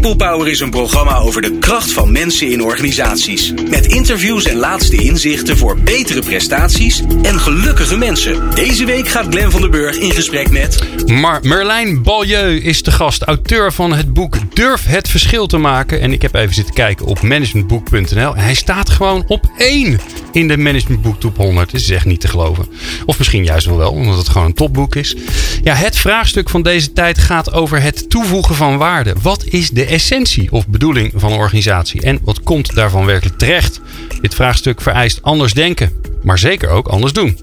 People 0.00 0.26
Power 0.26 0.48
is 0.48 0.60
een 0.60 0.70
programma 0.70 1.16
over 1.16 1.42
de 1.42 1.58
kracht 1.58 1.92
van 1.92 2.12
mensen 2.12 2.50
in 2.50 2.62
organisaties. 2.62 3.52
Met 3.70 3.86
interviews 3.86 4.44
en 4.44 4.56
laatste 4.56 4.96
inzichten 4.96 5.56
voor 5.56 5.78
betere 5.78 6.20
prestaties 6.20 7.02
en 7.22 7.40
gelukkige 7.40 7.96
mensen. 7.96 8.54
Deze 8.54 8.84
week 8.84 9.08
gaat 9.08 9.26
Glen 9.30 9.50
van 9.50 9.60
der 9.60 9.70
Burg 9.70 9.96
in 9.96 10.10
gesprek 10.10 10.50
met. 10.50 10.84
Maar 11.06 11.40
Merlijn 11.42 12.02
Balieu 12.02 12.60
is 12.60 12.82
de 12.82 12.92
gast, 12.92 13.22
auteur 13.22 13.72
van 13.72 13.92
het 13.92 14.12
boek 14.12 14.36
Durf 14.54 14.84
het 14.86 15.08
verschil 15.08 15.46
te 15.46 15.58
maken. 15.58 16.00
En 16.00 16.12
ik 16.12 16.22
heb 16.22 16.34
even 16.34 16.54
zitten 16.54 16.74
kijken 16.74 17.06
op 17.06 17.22
managementboek.nl. 17.22 18.36
En 18.36 18.42
hij 18.42 18.54
staat 18.54 18.90
gewoon 18.90 19.24
op 19.26 19.50
één 19.56 20.00
in 20.32 20.48
de 20.48 20.56
Managementboek 20.56 21.20
Top 21.20 21.36
100. 21.36 21.70
Dat 21.70 21.80
is 21.80 21.90
echt 21.90 22.04
niet 22.04 22.20
te 22.20 22.28
geloven. 22.28 22.66
Of 23.06 23.18
misschien 23.18 23.44
juist 23.44 23.66
wel, 23.66 23.90
omdat 23.90 24.18
het 24.18 24.28
gewoon 24.28 24.46
een 24.46 24.54
topboek 24.54 24.94
is. 24.94 25.16
Ja, 25.62 25.74
het 25.74 25.96
vraagstuk 25.96 26.50
van 26.50 26.62
deze 26.62 26.92
tijd 26.92 27.18
gaat 27.18 27.52
over 27.52 27.82
het 27.82 28.10
toevoegen 28.10 28.54
van 28.54 28.78
waarde. 28.78 29.14
Wat 29.22 29.44
is 29.44 29.70
de 29.70 29.89
essentie 29.90 30.52
of 30.52 30.68
bedoeling 30.68 31.12
van 31.14 31.32
een 31.32 31.38
organisatie? 31.38 32.02
En 32.02 32.18
wat 32.22 32.42
komt 32.42 32.74
daarvan 32.74 33.06
werkelijk 33.06 33.38
terecht? 33.38 33.80
Dit 34.20 34.34
vraagstuk 34.34 34.80
vereist 34.80 35.22
anders 35.22 35.52
denken, 35.52 35.92
maar 36.22 36.38
zeker 36.38 36.68
ook 36.68 36.88
anders 36.88 37.12
doen. 37.12 37.38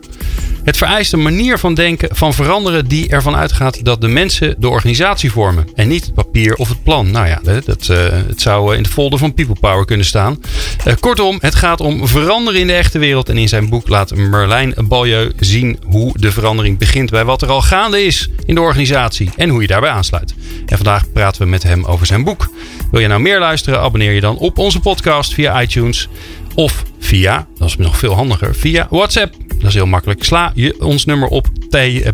Het 0.67 0.77
vereist 0.77 1.13
een 1.13 1.21
manier 1.21 1.57
van 1.57 1.73
denken, 1.73 2.15
van 2.15 2.33
veranderen 2.33 2.87
die 2.87 3.09
ervan 3.09 3.35
uitgaat 3.35 3.85
dat 3.85 4.01
de 4.01 4.07
mensen 4.07 4.55
de 4.57 4.69
organisatie 4.69 5.31
vormen. 5.31 5.67
En 5.75 5.87
niet 5.87 6.05
het 6.05 6.13
papier 6.13 6.55
of 6.55 6.69
het 6.69 6.83
plan. 6.83 7.11
Nou 7.11 7.27
ja, 7.27 7.39
dat, 7.43 7.87
uh, 7.91 7.97
het 8.27 8.41
zou 8.41 8.75
in 8.75 8.83
de 8.83 8.89
folder 8.89 9.19
van 9.19 9.33
People 9.33 9.55
Power 9.59 9.85
kunnen 9.85 10.05
staan. 10.05 10.39
Uh, 10.87 10.93
kortom, 10.99 11.37
het 11.41 11.55
gaat 11.55 11.79
om 11.79 12.07
veranderen 12.07 12.59
in 12.59 12.67
de 12.67 12.73
echte 12.73 12.99
wereld. 12.99 13.29
En 13.29 13.37
in 13.37 13.47
zijn 13.47 13.69
boek 13.69 13.87
laat 13.87 14.15
Merlijn 14.15 14.73
Balieu 14.77 15.31
zien 15.39 15.79
hoe 15.85 16.11
de 16.13 16.31
verandering 16.31 16.77
begint 16.77 17.09
bij 17.09 17.25
wat 17.25 17.41
er 17.41 17.49
al 17.49 17.61
gaande 17.61 18.03
is 18.03 18.29
in 18.45 18.55
de 18.55 18.61
organisatie. 18.61 19.29
En 19.35 19.49
hoe 19.49 19.61
je 19.61 19.67
daarbij 19.67 19.89
aansluit. 19.89 20.33
En 20.65 20.77
vandaag 20.77 21.11
praten 21.11 21.41
we 21.41 21.47
met 21.47 21.63
hem 21.63 21.85
over 21.85 22.05
zijn 22.05 22.23
boek. 22.23 22.49
Wil 22.91 23.01
je 23.01 23.07
nou 23.07 23.21
meer 23.21 23.39
luisteren? 23.39 23.79
Abonneer 23.79 24.11
je 24.11 24.21
dan 24.21 24.37
op 24.37 24.57
onze 24.57 24.79
podcast 24.79 25.33
via 25.33 25.61
iTunes. 25.61 26.07
Of 26.55 26.83
via, 26.99 27.47
dat 27.57 27.67
is 27.67 27.77
nog 27.77 27.97
veel 27.97 28.13
handiger, 28.13 28.55
via 28.55 28.87
WhatsApp. 28.89 29.46
Dat 29.59 29.67
is 29.67 29.73
heel 29.73 29.85
makkelijk. 29.85 30.23
Sla 30.23 30.51
je 30.55 30.75
ons 30.79 31.05
nummer 31.05 31.27
op 31.27 31.47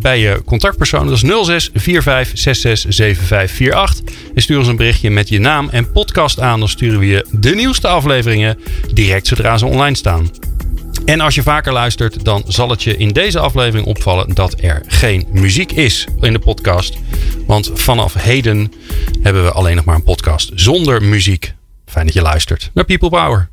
bij 0.02 0.20
je 0.20 0.42
contactpersoon. 0.46 1.08
Dat 1.08 1.16
is 1.16 1.46
06 1.46 1.70
45 1.74 2.38
66 2.38 2.94
7548. 2.94 4.16
En 4.36 4.42
stuur 4.42 4.58
ons 4.58 4.68
een 4.68 4.76
berichtje 4.76 5.10
met 5.10 5.30
je 5.30 5.40
naam 5.40 5.70
en 5.70 5.92
podcast 5.92 6.40
aan. 6.40 6.60
Dan 6.60 6.70
sturen 6.70 7.00
we 7.00 7.08
je 7.08 7.26
de 7.32 7.56
nieuwste 7.56 7.88
afleveringen 7.88 8.60
direct 8.94 9.28
zodra 9.28 9.58
ze 9.58 9.66
online 9.66 9.96
staan. 9.96 10.30
En 11.06 11.22
als 11.22 11.36
je 11.36 11.44
vaker 11.44 11.74
luistert, 11.74 12.26
dan 12.26 12.44
zal 12.48 12.70
het 12.70 12.84
je 12.84 12.98
in 12.98 13.10
deze 13.10 13.40
aflevering 13.40 13.88
opvallen 13.88 14.34
dat 14.34 14.56
er 14.62 14.82
geen 14.88 15.28
muziek 15.32 15.72
is 15.72 16.08
in 16.20 16.34
de 16.34 16.40
podcast. 16.40 16.98
Want 17.48 17.72
vanaf 17.74 18.14
heden 18.14 18.74
hebben 19.22 19.44
we 19.44 19.52
alleen 19.52 19.76
nog 19.76 19.86
maar 19.86 19.96
een 19.96 20.04
podcast 20.04 20.52
zonder 20.56 21.04
muziek. 21.04 21.54
Fijn 21.86 22.06
dat 22.06 22.16
je 22.16 22.22
luistert 22.22 22.72
naar 22.74 22.86
People 22.86 23.10
Power. 23.10 23.50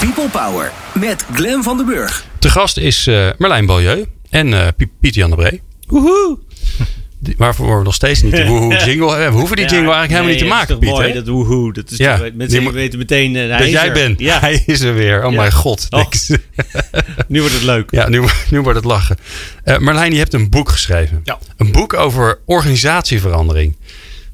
People 0.00 0.28
Power 0.28 0.72
met 0.92 1.24
Glen 1.34 1.62
van 1.62 1.76
den 1.76 1.86
Burg. 1.86 2.24
De 2.38 2.50
gast 2.50 2.76
is 2.76 3.06
uh, 3.06 3.28
Merlijn 3.38 3.66
Balieu 3.66 4.04
en 4.30 4.46
uh, 4.48 4.66
Pieter 4.76 5.20
Jan 5.20 5.30
de 5.30 5.36
Bree. 5.36 5.62
Woehoe! 5.86 6.38
Waarvoor 7.36 7.78
we 7.78 7.84
nog 7.84 7.94
steeds 7.94 8.22
niet 8.22 8.36
de 8.36 8.46
woehoe 8.46 8.76
jingle 8.86 9.10
hebben. 9.10 9.32
We 9.32 9.38
hoeven 9.38 9.56
die 9.56 9.66
jingle 9.66 9.92
eigenlijk 9.92 10.10
helemaal 10.10 10.30
niet 10.30 10.38
te 10.38 10.44
maken, 10.44 10.78
Pieter. 10.78 10.98
mooi, 10.98 11.12
dat 11.12 11.26
woehoe. 11.26 11.72
Dat 11.72 11.90
is 11.90 11.96
ja, 11.96 12.30
mensen 12.34 12.72
weten 12.72 12.98
meteen... 12.98 13.34
Uh, 13.34 13.58
dat 13.58 13.70
jij 13.70 13.86
er. 13.86 13.92
bent. 13.92 14.20
Ja. 14.20 14.40
Hij 14.40 14.62
is 14.66 14.80
er 14.80 14.94
weer. 14.94 15.24
Oh 15.24 15.30
ja. 15.32 15.36
mijn 15.38 15.52
god. 15.52 15.86
Oh. 15.90 16.04
nu 17.28 17.40
wordt 17.40 17.54
het 17.54 17.62
leuk. 17.62 17.90
Ja, 17.90 18.08
nu, 18.08 18.22
nu 18.50 18.60
wordt 18.60 18.78
het 18.78 18.86
lachen. 18.86 19.16
Uh, 19.64 19.78
Marlijn, 19.78 20.12
je 20.12 20.18
hebt 20.18 20.34
een 20.34 20.50
boek 20.50 20.68
geschreven. 20.68 21.20
Ja. 21.24 21.38
Een 21.56 21.72
boek 21.72 21.94
over 21.94 22.38
organisatieverandering. 22.44 23.76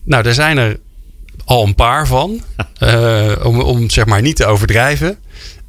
Nou, 0.05 0.23
daar 0.23 0.35
zijn 0.35 0.59
er 0.59 0.79
al 1.45 1.67
een 1.67 1.75
paar 1.75 2.07
van. 2.07 2.41
uh, 2.83 3.33
om, 3.43 3.61
om 3.61 3.91
zeg 3.91 4.07
maar 4.07 4.23
niet 4.23 4.37
te 4.37 4.47
overdrijven. 4.47 5.19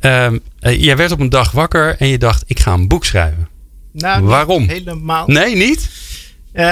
Uh, 0.01 0.31
jij 0.59 0.97
werd 0.97 1.11
op 1.11 1.19
een 1.19 1.29
dag 1.29 1.51
wakker 1.51 1.95
en 1.97 2.07
je 2.07 2.17
dacht, 2.17 2.43
ik 2.47 2.59
ga 2.59 2.73
een 2.73 2.87
boek 2.87 3.05
schrijven. 3.05 3.47
Nou, 3.91 4.23
Waarom? 4.23 4.67
Helemaal. 4.67 5.27
Nee, 5.27 5.55
niet? 5.55 5.89
Uh, 6.53 6.63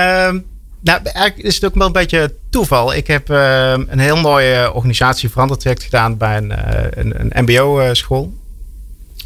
nou, 0.82 1.02
eigenlijk 1.04 1.38
is 1.38 1.56
het 1.56 1.66
ook 1.66 1.76
wel 1.76 1.88
een 1.88 1.94
beetje 1.94 2.36
toeval. 2.50 2.94
Ik 2.94 3.08
heb 3.08 3.30
uh, 3.30 3.72
een 3.72 4.00
heel 4.00 4.18
mooie 4.18 4.74
organisatie 4.74 5.30
verandertraject 5.30 5.84
gedaan 5.84 6.18
bij 6.18 6.38
een, 6.38 6.50
uh, 6.50 6.58
een, 6.90 7.36
een 7.36 7.44
mbo-school. 7.44 8.34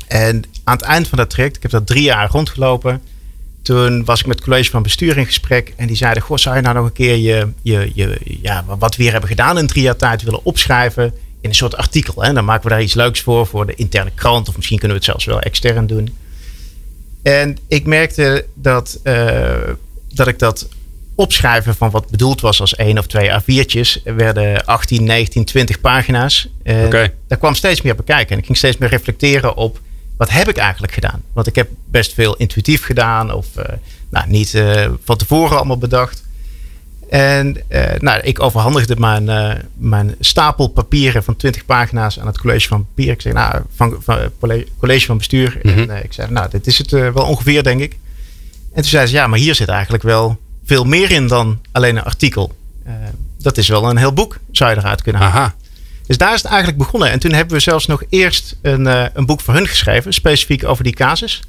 En 0.07 0.43
aan 0.63 0.75
het 0.75 0.85
eind 0.85 1.07
van 1.07 1.17
dat 1.17 1.29
traject, 1.29 1.55
ik 1.55 1.61
heb 1.61 1.71
dat 1.71 1.87
drie 1.87 2.03
jaar 2.03 2.29
rondgelopen. 2.29 3.01
Toen 3.61 4.05
was 4.05 4.19
ik 4.19 4.25
met 4.25 4.35
het 4.35 4.45
college 4.45 4.69
van 4.69 4.83
bestuur 4.83 5.17
in 5.17 5.25
gesprek. 5.25 5.73
En 5.75 5.87
die 5.87 5.95
zeiden, 5.95 6.23
goh, 6.23 6.37
zou 6.37 6.55
je 6.55 6.61
nou 6.61 6.75
nog 6.75 6.85
een 6.85 6.93
keer 6.93 7.15
je, 7.15 7.47
je, 7.61 7.91
je, 7.93 8.19
ja, 8.41 8.63
wat 8.79 8.95
we 8.95 9.01
hier 9.01 9.11
hebben 9.11 9.29
gedaan 9.29 9.57
in 9.57 9.67
drie 9.67 9.83
jaar 9.83 9.95
tijd 9.95 10.23
willen 10.23 10.45
opschrijven 10.45 11.13
in 11.43 11.49
een 11.49 11.55
soort 11.55 11.77
artikel. 11.77 12.23
Hè? 12.23 12.33
Dan 12.33 12.45
maken 12.45 12.63
we 12.63 12.69
daar 12.69 12.81
iets 12.81 12.93
leuks 12.93 13.21
voor, 13.21 13.47
voor 13.47 13.65
de 13.65 13.75
interne 13.75 14.11
krant. 14.15 14.49
Of 14.49 14.55
misschien 14.55 14.79
kunnen 14.79 14.97
we 14.97 15.03
het 15.03 15.11
zelfs 15.11 15.25
wel 15.25 15.39
extern 15.39 15.87
doen. 15.87 16.17
En 17.23 17.57
ik 17.67 17.85
merkte 17.85 18.45
dat, 18.53 18.99
uh, 19.03 19.53
dat 20.13 20.27
ik 20.27 20.39
dat 20.39 20.67
opschrijven 21.15 21.75
van 21.75 21.91
wat 21.91 22.09
bedoeld 22.09 22.41
was 22.41 22.61
als 22.61 22.75
één 22.75 22.97
of 22.97 23.07
twee 23.07 23.29
A4'tjes 23.29 24.03
werden 24.03 24.65
18, 24.65 25.03
19, 25.03 25.45
20 25.45 25.81
pagina's. 25.81 26.47
Okay. 26.63 27.13
daar 27.27 27.37
kwam 27.37 27.55
steeds 27.55 27.81
meer 27.81 27.95
bekijken. 27.95 28.31
En 28.31 28.37
ik 28.37 28.45
ging 28.45 28.57
steeds 28.57 28.77
meer 28.77 28.89
reflecteren 28.89 29.55
op 29.55 29.79
wat 30.17 30.29
heb 30.29 30.49
ik 30.49 30.57
eigenlijk 30.57 30.93
gedaan. 30.93 31.23
Want 31.33 31.47
ik 31.47 31.55
heb 31.55 31.69
best 31.85 32.13
veel 32.13 32.35
intuïtief 32.35 32.85
gedaan 32.85 33.33
of 33.33 33.47
uh, 33.57 33.63
nou, 34.09 34.27
niet 34.27 34.53
uh, 34.53 34.89
van 35.03 35.17
tevoren 35.17 35.57
allemaal 35.57 35.77
bedacht. 35.77 36.22
En 37.13 37.57
uh, 37.69 37.83
nou, 37.99 38.21
ik 38.21 38.39
overhandigde 38.39 38.95
mijn, 38.97 39.23
uh, 39.23 39.53
mijn 39.73 40.15
stapel 40.19 40.67
papieren 40.67 41.23
van 41.23 41.35
20 41.35 41.65
pagina's 41.65 42.19
aan 42.19 42.27
het 42.27 42.39
college 42.39 42.67
van 42.67 42.87
bestuur. 42.95 43.13
Ik 43.13 43.21
zei, 43.21 43.33
nou, 43.33 43.61
van, 43.75 43.97
van 44.03 44.19
college 44.79 45.05
van 45.05 45.17
bestuur. 45.17 45.59
Mm 45.61 45.71
-hmm. 45.71 45.89
En 45.89 45.97
uh, 45.97 46.03
ik 46.03 46.13
zei, 46.13 46.31
nou, 46.31 46.49
dit 46.49 46.67
is 46.67 46.77
het 46.77 46.89
wel 46.91 47.13
ongeveer, 47.13 47.63
denk 47.63 47.81
ik. 47.81 47.97
En 48.73 48.81
toen 48.81 48.89
zei 48.89 49.07
ze, 49.07 49.13
ja, 49.13 49.27
maar 49.27 49.39
hier 49.39 49.55
zit 49.55 49.67
eigenlijk 49.67 50.03
wel 50.03 50.39
veel 50.65 50.83
meer 50.83 51.11
in 51.11 51.27
dan 51.27 51.59
alleen 51.71 51.95
een 51.95 52.03
artikel. 52.03 52.55
dat 53.39 53.57
is 53.57 53.67
wel 53.67 53.89
een 53.89 53.97
heel 53.97 54.13
boek, 54.13 54.39
zou 54.51 54.71
je 54.71 54.77
eruit 54.77 55.01
kunnen 55.01 55.21
halen. 55.21 55.35
Aha. 55.35 55.55
Dus 56.07 56.17
daar 56.17 56.33
is 56.33 56.41
het 56.41 56.51
eigenlijk 56.51 56.77
begonnen. 56.77 57.11
En 57.11 57.19
toen 57.19 57.33
hebben 57.33 57.55
we 57.55 57.61
zelfs 57.61 57.85
nog 57.85 58.03
eerst 58.09 58.55
een, 58.61 58.85
een 59.17 59.25
boek 59.25 59.41
voor 59.41 59.53
hun 59.53 59.67
geschreven, 59.67 60.13
specifiek 60.13 60.65
over 60.65 60.83
die 60.83 60.93
casus. 60.93 61.41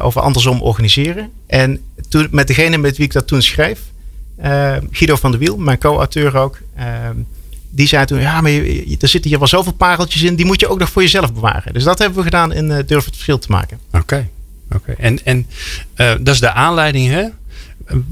over 0.00 0.20
andersom 0.20 0.62
organiseren. 0.62 1.30
En 1.46 1.80
toen, 2.08 2.28
met 2.30 2.46
degene 2.46 2.78
met 2.78 2.96
wie 2.96 3.06
ik 3.06 3.12
dat 3.12 3.26
toen 3.26 3.42
schreef, 3.42 3.80
Guido 4.90 5.16
van 5.16 5.30
der 5.30 5.40
Wiel, 5.40 5.56
mijn 5.56 5.78
co-auteur 5.78 6.36
ook. 6.36 6.58
Uh, 6.78 6.84
die 7.70 7.86
zei 7.86 8.04
toen, 8.04 8.20
ja, 8.20 8.40
maar 8.40 8.50
je, 8.50 8.96
er 9.00 9.08
zitten 9.08 9.30
hier 9.30 9.38
wel 9.38 9.48
zoveel 9.48 9.72
pareltjes 9.72 10.22
in. 10.22 10.34
Die 10.34 10.46
moet 10.46 10.60
je 10.60 10.68
ook 10.68 10.78
nog 10.78 10.90
voor 10.90 11.02
jezelf 11.02 11.32
bewaren. 11.32 11.72
Dus 11.72 11.84
dat 11.84 11.98
hebben 11.98 12.18
we 12.18 12.24
gedaan 12.24 12.52
in 12.52 12.70
uh, 12.70 12.76
Durf 12.86 13.04
het 13.04 13.14
Verschil 13.14 13.38
te 13.38 13.50
maken. 13.50 13.78
Oké, 13.86 13.98
okay. 13.98 14.28
oké. 14.70 14.90
Okay. 14.90 14.94
En, 15.04 15.24
en 15.24 15.46
dat 16.24 16.34
is 16.34 16.40
de 16.40 16.52
aanleiding, 16.52 17.08
hè? 17.08 17.24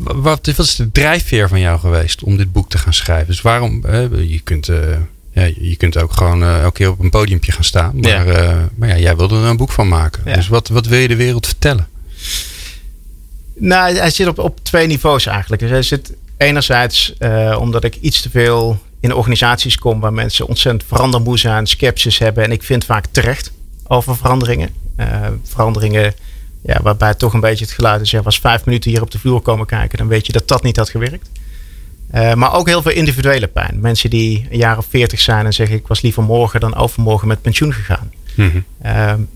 Wat, 0.02 0.46
wat 0.56 0.66
is 0.66 0.76
de 0.76 0.90
drijfveer 0.92 1.48
van 1.48 1.60
jou 1.60 1.78
geweest 1.78 2.22
om 2.22 2.36
dit 2.36 2.52
boek 2.52 2.70
te 2.70 2.78
gaan 2.78 2.94
schrijven? 2.94 3.26
Dus 3.26 3.40
waarom, 3.40 3.84
je 4.10 4.40
kunt... 4.44 4.66
ja, 5.32 5.44
je 5.60 5.76
kunt 5.76 5.98
ook 5.98 6.12
gewoon 6.12 6.44
elke 6.44 6.72
keer 6.72 6.90
op 6.90 6.98
een 6.98 7.10
podiumpje 7.10 7.52
gaan 7.52 7.64
staan. 7.64 8.00
Maar 8.00 8.26
ja, 8.26 8.68
maar 8.74 8.88
ja 8.88 8.98
jij 8.98 9.16
wilde 9.16 9.36
er 9.36 9.44
een 9.44 9.56
boek 9.56 9.72
van 9.72 9.88
maken. 9.88 10.22
Ja. 10.24 10.34
Dus 10.34 10.48
wat, 10.48 10.68
wat 10.68 10.86
wil 10.86 10.98
je 10.98 11.08
de 11.08 11.16
wereld 11.16 11.46
vertellen? 11.46 11.88
Nou, 13.60 13.96
hij 13.96 14.10
zit 14.10 14.26
op, 14.26 14.38
op 14.38 14.58
twee 14.62 14.86
niveaus 14.86 15.26
eigenlijk. 15.26 15.62
Dus 15.62 15.70
hij 15.70 15.82
zit 15.82 16.12
enerzijds 16.36 17.14
uh, 17.18 17.56
omdat 17.60 17.84
ik 17.84 17.96
iets 18.00 18.20
te 18.20 18.30
veel 18.30 18.78
in 19.00 19.14
organisaties 19.14 19.78
kom 19.78 20.00
waar 20.00 20.12
mensen 20.12 20.46
ontzettend 20.46 20.84
verandermoe 20.88 21.38
zijn, 21.38 21.66
sceptisch 21.66 22.18
hebben. 22.18 22.44
En 22.44 22.52
ik 22.52 22.62
vind 22.62 22.84
vaak 22.84 23.06
terecht 23.10 23.52
over 23.86 24.16
veranderingen. 24.16 24.68
Uh, 24.96 25.06
veranderingen 25.44 26.14
ja, 26.62 26.80
waarbij 26.82 27.14
toch 27.14 27.32
een 27.32 27.40
beetje 27.40 27.64
het 27.64 27.74
geluid 27.74 28.00
is. 28.00 28.10
Ja, 28.10 28.22
was 28.22 28.38
vijf 28.38 28.64
minuten 28.64 28.90
hier 28.90 29.02
op 29.02 29.10
de 29.10 29.18
vloer 29.18 29.40
komen 29.40 29.66
kijken, 29.66 29.98
dan 29.98 30.08
weet 30.08 30.26
je 30.26 30.32
dat 30.32 30.48
dat 30.48 30.62
niet 30.62 30.76
had 30.76 30.90
gewerkt. 30.90 31.30
Uh, 32.14 32.34
maar 32.34 32.54
ook 32.54 32.66
heel 32.66 32.82
veel 32.82 32.92
individuele 32.92 33.46
pijn. 33.46 33.80
Mensen 33.80 34.10
die 34.10 34.46
een 34.50 34.58
jaar 34.58 34.78
of 34.78 34.86
veertig 34.88 35.20
zijn 35.20 35.46
en 35.46 35.52
zeggen: 35.52 35.76
Ik 35.76 35.86
was 35.86 36.00
liever 36.00 36.22
morgen 36.22 36.60
dan 36.60 36.74
overmorgen 36.74 37.28
met 37.28 37.42
pensioen 37.42 37.72
gegaan. 37.72 38.12
Mm 38.34 38.50
-hmm 38.82 39.28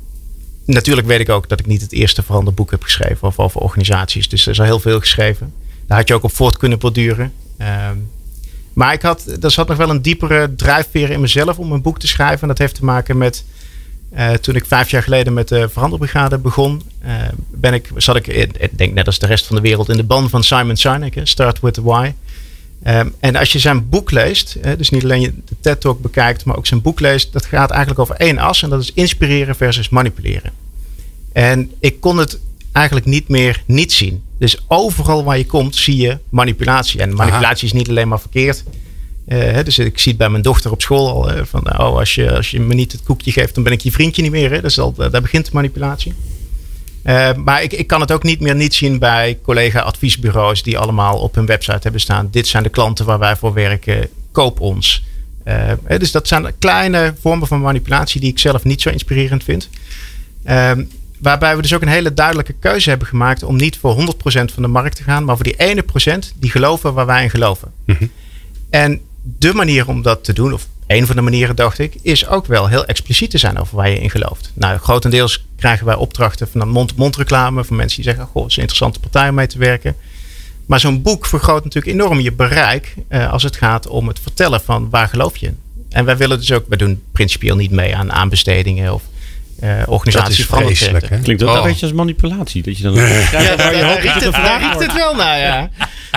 natuurlijk 0.64 1.06
weet 1.06 1.20
ik 1.20 1.28
ook 1.28 1.49
dat 1.49 1.61
ik 1.61 1.66
niet 1.66 1.81
het 1.81 1.93
eerste 1.93 2.22
veranderboek 2.22 2.70
heb 2.70 2.82
geschreven 2.82 3.28
over, 3.28 3.44
over 3.44 3.61
organisaties. 3.61 4.28
Dus 4.28 4.44
er 4.44 4.52
is 4.52 4.58
al 4.58 4.64
heel 4.64 4.81
veel 4.81 5.00
geschreven. 5.00 5.52
Daar 5.87 5.99
had 5.99 6.08
je 6.08 6.14
ook 6.14 6.22
op 6.22 6.34
voort 6.34 6.56
kunnen 6.56 6.78
borduren. 6.78 7.32
Um, 7.90 8.11
maar 8.72 8.93
ik 8.93 9.02
had, 9.02 9.26
er 9.40 9.50
zat 9.50 9.69
nog 9.69 9.76
wel 9.76 9.90
een 9.90 10.02
diepere 10.02 10.55
drijfveer 10.55 11.11
in 11.11 11.20
mezelf 11.20 11.58
om 11.58 11.72
een 11.72 11.82
boek 11.82 11.99
te 11.99 12.06
schrijven. 12.06 12.40
En 12.40 12.49
dat 12.49 12.58
heeft 12.58 12.75
te 12.75 12.84
maken 12.84 13.19
met 13.19 13.44
uh, 14.16 14.31
toen 14.31 14.55
ik 14.55 14.64
vijf 14.66 14.90
jaar 14.90 15.02
geleden 15.02 15.32
met 15.32 15.49
de 15.49 15.69
Veranderbrigade 15.69 16.38
begon. 16.38 16.82
Uh, 17.05 17.12
ben 17.50 17.75
ik, 17.75 17.90
zat 17.96 18.16
ik, 18.16 18.26
ik 18.26 18.78
denk 18.78 18.94
net 18.94 19.06
als 19.06 19.19
de 19.19 19.26
rest 19.26 19.46
van 19.46 19.56
de 19.56 19.62
wereld, 19.62 19.88
in 19.88 19.96
de 19.96 20.05
ban 20.05 20.31
van 20.31 20.44
Simon 20.44 20.76
Sinek. 20.76 21.20
Start 21.22 21.61
with 21.61 21.75
the 21.75 21.82
Why. 21.82 22.12
Um, 22.86 23.14
en 23.20 23.36
als 23.36 23.52
je 23.52 23.58
zijn 23.58 23.88
boek 23.88 24.10
leest, 24.10 24.58
dus 24.76 24.90
niet 24.90 25.04
alleen 25.04 25.42
de 25.46 25.54
TED 25.60 25.81
Talk 25.81 26.02
bekijkt, 26.02 26.44
maar 26.44 26.56
ook 26.56 26.66
zijn 26.66 26.82
boek 26.82 27.00
leest, 27.00 27.32
dat 27.32 27.44
gaat 27.44 27.70
eigenlijk 27.70 28.00
over 28.00 28.14
één 28.14 28.38
as 28.38 28.62
en 28.62 28.70
dat 28.70 28.81
is 28.81 28.92
inspireren 28.92 29.56
versus 29.56 29.88
manipuleren. 29.88 30.52
En 31.32 31.72
ik 31.81 32.00
kon 32.00 32.19
het 32.19 32.38
eigenlijk 32.72 33.06
niet 33.06 33.28
meer 33.28 33.62
niet 33.66 33.92
zien. 33.92 34.22
Dus 34.38 34.64
overal 34.69 35.25
waar 35.25 35.38
je 35.38 35.46
komt 35.46 35.76
zie 35.76 35.96
je 35.96 36.19
manipulatie. 36.28 37.00
En 37.00 37.14
manipulatie 37.14 37.66
is 37.66 37.72
niet 37.72 37.88
alleen 37.88 38.08
maar 38.08 38.20
verkeerd. 38.20 38.64
Uh, 39.28 39.58
dus 39.64 39.78
ik 39.78 39.98
zie 39.98 40.08
het 40.08 40.19
bij 40.19 40.28
mijn 40.28 40.42
dochter 40.42 40.70
op 40.70 40.82
school 40.82 41.08
al. 41.08 41.44
Van, 41.44 41.78
oh, 41.78 41.96
als 41.96 42.14
je, 42.14 42.37
als 42.37 42.50
je 42.50 42.60
me 42.60 42.75
niet 42.75 42.92
het 42.92 43.02
koekje 43.02 43.32
geeft, 43.32 43.54
dan 43.54 43.64
ben 43.64 43.72
ik 43.72 43.80
je 43.80 43.92
vriendje 43.92 44.22
niet 44.22 44.30
meer. 44.30 44.50
Hè? 44.50 44.60
Dus 44.60 44.78
al, 44.78 44.94
daar 44.94 45.20
begint 45.20 45.44
de 45.44 45.50
manipulatie. 45.52 46.14
Uh, 47.04 47.34
maar 47.34 47.62
ik, 47.62 47.72
ik 47.72 47.86
kan 47.86 48.00
het 48.00 48.12
ook 48.12 48.22
niet 48.22 48.40
meer 48.40 48.54
niet 48.54 48.74
zien 48.74 48.98
bij 48.98 49.38
collega-adviesbureaus 49.42 50.62
die 50.62 50.78
allemaal 50.78 51.18
op 51.18 51.34
hun 51.34 51.46
website 51.46 51.78
hebben 51.82 52.00
staan. 52.00 52.28
Dit 52.30 52.46
zijn 52.46 52.62
de 52.62 52.68
klanten 52.68 53.04
waar 53.04 53.18
wij 53.18 53.36
voor 53.36 53.52
werken. 53.52 54.08
Koop 54.32 54.60
ons. 54.60 55.04
dus 55.98 56.12
dat 56.12 56.28
zijn 56.28 56.58
kleine 56.58 57.14
vormen 57.20 57.48
van 57.48 57.60
manipulatie 57.60 58.20
die 58.20 58.30
ik 58.30 58.38
zelf 58.38 58.64
niet 58.64 58.80
zo 58.80 58.88
inspirerend 58.88 59.44
vind. 59.44 59.68
Ehm, 60.44 60.84
waarbij 61.18 61.56
we 61.56 61.62
dus 61.62 61.74
ook 61.74 61.82
een 61.82 61.88
hele 61.88 62.14
duidelijke 62.14 62.52
keuze 62.52 62.88
hebben 62.88 63.08
gemaakt 63.08 63.42
om 63.42 63.56
niet 63.56 63.78
voor 63.78 63.94
100% 63.94 64.52
van 64.52 64.62
de 64.62 64.68
markt 64.68 64.96
te 64.96 65.02
gaan, 65.02 65.24
maar 65.24 65.34
voor 65.34 65.44
die 65.44 65.56
ene 65.56 65.82
procent 65.82 66.34
die 66.36 66.50
geloven 66.50 66.94
waar 66.94 67.06
wij 67.06 67.22
in 67.22 67.30
geloven. 67.30 67.72
Mm 67.84 68.10
En 68.70 69.00
de 69.22 69.54
manier 69.54 69.88
om 69.88 70.02
dat 70.02 70.24
te 70.24 70.32
doen, 70.32 70.52
of 70.52 70.68
een 70.86 71.06
van 71.06 71.16
de 71.16 71.22
manieren 71.22 71.56
dacht 71.56 71.78
ik, 71.78 71.94
is 72.02 72.26
ook 72.26 72.46
wel 72.46 72.69
heel 72.69 72.84
expliciet 72.84 73.31
te 73.31 73.38
zijn 73.38 73.58
over 73.58 73.76
waar 73.76 73.90
je 73.90 74.00
in 74.00 74.10
gelooft. 74.10 74.50
Nou, 74.54 74.78
grotendeels 74.78 75.44
krijgen 75.56 75.86
wij 75.86 75.94
opdrachten 75.94 76.48
van 76.48 76.69
mond-to-mond 76.69 77.16
reclame 77.16 77.64
van 77.64 77.76
mensen 77.76 78.02
die 78.02 78.10
zeggen: 78.10 78.26
Goh, 78.26 78.42
het 78.42 78.50
is 78.50 78.56
een 78.56 78.62
interessante 78.62 79.00
partij 79.00 79.28
om 79.28 79.34
mee 79.34 79.46
te 79.46 79.58
werken. 79.58 79.96
Maar 80.66 80.81
zo'n 80.81 81.02
boek 81.02 81.26
vergroot 81.26 81.64
natuurlijk 81.64 81.94
enorm 81.94 82.20
je 82.20 82.32
bereik 82.32 82.94
eh, 83.08 83.32
als 83.32 83.42
het 83.42 83.56
gaat 83.56 83.86
om 83.86 84.08
het 84.08 84.20
vertellen 84.20 84.60
van 84.60 84.90
waar 84.90 85.08
geloof 85.08 85.36
je 85.36 85.46
in. 85.46 85.58
En 85.90 86.04
wij 86.04 86.16
willen 86.16 86.38
dus 86.38 86.52
ook, 86.52 86.64
we 86.69 86.76
doen 86.76 87.02
principieel 87.12 87.56
niet 87.56 87.70
mee 87.70 87.96
aan 87.96 88.12
aanbestedingen 88.12 88.94
of 88.94 89.02
uh, 89.62 89.82
organisaties 89.87 90.48
dat 90.48 90.60
is 90.60 90.78
vreselijk, 90.78 91.22
Klinkt 91.22 91.42
ook 91.42 91.48
oh. 91.48 91.56
een 91.56 91.62
beetje 91.62 91.87
als 91.87 91.94
manipulatie. 91.94 92.62
Dat 92.62 92.76
je 92.76 92.82
dan 92.82 92.94
ja, 92.94 93.40
ja, 93.40 93.56
waar 93.56 93.76
je 93.76 93.84
hoopt 93.84 94.25
het, 94.25 94.32
daar 94.32 94.60
riekt 94.60 94.80
het 94.80 94.92
wel 94.92 95.14
naar, 95.14 95.38
ja. 95.38 95.70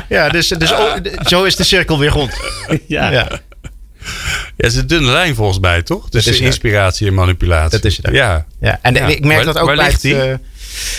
Ja, 0.10 0.30
dus, 0.30 0.48
dus 0.48 0.74
zo 1.32 1.44
is 1.44 1.56
de 1.56 1.64
cirkel 1.64 2.00
weer 2.00 2.10
rond. 2.10 2.32
ja. 2.88 3.12
ja. 3.12 3.42
Ja, 4.56 4.66
het 4.66 4.72
is 4.72 4.76
een 4.76 4.88
dunne 4.88 5.12
lijn 5.12 5.36
volgens 5.36 5.60
mij, 5.60 5.82
toch? 5.82 6.10
Tussen 6.10 6.40
inspiratie 6.40 7.08
en 7.08 7.14
manipulatie. 7.14 7.70
Dat 7.70 7.86
is 7.86 7.98
het. 7.98 8.16
Ja. 8.16 8.46
ja. 8.60 8.80
En 8.82 9.10
ik 9.10 9.26
merk 9.26 9.46
dat 9.46 9.58
ook 9.58 9.76
bij 9.76 9.86
het. 9.86 10.04
Uh, 10.04 10.34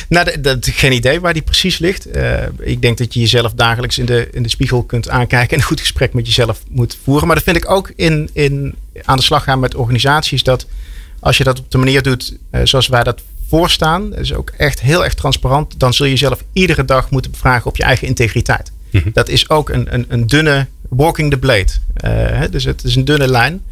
nou, 0.09 0.41
dat, 0.41 0.69
geen 0.69 0.93
idee 0.93 1.21
waar 1.21 1.33
die 1.33 1.43
precies 1.43 1.79
ligt. 1.79 2.17
Uh, 2.17 2.33
ik 2.59 2.83
denk 2.83 2.99
dat 2.99 3.15
je 3.15 3.21
jezelf 3.21 3.53
dagelijks 3.53 3.99
in 3.99 4.07
de, 4.07 4.29
in 4.33 4.43
de 4.43 4.49
spiegel 4.49 4.83
kunt 4.83 5.09
aankijken 5.09 5.51
en 5.51 5.59
een 5.59 5.69
goed 5.69 5.81
gesprek 5.81 6.13
met 6.13 6.27
jezelf 6.27 6.63
moet 6.69 6.99
voeren. 7.05 7.27
Maar 7.27 7.37
dat 7.37 7.45
vind 7.45 7.57
ik 7.57 7.71
ook 7.71 7.93
in, 7.97 8.31
in 8.33 8.75
aan 9.05 9.17
de 9.17 9.23
slag 9.23 9.45
gaan 9.45 9.61
met 9.61 9.75
organisaties. 9.75 10.43
Dat 10.43 10.67
als 11.21 11.37
je 11.37 11.45
dat 11.45 11.59
op 11.59 11.71
de 11.71 11.79
manier 11.79 12.03
doet 12.03 12.37
uh, 12.51 12.61
zoals 12.65 12.89
wij 12.89 13.05
dat 13.05 13.23
voorstaan, 13.49 14.17
is 14.17 14.35
ook 14.35 14.53
echt 14.57 14.81
heel 14.81 15.05
erg 15.05 15.15
transparant, 15.15 15.81
dan 15.81 15.95
zul 15.95 16.07
je 16.07 16.13
jezelf 16.13 16.45
iedere 16.53 16.85
dag 16.85 17.11
moeten 17.11 17.31
bevragen 17.31 17.67
op 17.67 17.77
je 17.77 17.83
eigen 17.83 18.07
integriteit. 18.07 18.73
Mhm. 18.91 19.11
Dat 19.13 19.29
is 19.29 19.49
ook 19.49 19.69
een, 19.69 19.95
een, 19.95 20.05
een, 20.09 20.27
dunne 20.27 20.67
walking 20.89 21.31
the 21.31 21.39
blade. 21.39 21.71
Uh, 22.05 22.43
dus 22.51 22.65
het 22.65 22.85
is 22.85 22.97
een 22.97 23.05
dunne 23.05 23.29
lijn. 23.29 23.63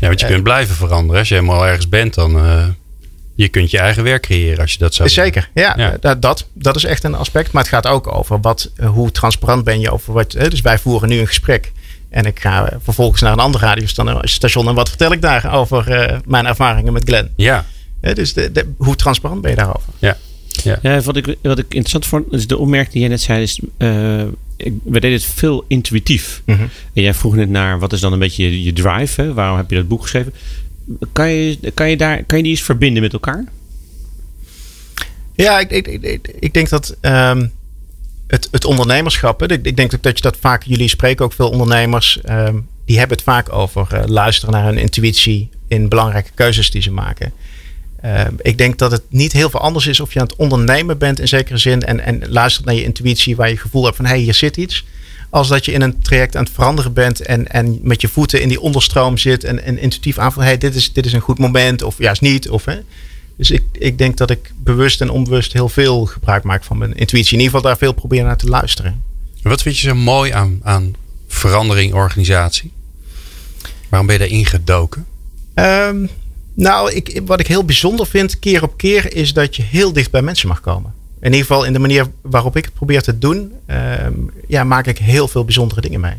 Ja, 0.00 0.06
want 0.06 0.20
je 0.20 0.26
kunt 0.26 0.42
blijven 0.42 0.74
veranderen. 0.74 1.18
Als 1.18 1.28
je 1.28 1.34
helemaal 1.34 1.66
ergens 1.66 1.88
bent, 1.88 2.14
dan 2.14 2.36
uh, 2.36 2.66
je 3.34 3.48
kunt 3.48 3.70
je 3.70 3.78
eigen 3.78 4.02
werk 4.02 4.22
creëren 4.22 4.58
als 4.58 4.72
je 4.72 4.78
dat 4.78 4.94
zou 4.94 5.08
Zeker, 5.08 5.50
ja. 5.54 5.74
ja. 5.76 6.14
Dat, 6.20 6.46
dat 6.52 6.76
is 6.76 6.84
echt 6.84 7.04
een 7.04 7.14
aspect. 7.14 7.52
Maar 7.52 7.62
het 7.62 7.72
gaat 7.72 7.86
ook 7.86 8.14
over 8.14 8.40
wat, 8.40 8.70
hoe 8.82 9.10
transparant 9.10 9.64
ben 9.64 9.80
je 9.80 9.90
over 9.90 10.12
wat. 10.12 10.30
Dus 10.30 10.60
wij 10.60 10.78
voeren 10.78 11.08
nu 11.08 11.18
een 11.18 11.26
gesprek. 11.26 11.72
En 12.08 12.24
ik 12.24 12.40
ga 12.40 12.78
vervolgens 12.82 13.20
naar 13.20 13.32
een 13.32 13.38
ander 13.38 13.60
radiostation. 13.60 14.68
En 14.68 14.74
wat 14.74 14.88
vertel 14.88 15.12
ik 15.12 15.22
daar 15.22 15.54
over 15.54 16.10
uh, 16.10 16.18
mijn 16.24 16.46
ervaringen 16.46 16.92
met 16.92 17.04
Glenn? 17.04 17.30
Ja. 17.36 17.64
dus 18.00 18.32
de, 18.32 18.52
de, 18.52 18.66
hoe 18.76 18.96
transparant 18.96 19.40
ben 19.40 19.50
je 19.50 19.56
daarover? 19.56 19.92
Ja. 19.98 20.16
Ja. 20.62 20.78
ja. 20.82 21.00
wat, 21.00 21.16
ik, 21.16 21.36
wat 21.42 21.58
ik 21.58 21.66
interessant 21.68 22.06
vond, 22.06 22.32
is 22.32 22.46
de 22.46 22.58
opmerking 22.58 22.92
die 22.92 23.00
jij 23.00 23.10
net 23.10 23.20
zei, 23.20 23.42
is, 23.42 23.60
uh, 23.78 24.22
we 24.66 25.00
deden 25.00 25.12
het 25.12 25.24
veel 25.24 25.64
intuïtief. 25.68 26.42
Mm 26.44 26.54
-hmm. 26.56 26.68
En 26.92 27.02
jij 27.02 27.14
vroeg 27.14 27.34
net 27.34 27.48
naar, 27.48 27.78
wat 27.78 27.92
is 27.92 28.00
dan 28.00 28.12
een 28.12 28.18
beetje 28.18 28.50
je, 28.50 28.62
je 28.62 28.72
drive? 28.72 29.22
Hè? 29.22 29.34
Waarom 29.34 29.56
heb 29.56 29.70
je 29.70 29.76
dat 29.76 29.88
boek 29.88 30.02
geschreven? 30.02 30.32
Kan 31.12 31.28
je, 31.28 31.72
kan 31.74 31.90
je, 31.90 31.96
daar, 31.96 32.24
kan 32.24 32.36
je 32.36 32.42
die 32.42 32.52
eens 32.52 32.62
verbinden 32.62 33.02
met 33.02 33.12
elkaar? 33.12 33.44
Ja, 35.34 35.58
ik, 35.58 35.70
ik, 35.70 35.86
ik, 35.86 36.28
ik 36.40 36.54
denk 36.54 36.68
dat 36.68 36.96
um, 37.00 37.52
het, 38.26 38.48
het 38.50 38.64
ondernemerschap. 38.64 39.42
Ik, 39.42 39.66
ik 39.66 39.76
denk 39.76 40.02
dat 40.02 40.16
je 40.16 40.22
dat 40.22 40.36
vaak, 40.40 40.62
jullie 40.62 40.88
spreken 40.88 41.24
ook 41.24 41.32
veel 41.32 41.50
ondernemers, 41.50 42.20
um, 42.28 42.66
die 42.84 42.98
hebben 42.98 43.16
het 43.16 43.26
vaak 43.26 43.52
over 43.52 43.88
uh, 43.92 44.04
luisteren 44.06 44.54
naar 44.54 44.64
hun 44.64 44.78
intuïtie 44.78 45.48
in 45.68 45.88
belangrijke 45.88 46.30
keuzes 46.34 46.70
die 46.70 46.82
ze 46.82 46.90
maken. 46.90 47.32
Uh, 48.04 48.20
ik 48.38 48.58
denk 48.58 48.78
dat 48.78 48.90
het 48.90 49.02
niet 49.08 49.32
heel 49.32 49.50
veel 49.50 49.60
anders 49.60 49.86
is 49.86 50.00
of 50.00 50.12
je 50.12 50.20
aan 50.20 50.26
het 50.26 50.36
ondernemen 50.36 50.98
bent 50.98 51.20
in 51.20 51.28
zekere 51.28 51.58
zin 51.58 51.82
en, 51.82 52.00
en 52.00 52.28
luistert 52.28 52.66
naar 52.66 52.74
je 52.74 52.84
intuïtie 52.84 53.36
waar 53.36 53.48
je 53.48 53.56
gevoel 53.56 53.84
hebt 53.84 53.96
van 53.96 54.04
hé, 54.04 54.10
hey, 54.10 54.20
hier 54.20 54.34
zit 54.34 54.56
iets. 54.56 54.84
Als 55.30 55.48
dat 55.48 55.64
je 55.64 55.72
in 55.72 55.82
een 55.82 56.00
traject 56.00 56.36
aan 56.36 56.44
het 56.44 56.52
veranderen 56.52 56.92
bent 56.92 57.20
en, 57.20 57.48
en 57.48 57.78
met 57.82 58.00
je 58.00 58.08
voeten 58.08 58.42
in 58.42 58.48
die 58.48 58.60
onderstroom 58.60 59.18
zit 59.18 59.44
en, 59.44 59.62
en 59.62 59.78
intuïtief 59.78 60.18
aanvoelt, 60.18 60.44
hé, 60.44 60.50
hey, 60.50 60.58
dit, 60.58 60.74
is, 60.74 60.92
dit 60.92 61.06
is 61.06 61.12
een 61.12 61.20
goed 61.20 61.38
moment 61.38 61.82
of 61.82 61.98
juist 61.98 62.20
niet. 62.20 62.48
Of, 62.48 62.64
hè. 62.64 62.78
Dus 63.36 63.50
ik, 63.50 63.62
ik 63.72 63.98
denk 63.98 64.16
dat 64.16 64.30
ik 64.30 64.52
bewust 64.56 65.00
en 65.00 65.10
onbewust 65.10 65.52
heel 65.52 65.68
veel 65.68 66.04
gebruik 66.04 66.42
maak 66.42 66.64
van 66.64 66.78
mijn 66.78 66.94
intuïtie. 66.94 67.32
In 67.32 67.38
ieder 67.38 67.54
geval 67.54 67.70
daar 67.70 67.78
veel 67.78 67.92
proberen 67.92 68.26
naar 68.26 68.36
te 68.36 68.48
luisteren. 68.48 69.02
Wat 69.42 69.62
vind 69.62 69.78
je 69.78 69.88
zo 69.88 69.94
mooi 69.94 70.32
aan, 70.32 70.60
aan 70.62 70.94
verandering 71.28 71.94
organisatie? 71.94 72.72
Waarom 73.88 74.06
ben 74.08 74.18
je 74.18 74.22
daarin 74.22 74.46
gedoken? 74.46 75.06
Um, 75.54 76.08
nou, 76.58 76.92
ik, 76.92 77.20
wat 77.24 77.40
ik 77.40 77.46
heel 77.46 77.64
bijzonder 77.64 78.06
vind, 78.06 78.38
keer 78.38 78.62
op 78.62 78.76
keer, 78.76 79.16
is 79.16 79.32
dat 79.32 79.56
je 79.56 79.62
heel 79.62 79.92
dicht 79.92 80.10
bij 80.10 80.22
mensen 80.22 80.48
mag 80.48 80.60
komen. 80.60 80.92
In 81.20 81.32
ieder 81.32 81.46
geval 81.46 81.64
in 81.64 81.72
de 81.72 81.78
manier 81.78 82.06
waarop 82.22 82.56
ik 82.56 82.64
het 82.64 82.74
probeer 82.74 83.02
te 83.02 83.18
doen, 83.18 83.52
um, 84.04 84.30
ja, 84.46 84.64
maak 84.64 84.86
ik 84.86 84.98
heel 84.98 85.28
veel 85.28 85.44
bijzondere 85.44 85.80
dingen 85.80 86.00
mee. 86.00 86.16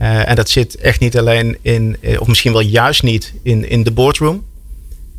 Uh, 0.00 0.28
en 0.28 0.36
dat 0.36 0.50
zit 0.50 0.76
echt 0.76 1.00
niet 1.00 1.18
alleen 1.18 1.56
in, 1.60 1.96
eh, 2.00 2.20
of 2.20 2.26
misschien 2.26 2.52
wel 2.52 2.60
juist 2.60 3.02
niet 3.02 3.32
in, 3.42 3.68
in 3.68 3.82
de 3.82 3.90
boardroom. 3.90 4.44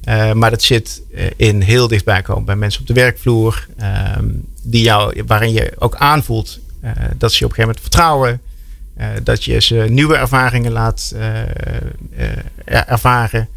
Uh, 0.10 0.34
maar 0.34 0.50
dat 0.50 0.64
zit 0.64 1.02
in 1.36 1.62
heel 1.62 1.88
dichtbij 1.88 2.22
komen 2.22 2.46
bij 2.46 2.56
mensen 2.56 2.82
op 2.82 2.88
de 2.88 2.94
werkvloer. 2.94 3.68
Uh, 3.80 4.18
die 4.62 4.84
jou, 4.84 5.24
waarin 5.26 5.54
je 5.54 5.72
ook 5.78 5.96
aanvoelt 5.96 6.60
dat 7.18 7.32
ze 7.32 7.38
je 7.40 7.46
op 7.46 7.50
een 7.52 7.56
gegeven 7.56 7.62
moment 7.62 7.80
vertrouwen. 7.80 8.42
dat 9.24 9.44
je 9.44 9.62
ze 9.62 9.76
nieuwe 9.76 10.16
ervaringen 10.16 10.72
laat 10.72 11.16
ervaren. 12.66 13.48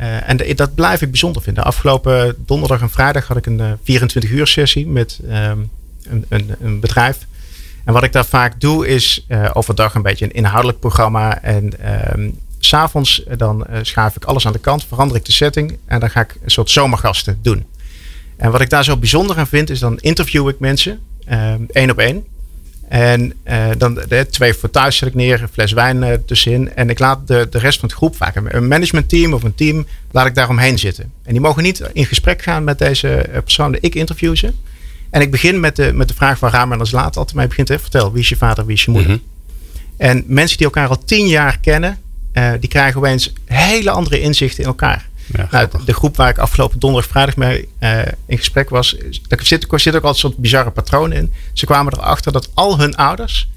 Uh, 0.00 0.28
en 0.28 0.56
dat 0.56 0.74
blijf 0.74 1.02
ik 1.02 1.10
bijzonder 1.10 1.42
vinden. 1.42 1.64
Afgelopen 1.64 2.34
donderdag 2.46 2.80
en 2.80 2.90
vrijdag 2.90 3.26
had 3.26 3.36
ik 3.36 3.46
een 3.46 3.78
24 3.82 4.30
uur 4.30 4.46
sessie 4.46 4.86
met 4.86 5.20
um, 5.22 5.70
een, 6.08 6.24
een, 6.28 6.54
een, 6.60 6.80
bedrijf. 6.80 7.26
En 7.84 7.92
wat 7.92 8.02
ik 8.02 8.12
daar 8.12 8.26
vaak 8.26 8.60
doe 8.60 8.86
is 8.88 9.24
uh, 9.28 9.50
overdag 9.52 9.94
een 9.94 10.02
beetje 10.02 10.24
een 10.24 10.32
inhoudelijk 10.32 10.80
programma. 10.80 11.42
En 11.42 11.72
um, 12.14 12.38
s'avonds 12.58 13.22
dan 13.36 13.66
schuif 13.82 14.16
ik 14.16 14.24
alles 14.24 14.46
aan 14.46 14.52
de 14.52 14.58
kant, 14.58 14.84
verander 14.84 15.16
ik 15.16 15.24
de 15.24 15.32
setting. 15.32 15.78
En 15.86 16.00
dan 16.00 16.10
ga 16.10 16.20
ik 16.20 16.36
een 16.42 16.50
soort 16.50 16.70
zomergasten 16.70 17.38
doen. 17.42 17.66
En 18.36 18.50
wat 18.50 18.60
ik 18.60 18.70
daar 18.70 18.84
zo 18.84 18.96
bijzonder 18.96 19.36
aan 19.38 19.46
vind 19.46 19.70
is 19.70 19.78
dan 19.78 19.98
interview 19.98 20.48
ik 20.48 20.58
mensen. 20.58 21.00
Um, 21.30 21.66
één 21.72 21.90
op 21.90 21.98
één. 21.98 22.24
En 22.88 23.32
uh, 23.48 23.66
dan 23.78 23.94
de, 23.94 24.26
twee 24.30 24.54
voor 24.54 24.70
thuis 24.70 24.96
zet 24.96 25.08
ik 25.08 25.14
neer, 25.14 25.42
een 25.42 25.48
fles 25.48 25.72
wijn 25.72 26.02
uh, 26.02 26.12
tussenin. 26.26 26.74
En 26.74 26.90
ik 26.90 26.98
laat 26.98 27.26
de, 27.26 27.46
de 27.50 27.58
rest 27.58 27.78
van 27.80 27.88
het 27.88 27.98
groep, 27.98 28.16
vaak 28.16 28.36
een 28.36 28.68
managementteam 28.68 29.32
of 29.32 29.42
een 29.42 29.54
team, 29.54 29.86
laat 30.10 30.26
ik 30.26 30.34
daaromheen 30.34 30.78
zitten. 30.78 31.12
En 31.22 31.32
die 31.32 31.40
mogen 31.40 31.62
niet 31.62 31.82
in 31.92 32.06
gesprek 32.06 32.42
gaan 32.42 32.64
met 32.64 32.78
deze 32.78 33.08
eh, 33.08 33.42
persoon. 33.42 33.76
Ik 33.80 33.94
interview 33.94 34.36
ze. 34.36 34.52
En 35.10 35.20
ik 35.20 35.30
begin 35.30 35.60
met 35.60 35.76
de, 35.76 35.92
met 35.92 36.08
de 36.08 36.14
vraag 36.14 36.40
waar 36.40 36.52
Ramen 36.52 36.78
als 36.78 36.90
laat 36.90 37.16
altijd 37.16 37.36
mij 37.36 37.46
begint. 37.46 37.68
Hè, 37.68 37.78
vertel, 37.78 38.12
wie 38.12 38.22
is 38.22 38.28
je 38.28 38.36
vader, 38.36 38.66
wie 38.66 38.74
is 38.74 38.84
je 38.84 38.90
moeder? 38.90 39.10
Mm 39.10 39.16
-hmm. 39.16 39.34
En 39.96 40.24
mensen 40.26 40.56
die 40.56 40.66
elkaar 40.66 40.88
al 40.88 41.04
tien 41.04 41.26
jaar 41.26 41.58
kennen, 41.60 41.98
uh, 42.32 42.50
die 42.60 42.68
krijgen 42.68 43.00
opeens 43.00 43.32
hele 43.44 43.90
andere 43.90 44.20
inzichten 44.20 44.62
in 44.62 44.68
elkaar. 44.68 45.08
Ja, 45.26 45.48
nou, 45.50 45.68
de 45.84 45.94
groep 45.94 46.16
waar 46.16 46.28
ik 46.28 46.38
afgelopen 46.38 46.78
donderdag, 46.78 47.10
vrijdag 47.10 47.36
mee 47.36 47.68
uh, 47.80 47.98
in 48.26 48.38
gesprek 48.38 48.70
was, 48.70 48.96
daar 49.28 49.38
zit, 49.42 49.66
zit 49.68 49.94
ook 49.96 50.02
altijd 50.02 50.04
een 50.04 50.14
soort 50.14 50.36
bizarre 50.36 50.70
patroon 50.70 51.12
in. 51.12 51.32
Ze 51.52 51.66
kwamen 51.66 51.92
erachter 51.92 52.32
dat 52.32 52.50
al 52.54 52.78
hun 52.78 52.96
ouders, 52.96 53.48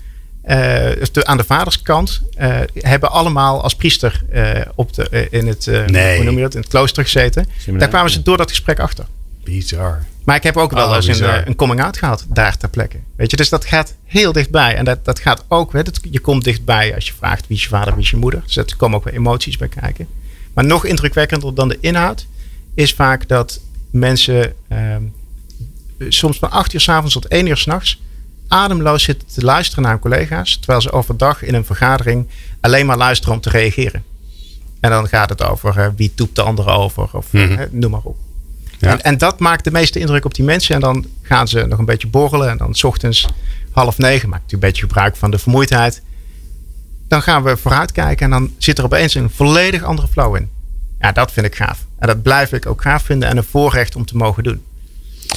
uh, 0.47 0.91
aan 1.21 1.37
de 1.37 1.43
vaderskant, 1.43 2.21
uh, 2.39 2.59
hebben 2.73 3.11
allemaal 3.11 3.63
als 3.63 3.75
priester 3.75 4.23
op 4.75 4.93
de, 4.93 5.27
in, 5.29 5.47
het, 5.47 5.65
nee. 5.87 6.15
hoe 6.15 6.25
noem 6.25 6.35
je 6.35 6.41
dat, 6.41 6.53
in 6.53 6.59
het 6.59 6.69
klooster 6.69 7.03
gezeten. 7.03 7.47
Daar 7.77 7.89
kwamen 7.89 8.11
ze 8.11 8.21
door 8.21 8.37
dat 8.37 8.49
gesprek 8.49 8.79
achter. 8.79 9.05
Bizar. 9.43 10.05
Maar 10.23 10.35
ik 10.35 10.43
heb 10.43 10.57
ook 10.57 10.71
wel 10.71 10.89
oh, 10.89 10.95
eens 10.95 11.19
een, 11.19 11.47
een 11.47 11.55
coming-out 11.55 11.97
gehad 11.97 12.25
daar 12.27 12.57
ter 12.57 12.69
plekke. 12.69 12.97
Weet 13.15 13.31
je, 13.31 13.37
dus 13.37 13.49
dat 13.49 13.65
gaat 13.65 13.95
heel 14.05 14.31
dichtbij. 14.31 14.75
En 14.75 14.85
dat, 14.85 15.05
dat 15.05 15.19
gaat 15.19 15.45
ook, 15.47 15.71
weet, 15.71 15.99
je 16.11 16.19
komt 16.19 16.43
dichtbij 16.43 16.95
als 16.95 17.07
je 17.07 17.13
vraagt 17.17 17.47
wie 17.47 17.57
is 17.57 17.63
je 17.63 17.69
vader, 17.69 17.93
wie 17.93 18.03
is 18.03 18.09
je 18.09 18.17
moeder. 18.17 18.41
Dus 18.45 18.57
er 18.57 18.75
komen 18.77 18.97
ook 18.97 19.03
weer 19.03 19.13
emoties 19.13 19.57
bij 19.57 19.67
kijken. 19.67 20.07
Maar 20.53 20.65
nog 20.65 20.85
indrukwekkender 20.85 21.55
dan 21.55 21.67
de 21.67 21.77
inhoud 21.79 22.27
is 22.73 22.93
vaak 22.93 23.27
dat 23.27 23.61
mensen 23.91 24.53
ehm, 24.67 25.03
soms 26.07 26.37
van 26.37 26.51
8 26.51 26.73
uur 26.73 26.79
s 26.79 26.89
avonds 26.89 27.13
tot 27.13 27.27
1 27.27 27.45
uur 27.45 27.57
s'nachts 27.57 28.01
ademloos 28.47 29.03
zitten 29.03 29.27
te 29.27 29.41
luisteren 29.41 29.83
naar 29.83 29.91
hun 29.91 30.01
collega's. 30.01 30.57
Terwijl 30.57 30.81
ze 30.81 30.91
overdag 30.91 31.43
in 31.43 31.53
een 31.53 31.65
vergadering 31.65 32.27
alleen 32.59 32.85
maar 32.85 32.97
luisteren 32.97 33.35
om 33.35 33.41
te 33.41 33.49
reageren. 33.49 34.03
En 34.79 34.89
dan 34.89 35.07
gaat 35.07 35.29
het 35.29 35.43
over 35.43 35.77
uh, 35.77 35.87
wie 35.95 36.13
toept 36.15 36.35
de 36.35 36.41
andere 36.41 36.69
over 36.69 37.09
of 37.11 37.31
mm 37.31 37.67
noem 37.71 37.91
maar 37.91 38.01
op. 38.03 38.17
Ja. 38.79 38.91
En, 38.91 39.03
en, 39.03 39.17
dat 39.17 39.39
maakt 39.39 39.63
de 39.63 39.71
meeste 39.71 39.99
indruk 39.99 40.25
op 40.25 40.33
die 40.33 40.45
mensen. 40.45 40.75
En 40.75 40.81
dan 40.81 41.05
gaan 41.21 41.47
ze 41.47 41.65
nog 41.65 41.79
een 41.79 41.85
beetje 41.85 42.07
borrelen. 42.07 42.49
En 42.49 42.57
dan 42.57 42.75
s 42.75 42.83
ochtends 42.83 43.27
half 43.71 43.97
negen 43.97 44.29
maak 44.29 44.41
ik 44.45 44.51
een 44.51 44.59
beetje 44.59 44.81
gebruik 44.81 45.15
van 45.15 45.31
de 45.31 45.37
vermoeidheid. 45.37 46.01
Dan 47.09 47.21
gaan 47.21 47.43
we 47.43 47.57
vooruitkijken 47.57 48.25
en 48.25 48.31
dan 48.31 48.51
zit 48.57 48.77
er 48.77 48.83
opeens 48.83 49.13
een 49.13 49.29
volledig 49.29 49.83
andere 49.83 50.07
flow 50.07 50.35
in. 50.35 50.49
Ja, 50.99 51.11
dat 51.11 51.31
vind 51.31 51.45
ik 51.45 51.55
gaaf. 51.55 51.85
En 51.99 52.07
dat 52.07 52.21
blijf 52.21 52.53
ik 52.53 52.65
ook 52.65 52.81
gaaf 52.81 53.03
vinden 53.03 53.29
en 53.29 53.37
een 53.37 53.43
voorrecht 53.43 53.95
om 53.95 54.05
te 54.05 54.17
mogen 54.17 54.43
doen. 54.43 54.63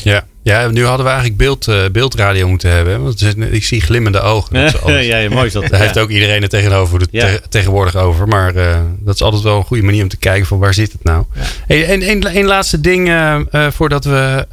Ja, 0.02 0.26
ja 0.42 0.68
nu 0.68 0.84
hadden 0.84 1.04
we 1.04 1.10
eigenlijk 1.12 1.38
beeld, 1.38 1.68
uh, 1.68 1.84
beeldradio 1.92 2.48
moeten 2.48 2.70
hebben. 2.70 3.02
Want 3.02 3.36
ik 3.38 3.64
zie 3.64 3.80
glimmende 3.80 4.20
ogen. 4.20 4.58
ja, 4.86 4.98
ja, 4.98 5.30
mooi 5.30 5.46
is 5.46 5.52
dat. 5.52 5.68
Daar 5.68 5.80
heeft 5.80 5.98
ook 5.98 6.10
iedereen 6.10 6.42
het 6.42 6.50
tegenover, 6.50 6.98
de, 6.98 7.06
ja. 7.10 7.38
tegenwoordig 7.48 7.96
over. 7.96 8.28
Maar 8.28 8.54
uh, 8.54 8.78
dat 8.98 9.14
is 9.14 9.22
altijd 9.22 9.42
wel 9.42 9.56
een 9.56 9.64
goede 9.64 9.82
manier 9.82 10.02
om 10.02 10.08
te 10.08 10.16
kijken 10.16 10.46
van 10.46 10.58
waar 10.58 10.74
zit 10.74 10.92
het 10.92 11.04
nou. 11.04 11.24
Ja. 11.34 11.42
Hey, 11.66 11.86
en 11.86 12.22
één 12.24 12.46
laatste 12.46 12.80
ding 12.80 13.08
uh, 13.08 13.40
voordat 13.70 14.04
we 14.04 14.46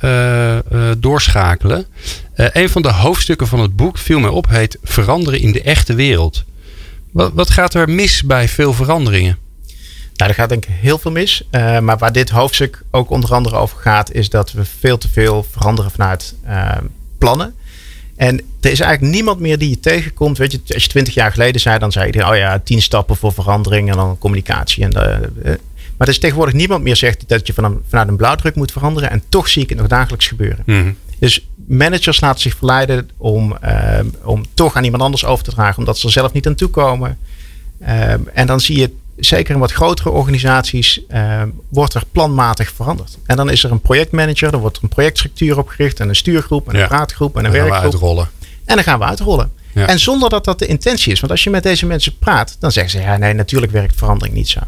doorschakelen. 0.98 1.86
een 2.36 2.70
van 2.70 2.82
de 2.82 2.92
hoofdstukken 2.92 3.48
van 3.48 3.60
het 3.60 3.76
boek, 3.76 3.98
viel 3.98 4.20
mij 4.20 4.30
op, 4.30 4.50
heet 4.50 4.78
Veranderen 4.84 5.40
in 5.40 5.52
de 5.52 5.62
echte 5.62 5.94
wereld. 5.94 6.44
Wat, 7.12 7.32
wat 7.34 7.50
gaat 7.50 7.74
er 7.74 7.90
mis 7.90 8.24
bij 8.24 8.48
veel 8.48 8.74
veranderingen? 8.74 9.38
Nou, 10.16 10.32
er 10.32 10.38
gaat 10.38 10.50
denk 10.50 10.66
ik 10.66 10.74
heel 10.74 10.98
veel 10.98 11.12
mis. 11.12 11.44
Uh, 11.52 11.80
maar 11.80 11.98
waar 11.98 12.12
dit 12.12 12.30
hoofdstuk 12.30 12.82
ook 12.92 13.10
onder 13.10 13.34
andere 13.34 13.56
over 13.56 13.78
gaat, 13.78 14.12
is 14.12 14.30
dat 14.30 14.52
we 14.52 14.66
veel 14.66 14.98
te 14.98 15.10
veel 15.10 15.46
veranderen 15.52 15.92
vanuit 15.92 16.36
uh, 16.48 16.78
plannen. 17.18 17.54
En 18.16 18.36
er 18.38 18.72
is 18.72 18.80
eigenlijk 18.80 19.14
niemand 19.14 19.40
meer 19.40 19.58
die 19.58 19.70
je 19.70 19.80
tegenkomt. 19.80 20.38
Weet 20.38 20.52
je, 20.52 20.60
als 20.74 20.84
je 20.84 20.90
twintig 20.90 21.14
jaar 21.14 21.32
geleden 21.32 21.62
zei, 21.62 21.80
dan 21.80 21.92
zei 21.92 22.06
iedereen: 22.06 22.30
Oh 22.30 22.36
ja, 22.36 22.60
tien 22.60 22.82
stappen 22.82 23.16
voor 23.16 23.34
verandering 23.34 23.90
en 23.90 23.96
dan 23.96 24.18
communicatie. 24.18 24.84
En, 24.84 24.92
uh, 24.94 25.56
maar 25.98 26.08
er 26.08 26.14
is 26.14 26.20
tegenwoordig 26.20 26.56
niemand 26.56 26.84
meer 26.84 26.96
zegt 26.96 27.24
dat 27.28 27.48
je 27.48 27.54
van 27.54 27.64
een, 27.64 27.82
vanuit 27.88 28.08
een 28.08 28.16
blauwdruk 28.16 28.56
moet 28.56 28.72
veranderen. 28.72 29.10
En 29.10 29.24
toch 29.30 29.50
zie 29.50 29.64
ik 29.64 29.70
het 29.70 29.78
nog 29.78 29.88
dagelijks 29.88 30.28
gebeuren. 30.28 30.64
Mm. 30.66 30.98
Dus 31.20 31.48
managers 31.70 32.20
laten 32.20 32.42
zich 32.42 32.56
verleiden 32.56 33.10
om, 33.18 33.58
om 34.24 34.46
toch 34.54 34.76
aan 34.76 34.84
iemand 34.84 35.04
anders 35.04 35.26
over 35.26 35.44
te 35.44 35.52
dragen, 35.52 35.78
omdat 35.78 35.98
ze 35.98 36.06
er 36.06 36.12
zelf 36.12 36.34
niet 36.34 36.48
aan 36.48 36.56
toe 36.56 36.70
komen. 36.70 37.18
en 38.34 38.46
dan 38.48 38.60
zie 38.60 38.78
je 38.78 38.92
zeker 39.20 39.54
in 39.54 39.60
wat 39.60 39.72
grotere 39.72 40.10
organisaties 40.10 41.02
uh, 41.12 41.42
wordt 41.70 41.94
er 41.94 42.04
planmatig 42.12 42.72
veranderd. 42.76 43.18
En 43.26 43.36
dan 43.36 43.50
is 43.50 43.64
er 43.64 43.72
een 43.72 43.82
projectmanager, 43.82 44.54
er 44.54 44.60
wordt 44.60 44.80
een 44.82 44.90
projectstructuur 44.90 45.58
opgericht 45.58 46.00
en 46.00 46.10
een 46.10 46.16
stuurgroep 46.16 46.70
en 46.70 46.80
een 46.80 46.88
praatgroep 46.88 47.38
en 47.38 47.46
een 47.46 47.52
dan 47.52 47.62
werkgroep. 47.62 47.82
Gaan 47.82 47.90
we 47.90 47.94
uitrollen. 47.94 48.30
En 48.66 48.76
dan 48.76 48.84
gaan 48.84 49.00
we 49.00 49.06
uitrollen. 49.06 49.52
Ja. 49.74 49.88
En 49.88 50.00
zonder 50.00 50.30
dat 50.30 50.46
dat 50.46 50.60
de 50.60 50.66
intentie 50.66 51.12
is. 51.12 51.20
Want 51.20 51.32
als 51.32 51.44
je 51.44 51.50
met 51.50 51.64
deze 51.64 51.86
mensen 51.86 52.18
praat, 52.18 52.56
dan 52.60 52.72
zeggen 52.72 52.92
ze 52.92 53.00
ja, 53.00 53.18
nee, 53.18 53.34
natuurlijk 53.34 53.72
werkt 53.72 53.96
verandering 53.96 54.36
niet 54.36 54.50
zo. 54.50 54.60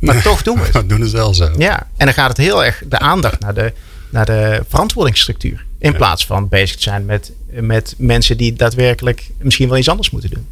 Maar 0.00 0.14
nee, 0.14 0.22
toch 0.22 0.42
doen 0.42 0.58
we 0.58 0.68
het. 0.72 0.88
doen 0.88 1.00
het 1.00 1.10
wel 1.10 1.34
zo. 1.34 1.50
Ja, 1.58 1.86
en 1.96 2.06
dan 2.06 2.14
gaat 2.14 2.28
het 2.28 2.36
heel 2.36 2.64
erg 2.64 2.82
de 2.88 2.98
aandacht 2.98 3.40
naar 3.40 3.54
de, 3.54 3.72
naar 4.10 4.26
de 4.26 4.64
verantwoordingsstructuur. 4.68 5.64
In 5.78 5.96
plaats 5.96 6.26
van 6.26 6.48
bezig 6.48 6.76
te 6.76 6.82
zijn 6.82 7.04
met, 7.04 7.32
met 7.50 7.94
mensen 7.98 8.36
die 8.36 8.52
daadwerkelijk 8.52 9.30
misschien 9.38 9.68
wel 9.68 9.78
iets 9.78 9.88
anders 9.88 10.10
moeten 10.10 10.30
doen. 10.30 10.46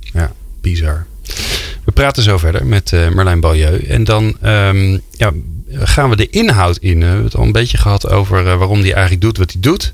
Ja, 0.00 0.32
bizar. 0.60 1.06
We 1.84 1.92
praten 1.92 2.22
zo 2.22 2.38
verder 2.38 2.66
met 2.66 2.92
uh, 2.92 3.08
Marlijn 3.08 3.40
Balieu. 3.40 3.78
En 3.78 4.04
dan 4.04 4.36
um, 4.44 5.00
ja, 5.10 5.32
gaan 5.70 6.10
we 6.10 6.16
de 6.16 6.30
inhoud 6.30 6.76
in. 6.76 6.98
We 6.98 7.04
hebben 7.04 7.24
het 7.24 7.36
al 7.36 7.44
een 7.44 7.52
beetje 7.52 7.78
gehad 7.78 8.08
over 8.08 8.46
uh, 8.46 8.56
waarom 8.56 8.80
hij 8.80 8.92
eigenlijk 8.92 9.20
doet 9.22 9.36
wat 9.36 9.52
hij 9.52 9.60
doet. 9.60 9.92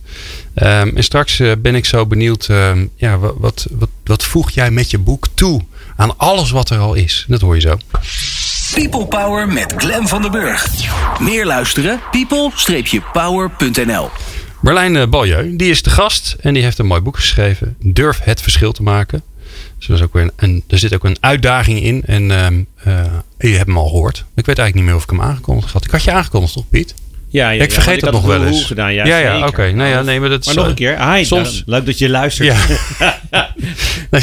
Um, 0.55 0.97
en 0.97 1.05
straks 1.05 1.39
uh, 1.39 1.53
ben 1.59 1.75
ik 1.75 1.85
zo 1.85 2.07
benieuwd. 2.07 2.49
Uh, 2.49 2.73
ja, 2.97 3.19
wat, 3.19 3.35
wat, 3.39 3.67
wat, 3.71 3.89
wat 4.05 4.25
voeg 4.25 4.51
jij 4.51 4.71
met 4.71 4.91
je 4.91 4.99
boek 4.99 5.27
toe 5.35 5.65
aan 5.97 6.19
alles 6.19 6.51
wat 6.51 6.71
er 6.71 6.79
al 6.79 6.95
is? 6.95 7.25
Dat 7.29 7.41
hoor 7.41 7.55
je 7.55 7.61
zo. 7.61 7.77
People 8.75 9.07
Power 9.07 9.49
met 9.49 9.75
Glen 9.77 10.09
van 10.09 10.23
der 10.23 10.31
Burg. 10.31 10.67
Meer 11.21 11.47
luisteren? 11.47 12.01
people-power.nl 12.11 14.11
Marlijn 14.61 15.11
Balieu, 15.11 15.57
die 15.57 15.71
is 15.71 15.83
de 15.83 15.91
gast 15.91 16.37
en 16.41 16.55
die 16.55 16.63
heeft 16.63 16.79
een 16.79 16.87
mooi 16.87 17.01
boek 17.01 17.17
geschreven. 17.17 17.77
Durf 17.79 18.21
het 18.23 18.43
verschil 18.43 18.73
te 18.73 18.83
maken. 18.83 19.23
Dus 19.79 19.89
er, 19.89 19.95
is 19.95 20.03
ook 20.03 20.13
weer 20.13 20.31
een, 20.37 20.65
er 20.69 20.79
zit 20.79 20.95
ook 20.95 21.05
een 21.05 21.17
uitdaging 21.21 21.83
in. 21.83 22.03
En 22.07 22.23
uh, 22.23 22.47
uh, 22.87 23.05
je 23.39 23.49
hebt 23.49 23.67
hem 23.67 23.79
al 23.79 23.89
gehoord. 23.89 24.25
Ik 24.35 24.47
weet 24.47 24.59
eigenlijk 24.59 24.75
niet 24.75 24.85
meer 24.85 24.95
of 24.95 25.03
ik 25.03 25.11
hem 25.11 25.21
aangekondigd 25.21 25.73
had. 25.73 25.85
Ik 25.85 25.91
had 25.91 26.05
je 26.05 26.13
aangekondigd, 26.13 26.53
toch, 26.53 26.69
Piet? 26.69 26.95
Ja, 27.29 27.51
ja, 27.51 27.63
ik 27.63 27.73
vergeet 27.73 27.95
ja, 27.95 28.01
dat 28.01 28.13
nog 28.13 28.25
wel 28.25 28.47
eens. 28.47 28.65
Gedaan, 28.65 28.95
ja, 28.95 29.07
ja, 29.07 29.19
ja 29.19 29.39
oké. 29.39 29.47
Okay. 29.47 29.71
Nou 29.71 29.89
ja, 29.89 30.03
nee, 30.03 30.21
maar 30.21 30.29
dat 30.29 30.45
maar 30.45 30.55
nog 30.55 30.67
een 30.67 30.75
keer. 30.75 31.13
Hi, 31.13 31.25
soms, 31.25 31.63
leuk 31.67 31.87
dat 31.87 31.99
je 31.99 32.09
luistert. 32.09 32.57
Ja. 33.31 33.55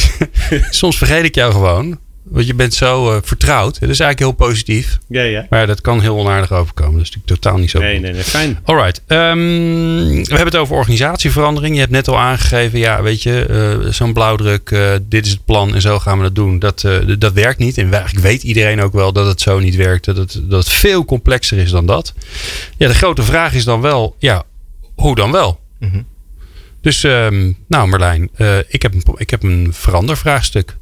soms 0.70 0.98
vergeet 0.98 1.24
ik 1.24 1.36
jou 1.36 1.52
gewoon. 1.52 1.98
Want 2.30 2.48
je 2.48 2.54
bent 2.54 2.74
zo 2.74 3.12
uh, 3.12 3.18
vertrouwd. 3.24 3.80
Dat 3.80 3.90
is 3.90 4.00
eigenlijk 4.00 4.20
heel 4.20 4.48
positief. 4.48 4.98
Ja, 5.08 5.22
ja. 5.22 5.46
Maar 5.50 5.68
dat 5.68 5.82
kan 5.82 6.02
heel 6.02 6.18
onaardig 6.18 6.52
overkomen. 6.52 6.94
Dat 6.94 7.02
is 7.02 7.16
natuurlijk 7.16 7.42
totaal 7.42 7.60
niet 7.60 7.70
zo. 7.70 7.80
Nee, 7.80 8.00
nee, 8.00 8.12
nee. 8.12 8.24
Fijn. 8.24 8.60
Alright. 8.64 9.02
Um, 9.08 10.08
we 10.10 10.28
hebben 10.28 10.46
het 10.46 10.56
over 10.56 10.76
organisatieverandering. 10.76 11.74
Je 11.74 11.80
hebt 11.80 11.92
net 11.92 12.08
al 12.08 12.20
aangegeven. 12.20 12.80
Ja, 12.80 13.02
weet 13.02 13.24
je. 13.24 13.48
Uh, 13.84 13.92
Zo'n 13.92 14.14
blauwdruk. 14.14 14.72
Uh, 14.72 14.92
dit 15.02 15.26
is 15.26 15.32
het 15.32 15.46
plan. 15.46 15.76
En 15.76 15.82
zo 15.82 16.00
gaan 16.00 16.18
we 16.18 16.24
dat 16.24 16.36
doen. 16.36 16.60
Dat, 16.60 16.88
dat 17.18 17.34
werkt 17.34 17.60
niet. 17.60 17.78
En 17.78 17.94
eigenlijk 17.94 18.26
weet 18.26 18.44
iedereen 18.44 18.82
ook 18.82 18.94
wel 18.94 19.14
dat 19.14 19.28
het 19.28 19.42
zo 19.42 19.60
niet 19.60 19.76
werkt. 19.76 20.06
Dat 20.06 20.18
het, 20.18 20.42
dat 20.44 20.64
het 20.64 20.74
veel 20.74 21.06
complexer 21.06 21.58
is 21.58 21.72
dan 21.72 21.86
dat. 21.86 22.14
Ja, 22.78 22.88
de 22.88 22.96
grote 22.96 23.24
vraag 23.24 23.54
is 23.54 23.64
dan 23.64 23.82
wel. 23.82 24.16
Ja, 24.20 24.44
hoe 24.96 25.16
dan 25.16 25.32
wel? 25.32 25.60
Mm 25.80 25.90
-hmm. 25.90 26.06
Dus, 26.82 27.04
um, 27.04 27.58
nou 27.68 27.88
Marlijn. 27.88 28.30
ik, 28.68 28.82
heb 28.82 28.94
een, 28.94 29.04
ik 29.16 29.30
heb 29.30 29.44
een 29.44 29.68
verandervraagstuk. 29.72 30.78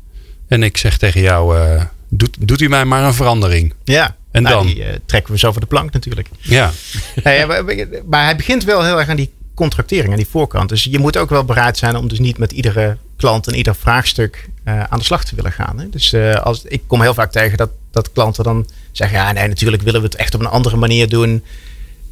En 0.47 0.63
ik 0.63 0.77
zeg 0.77 0.97
tegen 0.97 1.21
jou, 1.21 1.57
uh, 1.57 1.83
doet, 2.09 2.37
doet 2.39 2.61
u 2.61 2.67
mij 2.67 2.85
maar 2.85 3.03
een 3.03 3.13
verandering. 3.13 3.73
Ja, 3.83 4.15
en 4.31 4.43
nou, 4.43 4.55
dan? 4.55 4.65
die 4.65 4.77
uh, 4.77 4.87
trekken 5.05 5.33
we 5.33 5.39
zo 5.39 5.51
voor 5.51 5.61
de 5.61 5.67
plank 5.67 5.91
natuurlijk. 5.91 6.29
Ja. 6.41 6.71
nee, 7.23 7.45
maar, 7.45 7.63
maar, 8.05 8.23
hij 8.23 8.35
begint 8.35 8.63
wel 8.63 8.83
heel 8.83 8.99
erg 8.99 9.09
aan 9.09 9.15
die 9.15 9.33
contractering, 9.53 10.09
aan 10.09 10.17
die 10.17 10.27
voorkant. 10.27 10.69
Dus 10.69 10.83
je 10.83 10.99
moet 10.99 11.17
ook 11.17 11.29
wel 11.29 11.45
bereid 11.45 11.77
zijn 11.77 11.95
om 11.95 12.07
dus 12.07 12.19
niet 12.19 12.37
met 12.37 12.51
iedere 12.51 12.97
klant 13.17 13.47
en 13.47 13.55
ieder 13.55 13.75
vraagstuk 13.75 14.49
uh, 14.65 14.83
aan 14.83 14.99
de 14.99 15.05
slag 15.05 15.25
te 15.25 15.35
willen 15.35 15.51
gaan. 15.51 15.79
Hè? 15.79 15.89
Dus 15.89 16.15
als, 16.43 16.63
ik 16.63 16.81
kom 16.87 17.01
heel 17.01 17.13
vaak 17.13 17.31
tegen 17.31 17.57
dat, 17.57 17.69
dat 17.91 18.11
klanten 18.11 18.43
dan 18.43 18.67
zeggen, 18.91 19.17
ja 19.17 19.31
nee, 19.31 19.47
natuurlijk 19.47 19.83
willen 19.83 20.01
we 20.01 20.07
het 20.07 20.15
echt 20.15 20.35
op 20.35 20.39
een 20.39 20.47
andere 20.47 20.75
manier 20.75 21.09
doen. 21.09 21.43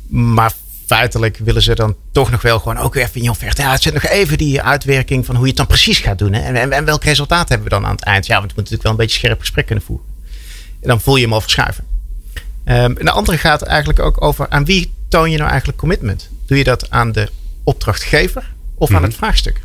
Maar 0.07 0.53
feitelijk 0.93 1.37
willen 1.37 1.61
ze 1.61 1.75
dan 1.75 1.95
toch 2.11 2.31
nog 2.31 2.41
wel 2.41 2.59
gewoon 2.59 2.77
ook 2.77 2.95
even 2.95 3.15
in 3.15 3.23
je 3.23 3.29
offerte. 3.29 3.61
Ja, 3.61 3.71
het 3.71 3.81
zit 3.81 3.93
nog 3.93 4.05
even 4.05 4.37
die 4.37 4.61
uitwerking 4.61 5.25
van 5.25 5.35
hoe 5.35 5.43
je 5.43 5.49
het 5.49 5.57
dan 5.57 5.67
precies 5.67 5.99
gaat 5.99 6.17
doen. 6.17 6.33
Hè? 6.33 6.41
En, 6.41 6.55
en, 6.55 6.71
en, 6.71 6.85
welk 6.85 7.03
resultaat 7.03 7.49
hebben 7.49 7.67
we 7.67 7.73
dan 7.73 7.85
aan 7.85 7.95
het 7.95 8.03
eind? 8.03 8.25
Ja, 8.25 8.39
want 8.39 8.51
we 8.51 8.53
moeten 8.55 8.73
natuurlijk 8.73 8.83
wel 8.83 8.91
een 8.91 8.97
beetje 8.97 9.17
scherp 9.17 9.39
gesprek 9.39 9.65
kunnen 9.65 9.83
voeren. 9.83 10.05
En 10.81 10.87
dan 10.87 11.01
voel 11.01 11.15
je 11.15 11.23
hem 11.23 11.33
al 11.33 11.41
verschuiven. 11.41 11.83
Um, 12.65 12.97
en 12.97 13.05
de 13.05 13.11
andere 13.11 13.37
gaat 13.37 13.61
eigenlijk 13.61 13.99
ook 13.99 14.21
over 14.21 14.49
aan 14.49 14.65
wie 14.65 14.93
toon 15.07 15.31
je 15.31 15.37
nou 15.37 15.49
eigenlijk 15.49 15.79
commitment? 15.79 16.29
Doe 16.45 16.57
je 16.57 16.63
dat 16.63 16.89
aan 16.89 17.11
de 17.11 17.29
opdrachtgever 17.63 18.51
of 18.75 18.93
aan 18.93 19.03
het 19.03 19.15
vraagstuk? 19.15 19.61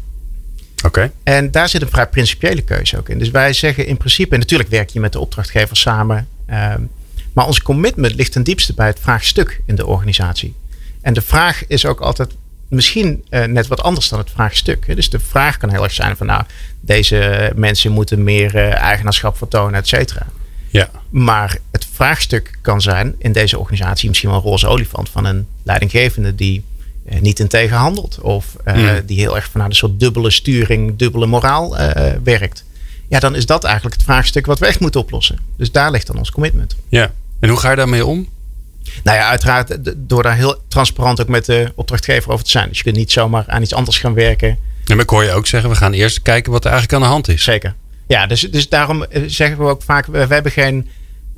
Oké. 0.77 0.87
Okay. 0.87 1.13
En 1.23 1.51
daar 1.51 1.69
zit 1.69 1.83
een 1.83 1.89
vrij 1.89 2.09
principiële 2.09 2.63
keuze 2.63 2.99
ook 2.99 3.09
in. 3.09 3.19
Dus 3.19 3.31
wij 3.31 3.53
zeggen 3.53 3.87
in 3.87 3.97
principe, 3.97 4.35
en 4.35 4.41
natuurlijk 4.41 4.71
werk 4.71 4.91
je 4.91 5.01
met 5.01 5.13
de 5.13 5.21
opdrachtgever 5.21 5.77
samen. 5.77 6.29
Um, 6.51 6.91
maar 7.33 7.47
ons 7.47 7.63
commitment 7.63 8.15
ligt 8.15 8.33
ten 8.33 8.43
diepste 8.43 8.75
bij 8.75 8.87
het 8.87 8.99
vraagstuk 9.01 9.61
in 9.67 9.75
de 9.75 9.87
organisatie. 9.87 10.55
En 11.01 11.15
de 11.15 11.23
vraag 11.23 11.67
is 11.67 11.87
ook 11.87 12.01
altijd 12.01 12.31
misschien 12.69 13.25
uh, 13.31 13.45
net 13.45 13.67
wat 13.67 13.83
anders 13.83 14.09
dan 14.09 14.19
het 14.19 14.31
vraagstuk. 14.31 14.87
Hè. 14.87 14.95
Dus 14.95 15.11
de 15.11 15.19
vraag 15.19 15.57
kan 15.57 15.71
heel 15.71 15.83
erg 15.83 15.93
zijn 15.93 16.17
van 16.17 16.27
nou, 16.27 16.43
deze 16.81 17.53
mensen 17.55 17.93
moeten 17.93 18.23
meer 18.23 18.55
uh, 18.55 18.75
eigenaarschap 18.75 19.37
vertonen, 19.37 19.75
et 19.75 19.89
cetera. 19.89 20.27
Ja. 20.71 20.91
Maar 21.11 21.59
het 21.71 21.87
vraagstuk 21.93 22.59
kan 22.63 22.81
zijn 22.81 23.15
in 23.19 23.33
deze 23.33 23.59
organisatie 23.59 24.09
misschien 24.09 24.31
wel 24.31 24.39
een 24.39 24.45
roze 24.45 24.67
olifant 24.67 25.09
van 25.09 25.25
een 25.25 25.47
leidinggevende 25.63 26.35
die 26.35 26.65
uh, 27.11 27.21
niet 27.21 27.41
integer 27.41 27.77
handelt. 27.77 28.21
Of 28.21 28.57
mm. 28.65 29.01
die 29.07 29.19
heel 29.19 29.37
erg 29.37 29.49
vanuit 29.49 29.71
een 29.71 29.77
soort 29.77 30.01
dubbele 30.01 30.31
sturing, 30.31 30.97
dubbele 30.97 31.27
moraal 31.27 31.77
werkt. 32.23 32.65
Ja, 33.09 33.19
dan 33.19 33.35
is 33.35 33.47
dat 33.47 33.65
eigenlijk 33.65 33.95
het 33.95 34.05
vraagstuk 34.05 34.47
wat 34.47 34.59
we 34.59 34.67
echt 34.67 34.81
moeten 34.81 35.01
oplossen. 35.01 35.39
Dus 35.57 35.73
daar 35.73 35.91
ligt 35.91 36.07
dan 36.07 36.19
ons 36.19 36.31
commitment. 36.31 36.77
Ja. 36.89 37.13
En 37.41 37.49
hoe 37.49 37.59
ga 37.59 37.71
je 37.71 37.77
daarmee 37.77 38.07
om? 38.07 38.29
Nou 39.03 39.17
ja, 39.17 39.29
uiteraard 39.29 39.79
door 39.97 40.23
daar 40.23 40.37
heel 40.37 40.63
transparant 40.69 41.21
ook 41.21 41.29
met 41.29 41.45
de 41.45 41.73
opdrachtgever 41.75 42.33
over 42.33 42.45
te 42.45 42.51
zijn. 42.51 42.69
Dus 42.69 42.79
je 42.79 42.85
kunt 42.85 42.97
niet 42.97 43.13
zomaar 43.13 43.45
aan 43.47 43.63
iets 43.63 43.75
anders 43.75 43.99
gaan 43.99 44.15
werken. 44.15 44.49
En 44.49 44.59
maar 44.97 45.05
ik 45.05 45.11
hoor 45.11 45.25
je 45.25 45.33
ook 45.33 45.47
zeggen, 45.47 45.71
we 45.71 45.77
gaan 45.77 45.93
eerst 45.93 46.23
kijken 46.23 46.53
wat 46.53 46.65
er 46.65 46.71
eigenlijk 46.71 47.03
aan 47.03 47.09
de 47.09 47.15
hand 47.15 47.29
is. 47.29 47.43
Zeker. 47.43 47.75
Ja, 48.07 48.27
dus, 48.27 48.41
dus 48.41 48.69
daarom 48.69 49.03
eh, 49.03 49.23
zeggen 49.27 49.59
we 49.59 49.65
ook 49.65 49.83
vaak, 49.83 50.07
we, 50.07 50.19
hebben 50.19 50.53
geen, 50.53 50.89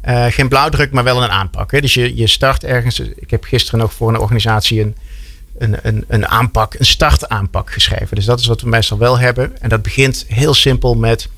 uh, 0.09 0.26
geen 0.26 0.49
blauwdruk, 0.49 0.92
maar 0.92 1.04
wel 1.04 1.23
een 1.23 1.30
aanpak. 1.30 1.71
Hè. 1.71 1.80
Dus 1.80 1.95
je, 1.95 2.16
je 2.16 2.26
start 2.26 2.64
ergens. 2.64 3.00
Ik 3.00 3.30
heb 3.30 3.45
gisteren 3.45 3.80
nog 3.80 3.92
voor 3.92 4.09
een 4.09 4.19
organisatie 4.19 4.80
een, 4.80 4.95
een, 5.59 5.78
een, 5.83 6.04
een 6.09 6.28
aanpak, 6.28 6.75
een 6.75 6.87
startaanpak 6.87 7.73
geschreven. 7.73 8.16
Dus 8.16 8.25
dat 8.25 8.40
is 8.40 8.47
wat 8.47 8.61
we 8.61 8.69
meestal 8.69 8.99
wel 8.99 9.19
hebben. 9.19 9.61
En 9.61 9.69
dat 9.69 9.83
begint 9.83 10.25
heel 10.28 10.54
simpel 10.54 10.95
met 10.95 11.28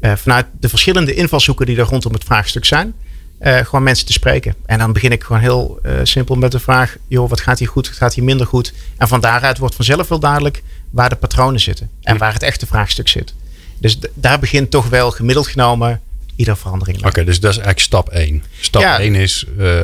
uh, 0.00 0.12
vanuit 0.16 0.46
de 0.60 0.68
verschillende 0.68 1.14
invalshoeken 1.14 1.66
die 1.66 1.78
er 1.78 1.84
rondom 1.84 2.12
het 2.12 2.24
vraagstuk 2.24 2.64
zijn 2.64 2.94
uh, 3.40 3.56
gewoon 3.56 3.82
mensen 3.82 4.06
te 4.06 4.12
spreken. 4.12 4.54
En 4.66 4.78
dan 4.78 4.92
begin 4.92 5.12
ik 5.12 5.24
gewoon 5.24 5.40
heel 5.40 5.78
uh, 5.82 5.92
simpel 6.02 6.34
met 6.34 6.52
de 6.52 6.58
vraag: 6.58 6.96
joh, 7.06 7.28
wat 7.28 7.40
gaat 7.40 7.58
hier 7.58 7.68
goed, 7.68 7.88
wat 7.88 7.96
gaat 7.96 8.14
hier 8.14 8.24
minder 8.24 8.46
goed? 8.46 8.72
En 8.96 9.08
van 9.08 9.20
daaruit 9.20 9.58
wordt 9.58 9.74
vanzelf 9.74 10.08
wel 10.08 10.20
duidelijk 10.20 10.62
waar 10.90 11.08
de 11.08 11.16
patronen 11.16 11.60
zitten 11.60 11.90
en 12.02 12.18
waar 12.18 12.32
het 12.32 12.42
echte 12.42 12.66
vraagstuk 12.66 13.08
zit. 13.08 13.34
Dus 13.78 13.98
daar 14.14 14.38
begint 14.38 14.70
toch 14.70 14.88
wel 14.88 15.10
gemiddeld 15.10 15.46
genomen 15.46 16.00
ieder 16.36 16.56
verandering. 16.56 16.98
Oké, 16.98 17.08
okay, 17.08 17.24
dus 17.24 17.40
dat 17.40 17.50
is 17.50 17.56
eigenlijk 17.56 17.86
stap 17.86 18.08
1. 18.08 18.42
Stap 18.60 18.82
ja. 18.82 18.98
1 18.98 19.14
is 19.14 19.46
uh, 19.58 19.80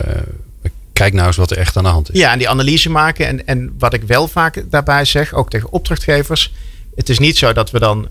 kijk 0.93 1.13
nou 1.13 1.27
eens 1.27 1.37
wat 1.37 1.51
er 1.51 1.59
echt 1.59 1.77
aan 1.77 1.83
de 1.85 1.89
hand 1.89 2.13
is. 2.13 2.19
Ja, 2.19 2.33
en 2.33 2.39
die 2.39 2.49
analyse 2.49 2.91
maken. 2.91 3.27
En, 3.27 3.47
en 3.47 3.75
wat 3.79 3.95
ik 3.95 4.03
wel 4.03 4.29
vaak 4.29 4.65
daarbij 4.71 5.05
zeg, 5.05 5.33
ook 5.33 5.51
tegen 5.51 5.73
opdrachtgevers. 5.73 6.53
Het 6.95 7.09
is 7.09 7.19
niet 7.19 7.39
zo 7.39 7.53
dat 7.53 7.71
we 7.71 7.79
dan 7.79 8.09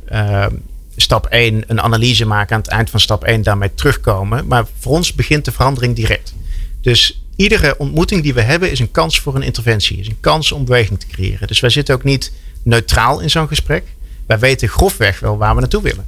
stap 0.95 1.25
1 1.25 1.63
een 1.67 1.81
analyse 1.81 2.25
maken 2.25 2.55
aan 2.55 2.61
het 2.61 2.71
eind 2.71 2.89
van 2.89 2.99
stap 2.99 3.23
1 3.23 3.41
daarmee 3.41 3.73
terugkomen. 3.75 4.47
Maar 4.47 4.65
voor 4.79 4.91
ons 4.91 5.13
begint 5.13 5.45
de 5.45 5.51
verandering 5.51 5.95
direct. 5.95 6.33
Dus 6.81 7.23
iedere 7.35 7.77
ontmoeting 7.77 8.23
die 8.23 8.33
we 8.33 8.41
hebben 8.41 8.71
is 8.71 8.79
een 8.79 8.91
kans 8.91 9.19
voor 9.19 9.35
een 9.35 9.41
interventie. 9.41 9.97
Is 9.97 10.07
een 10.07 10.19
kans 10.19 10.51
om 10.51 10.65
beweging 10.65 10.99
te 10.99 11.07
creëren. 11.07 11.47
Dus 11.47 11.59
wij 11.59 11.69
zitten 11.69 11.95
ook 11.95 12.03
niet 12.03 12.31
neutraal 12.63 13.19
in 13.19 13.29
zo'n 13.29 13.47
gesprek. 13.47 13.83
Wij 14.25 14.39
weten 14.39 14.69
grofweg 14.69 15.19
wel 15.19 15.37
waar 15.37 15.55
we 15.55 15.61
naartoe 15.61 15.81
willen. 15.81 16.05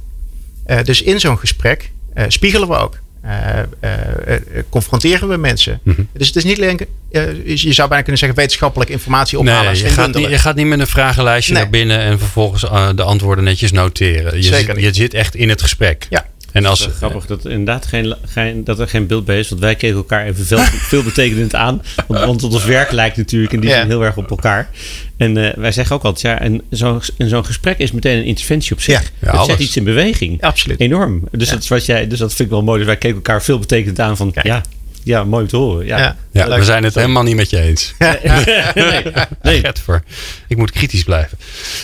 Uh, 0.66 0.82
dus 0.82 1.02
in 1.02 1.20
zo'n 1.20 1.38
gesprek 1.38 1.90
uh, 2.14 2.24
spiegelen 2.28 2.68
we 2.68 2.74
ook. 2.74 2.98
Uh, 3.26 4.62
confronteren 4.68 5.28
we 5.28 5.36
mensen. 5.36 5.80
Mm 5.82 5.94
-hmm. 5.94 6.08
Dus 6.12 6.26
het 6.26 6.36
is 6.36 6.44
niet 6.44 6.56
alleen, 6.56 6.80
je 7.44 7.72
zou 7.72 7.88
bijna 7.88 8.02
kunnen 8.02 8.18
zeggen, 8.18 8.38
wetenschappelijke 8.38 8.92
informatie 8.92 9.38
ophalen. 9.38 9.72
Nee, 9.72 9.82
je, 9.82 9.88
gaat 9.88 10.14
niet, 10.14 10.28
je 10.28 10.38
gaat 10.38 10.56
niet 10.56 10.66
met 10.66 10.80
een 10.80 10.86
vragenlijstje 10.86 11.52
nee. 11.52 11.62
naar 11.62 11.70
binnen 11.70 11.98
en 11.98 12.18
vervolgens 12.18 12.62
de 12.96 13.02
antwoorden 13.02 13.44
netjes 13.44 13.72
noteren. 13.72 14.36
Je, 14.36 14.42
Zeker 14.42 14.74
zit, 14.74 14.84
je 14.84 14.94
zit 14.94 15.14
echt 15.14 15.34
in 15.34 15.48
het 15.48 15.62
gesprek. 15.62 16.06
Ja. 16.10 16.26
En 16.52 16.64
als, 16.64 16.88
grappig 16.96 17.26
dat 17.26 17.44
er 17.44 17.50
inderdaad 17.50 17.86
geen, 17.86 18.14
geen, 18.24 18.64
dat 18.64 18.78
er 18.78 18.88
geen 18.88 19.06
beeld 19.06 19.24
bij 19.24 19.38
is. 19.38 19.48
Want 19.48 19.60
wij 19.60 19.74
keken 19.74 19.96
elkaar 19.96 20.26
even 20.26 20.46
veel, 20.46 20.58
veel 20.92 21.02
betekenend 21.02 21.54
aan. 21.54 21.82
Want, 22.06 22.24
want 22.24 22.42
ons 22.42 22.64
werk 22.64 22.90
lijkt 22.90 23.16
natuurlijk 23.16 23.52
in 23.52 23.60
die 23.60 23.70
zin 23.70 23.86
heel 23.86 24.04
erg 24.04 24.16
op 24.16 24.30
elkaar. 24.30 24.70
En 25.16 25.36
uh, 25.36 25.52
wij 25.54 25.72
zeggen 25.72 25.96
ook 25.96 26.02
altijd, 26.02 26.40
ja, 26.40 26.40
en 26.40 26.62
zo'n 27.28 27.44
gesprek 27.44 27.78
is 27.78 27.92
meteen 27.92 28.18
een 28.18 28.24
interventie 28.24 28.72
op 28.72 28.80
zich. 28.80 29.12
Ja, 29.18 29.36
het 29.38 29.46
zet 29.46 29.58
iets 29.58 29.76
in 29.76 29.84
beweging. 29.84 30.42
Absoluut. 30.42 30.80
Enorm. 30.80 31.22
Dus, 31.30 31.48
dat 31.48 31.62
is 31.62 31.68
wat 31.68 31.86
jij, 31.86 32.06
dus 32.06 32.18
dat 32.18 32.34
vind 32.34 32.48
ik 32.48 32.54
wel 32.54 32.62
mooi. 32.62 32.78
Dus 32.78 32.86
wij 32.86 32.96
keken 32.96 33.16
elkaar 33.16 33.42
veel 33.42 33.58
betekenend 33.58 34.00
aan 34.00 34.16
van, 34.16 34.34
ja, 34.42 34.62
ja, 35.06 35.24
mooi 35.24 35.42
om 35.42 35.48
te 35.48 35.56
horen. 35.56 35.86
Ja, 35.86 35.98
ja, 35.98 36.16
ja 36.32 36.58
we 36.58 36.64
zijn 36.64 36.84
het 36.84 36.94
helemaal 36.94 37.22
niet 37.22 37.36
met 37.36 37.50
je 37.50 37.60
eens. 37.60 37.94
nee, 38.74 39.02
nee. 39.42 39.62
voor. 39.84 40.02
Ik 40.48 40.56
moet 40.56 40.70
kritisch 40.70 41.02
blijven. 41.02 41.38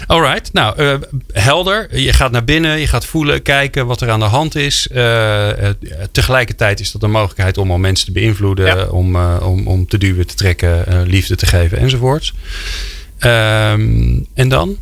Alright, 0.07 0.53
nou, 0.53 0.83
uh, 0.83 0.95
helder. 1.33 1.99
Je 1.99 2.13
gaat 2.13 2.31
naar 2.31 2.45
binnen, 2.45 2.79
je 2.79 2.87
gaat 2.87 3.05
voelen, 3.05 3.43
kijken 3.43 3.87
wat 3.87 4.01
er 4.01 4.11
aan 4.11 4.21
de 4.21 4.25
hand 4.25 4.55
is. 4.55 4.89
Uh, 4.93 5.49
uh, 5.49 5.69
tegelijkertijd 6.13 6.81
is 6.81 6.93
dat 6.93 7.03
een 7.03 7.11
mogelijkheid 7.11 7.59
om 7.59 7.71
al 7.71 7.79
mensen 7.79 8.07
te 8.07 8.13
beïnvloeden, 8.13 8.67
ja. 8.67 8.87
om, 8.87 9.17
om, 9.17 9.67
om 9.67 9.87
te 9.87 9.99
duwen, 9.99 10.27
te 10.27 10.35
trekken, 10.35 11.07
liefde 11.07 11.37
te 11.37 11.47
geven 11.47 11.79
enzovoorts. 11.79 12.35
Um, 13.19 14.27
en 14.35 14.49
dan? 14.49 14.77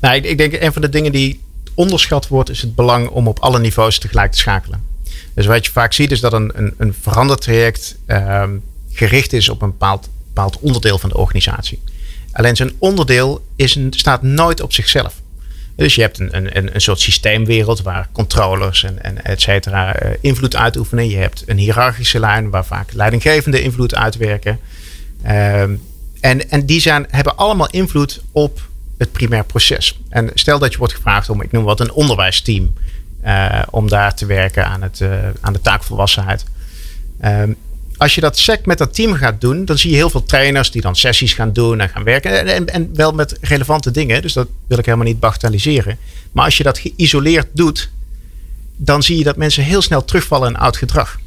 Nou, 0.00 0.14
ik, 0.14 0.24
ik 0.24 0.38
denk 0.38 0.52
een 0.52 0.72
van 0.72 0.82
de 0.82 0.88
dingen 0.88 1.12
die 1.12 1.40
onderschat 1.74 2.28
wordt, 2.28 2.50
is 2.50 2.62
het 2.62 2.74
belang 2.74 3.08
om 3.08 3.28
op 3.28 3.38
alle 3.38 3.58
niveaus 3.58 3.98
tegelijk 3.98 4.32
te 4.32 4.38
schakelen. 4.38 4.87
Dus 5.38 5.46
wat 5.46 5.66
je 5.66 5.72
vaak 5.72 5.92
ziet 5.92 6.10
is 6.10 6.20
dat 6.20 6.32
een, 6.32 6.52
een, 6.54 6.74
een 6.76 6.94
verandertraject 7.00 7.96
uh, 8.06 8.44
gericht 8.92 9.32
is 9.32 9.48
op 9.48 9.62
een 9.62 9.70
bepaald, 9.70 10.08
bepaald 10.26 10.58
onderdeel 10.60 10.98
van 10.98 11.08
de 11.08 11.16
organisatie. 11.16 11.80
Alleen 12.32 12.56
zijn 12.56 12.72
onderdeel 12.78 13.44
is 13.56 13.78
staat 13.90 14.22
nooit 14.22 14.60
op 14.60 14.72
zichzelf. 14.72 15.14
Dus 15.76 15.94
je 15.94 16.00
hebt 16.00 16.18
een, 16.18 16.56
een, 16.56 16.74
een 16.74 16.80
soort 16.80 17.00
systeemwereld 17.00 17.82
waar 17.82 18.08
controllers 18.12 18.84
en, 18.84 19.02
en 19.02 19.24
et 19.24 19.40
cetera 19.40 20.02
uh, 20.02 20.10
invloed 20.20 20.56
uitoefenen. 20.56 21.08
Je 21.08 21.16
hebt 21.16 21.42
een 21.46 21.58
hiërarchische 21.58 22.20
lijn 22.20 22.50
waar 22.50 22.66
vaak 22.66 22.92
leidinggevende 22.92 23.62
invloed 23.62 23.94
uitwerken. 23.94 24.58
Uh, 25.24 25.60
en, 25.60 26.50
en 26.50 26.66
die 26.66 26.80
zijn, 26.80 27.06
hebben 27.10 27.36
allemaal 27.36 27.70
invloed 27.70 28.22
op 28.32 28.68
het 28.96 29.12
primair 29.12 29.44
proces. 29.44 30.00
En 30.08 30.30
stel 30.34 30.58
dat 30.58 30.72
je 30.72 30.78
wordt 30.78 30.94
gevraagd 30.94 31.30
om, 31.30 31.42
ik 31.42 31.52
noem 31.52 31.64
wat, 31.64 31.80
een 31.80 31.92
onderwijsteam 31.92 32.74
om 33.70 33.88
daar 33.88 34.14
te 34.14 34.26
werken 34.26 34.66
aan, 34.66 34.82
het, 34.82 35.00
uh, 35.00 35.10
aan 35.40 35.52
de 35.52 35.60
taakvolwassenheid. 35.60 36.44
Um, 37.24 37.56
als 37.98 38.14
je 38.14 38.20
dat 38.20 38.38
sec 38.38 38.66
met 38.66 38.78
dat 38.78 38.94
team 38.94 39.14
gaat 39.14 39.40
doen, 39.40 39.64
dan 39.64 39.78
zie 39.78 39.90
je 39.90 39.96
heel 39.96 40.10
veel 40.10 40.24
trainers 40.24 40.70
die 40.70 40.82
dan 40.82 40.96
sessies 40.96 41.32
gaan 41.32 41.52
doen 41.52 41.80
en 41.80 41.88
gaan 41.88 42.04
werken. 42.04 42.38
En, 42.38 42.46
en, 42.46 42.66
en, 42.66 42.90
wel 42.94 43.12
met 43.12 43.36
relevante 43.40 43.90
dingen, 43.90 44.22
dus 44.22 44.32
dat 44.32 44.48
wil 44.66 44.78
ik 44.78 44.84
helemaal 44.84 45.06
niet 45.06 45.20
bagatelliseren. 45.20 45.98
Maar 46.32 46.44
als 46.44 46.56
je 46.56 46.62
dat 46.62 46.78
geïsoleerd 46.78 47.46
doet, 47.52 47.90
dan 48.76 49.02
zie 49.02 49.18
je 49.18 49.24
dat 49.24 49.36
mensen 49.36 49.64
heel 49.64 49.82
snel 49.82 50.04
terugvallen 50.04 50.48
in 50.48 50.56
oud 50.56 50.76
gedrag. 50.76 51.18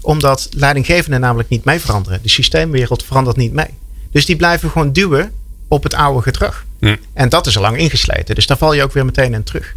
Omdat 0.00 0.48
leidinggevenden 0.50 1.20
namelijk 1.20 1.48
niet 1.48 1.64
mee 1.64 1.80
veranderen. 1.80 2.22
De 2.22 2.28
systeemwereld 2.28 3.04
verandert 3.04 3.36
niet 3.36 3.52
mee. 3.52 3.70
Dus 4.10 4.26
die 4.26 4.36
blijven 4.36 4.70
gewoon 4.70 4.92
duwen 4.92 5.32
op 5.68 5.82
het 5.82 5.94
oude 5.94 6.22
gedrag. 6.22 6.64
Ja. 6.80 6.96
En 7.12 7.28
dat 7.28 7.46
is 7.46 7.56
al 7.56 7.62
lang 7.62 7.78
ingesleten. 7.78 8.34
Dus 8.34 8.46
daar 8.46 8.58
val 8.58 8.72
je 8.72 8.82
ook 8.82 8.92
weer 8.92 9.04
meteen 9.04 9.34
in 9.34 9.42
terug. 9.42 9.74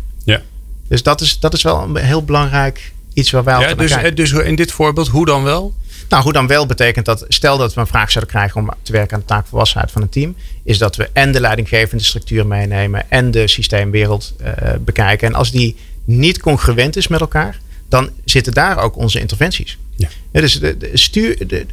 Dus 0.91 1.03
dat 1.03 1.21
is, 1.21 1.39
dat 1.39 1.53
is 1.53 1.61
wel 1.61 1.81
een 1.81 1.95
heel 1.95 2.23
belangrijk 2.23 2.91
iets 3.13 3.31
waar 3.31 3.43
wij 3.43 3.59
ja, 3.59 3.73
dus, 3.73 3.91
kijken. 3.91 4.15
dus 4.15 4.31
in 4.31 4.55
dit 4.55 4.71
voorbeeld, 4.71 5.07
hoe 5.07 5.25
dan 5.25 5.43
wel? 5.43 5.73
Nou, 6.09 6.23
hoe 6.23 6.33
dan 6.33 6.47
wel 6.47 6.65
betekent 6.65 7.05
dat, 7.05 7.25
stel 7.27 7.57
dat 7.57 7.73
we 7.73 7.79
een 7.79 7.87
vraag 7.87 8.11
zouden 8.11 8.33
krijgen 8.33 8.61
om 8.61 8.69
te 8.81 8.91
werken 8.91 9.13
aan 9.13 9.19
de 9.19 9.25
taakvolwassenheid 9.25 9.91
van 9.91 10.01
een 10.01 10.09
team, 10.09 10.35
is 10.63 10.77
dat 10.77 10.95
we 10.95 11.09
en 11.13 11.31
de 11.31 11.39
leidinggevende 11.39 12.03
structuur 12.03 12.47
meenemen 12.47 13.09
en 13.09 13.31
de 13.31 13.47
systeemwereld 13.47 14.33
uh, 14.41 14.47
bekijken. 14.79 15.27
En 15.27 15.33
als 15.33 15.51
die 15.51 15.75
niet 16.03 16.39
congruent 16.39 16.95
is 16.95 17.07
met 17.07 17.19
elkaar, 17.19 17.59
dan 17.89 18.09
zitten 18.25 18.53
daar 18.53 18.77
ook 18.77 18.95
onze 18.95 19.19
interventies. 19.19 19.77
Ja. 19.95 20.07
ja 20.31 20.41
dus 20.41 20.59
de, 20.59 20.77
de 20.77 20.89
stuur. 20.93 21.47
De, 21.47 21.65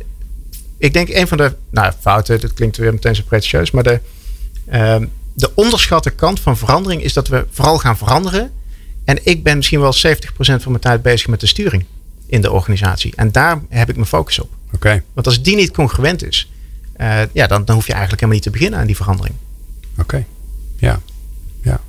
ik 0.78 0.92
denk 0.92 1.08
een 1.08 1.28
van 1.28 1.36
de 1.36 1.54
nou, 1.70 1.92
fouten, 2.00 2.40
dat 2.40 2.54
klinkt 2.54 2.76
weer 2.76 2.92
meteen 2.92 3.14
zo 3.14 3.22
pretentieus, 3.26 3.70
maar 3.70 3.82
de, 3.82 4.00
uh, 4.72 4.96
de 5.34 5.50
onderschatte 5.54 6.10
kant 6.10 6.40
van 6.40 6.56
verandering 6.56 7.02
is 7.02 7.12
dat 7.12 7.28
we 7.28 7.46
vooral 7.50 7.78
gaan 7.78 7.98
veranderen. 7.98 8.52
En 9.08 9.18
ik 9.22 9.42
ben 9.42 9.56
misschien 9.56 9.80
wel 9.80 9.94
70% 9.94 10.00
van 10.36 10.60
mijn 10.64 10.80
tijd 10.80 11.02
bezig 11.02 11.28
met 11.28 11.40
de 11.40 11.46
sturing 11.46 11.84
in 12.26 12.40
de 12.40 12.50
organisatie. 12.50 13.12
En 13.16 13.32
daar 13.32 13.60
heb 13.68 13.88
ik 13.88 13.94
mijn 13.94 14.06
focus 14.06 14.38
op. 14.38 14.50
Okay. 14.72 15.02
Want 15.12 15.26
als 15.26 15.42
die 15.42 15.56
niet 15.56 15.70
congruent 15.70 16.26
is, 16.26 16.50
uh, 17.00 17.20
ja, 17.32 17.46
dan, 17.46 17.64
dan 17.64 17.74
hoef 17.74 17.86
je 17.86 17.92
eigenlijk 17.92 18.22
helemaal 18.22 18.42
niet 18.42 18.42
te 18.42 18.50
beginnen 18.50 18.80
aan 18.80 18.86
die 18.86 18.96
verandering. 18.96 19.34
Oké, 19.90 20.00
okay. 20.00 20.26
ja. 20.76 21.00
ja. 21.62 21.80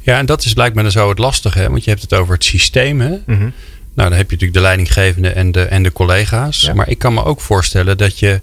Ja, 0.00 0.18
en 0.18 0.26
dat 0.26 0.44
is 0.44 0.52
blijkbaar 0.52 0.90
zo 0.90 1.08
het 1.08 1.18
lastige, 1.18 1.58
hè? 1.58 1.70
want 1.70 1.84
je 1.84 1.90
hebt 1.90 2.02
het 2.02 2.14
over 2.14 2.34
het 2.34 2.44
systeem. 2.44 3.00
Hè? 3.00 3.10
Mm 3.10 3.22
-hmm. 3.26 3.52
Nou, 3.94 4.08
dan 4.08 4.12
heb 4.12 4.30
je 4.30 4.32
natuurlijk 4.32 4.52
de 4.52 4.60
leidinggevende 4.60 5.28
en 5.28 5.52
de, 5.52 5.62
en 5.62 5.82
de 5.82 5.92
collega's. 5.92 6.60
Ja. 6.60 6.74
Maar 6.74 6.88
ik 6.88 6.98
kan 6.98 7.14
me 7.14 7.24
ook 7.24 7.40
voorstellen 7.40 7.96
dat 7.96 8.18
je 8.18 8.40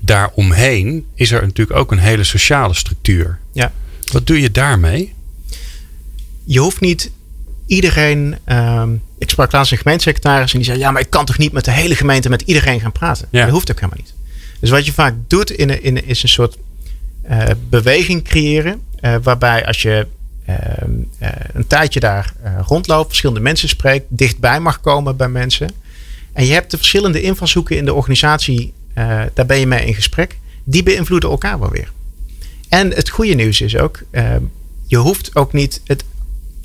daaromheen 0.00 1.06
is 1.14 1.30
er 1.30 1.42
natuurlijk 1.42 1.78
ook 1.78 1.92
een 1.92 1.98
hele 1.98 2.24
sociale 2.24 2.74
structuur. 2.74 3.38
Ja. 3.52 3.72
Wat 4.12 4.26
doe 4.26 4.40
je 4.40 4.50
daarmee? 4.50 5.14
Je 6.44 6.58
hoeft 6.58 6.80
niet 6.80 7.10
iedereen. 7.70 8.36
Um, 8.46 9.02
ik 9.18 9.30
sprak 9.30 9.52
laatst 9.52 9.72
een 9.72 9.78
gemeentesecretaris 9.78 10.52
en 10.52 10.58
die 10.58 10.66
zei: 10.66 10.78
Ja, 10.78 10.90
maar 10.90 11.02
ik 11.02 11.10
kan 11.10 11.24
toch 11.24 11.38
niet 11.38 11.52
met 11.52 11.64
de 11.64 11.70
hele 11.70 11.94
gemeente 11.94 12.28
met 12.28 12.42
iedereen 12.42 12.80
gaan 12.80 12.92
praten? 12.92 13.28
Ja. 13.30 13.42
Dat 13.44 13.50
hoeft 13.50 13.70
ook 13.70 13.80
helemaal 13.80 14.00
niet. 14.00 14.14
Dus 14.60 14.70
wat 14.70 14.86
je 14.86 14.92
vaak 14.92 15.14
doet 15.26 15.50
in, 15.50 15.82
in, 15.82 16.06
is 16.06 16.22
een 16.22 16.28
soort 16.28 16.56
uh, 17.30 17.42
beweging 17.68 18.24
creëren. 18.24 18.80
Uh, 19.00 19.14
waarbij 19.22 19.66
als 19.66 19.82
je 19.82 20.06
uh, 20.48 20.56
een 21.52 21.66
tijdje 21.66 22.00
daar 22.00 22.32
rondloopt, 22.66 23.08
verschillende 23.08 23.40
mensen 23.40 23.68
spreekt, 23.68 24.04
dichtbij 24.08 24.60
mag 24.60 24.80
komen 24.80 25.16
bij 25.16 25.28
mensen. 25.28 25.70
En 26.32 26.46
je 26.46 26.52
hebt 26.52 26.70
de 26.70 26.76
verschillende 26.76 27.22
invalshoeken 27.22 27.76
in 27.76 27.84
de 27.84 27.94
organisatie, 27.94 28.72
daar 29.34 29.46
ben 29.46 29.58
je 29.58 29.66
mee 29.66 29.86
in 29.86 29.94
gesprek. 29.94 30.38
Die 30.64 30.82
beïnvloeden 30.82 31.30
elkaar 31.30 31.60
wel 31.60 31.70
weer. 31.70 31.92
En 32.68 32.90
het 32.90 33.08
goede 33.08 33.34
nieuws 33.34 33.60
is 33.60 33.76
ook, 33.76 34.02
je 34.86 34.96
hoeft 34.96 35.36
ook 35.36 35.52
niet 35.52 35.80
het 35.84 36.04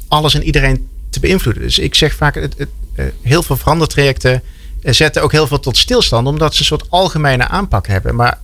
alles 0.07 0.33
en 0.33 0.43
iedereen 0.43 0.87
te 1.15 1.27
beïnvloeden. 1.27 1.63
Dus 1.63 1.79
ik 1.79 1.95
zeg 1.95 2.15
vaak, 2.15 2.35
het, 2.35 2.55
het, 2.57 2.69
uh, 2.95 3.05
heel 3.21 3.43
veel 3.43 3.57
verandertrajecten 3.57 4.43
uh, 4.83 4.93
zetten 4.93 5.23
ook 5.23 5.31
heel 5.31 5.47
veel 5.47 5.59
tot 5.59 5.77
stilstand, 5.77 6.27
omdat 6.27 6.53
ze 6.53 6.59
een 6.59 6.65
soort 6.65 6.89
algemene 6.89 7.47
aanpak 7.47 7.87
hebben. 7.87 8.15
Maar 8.15 8.39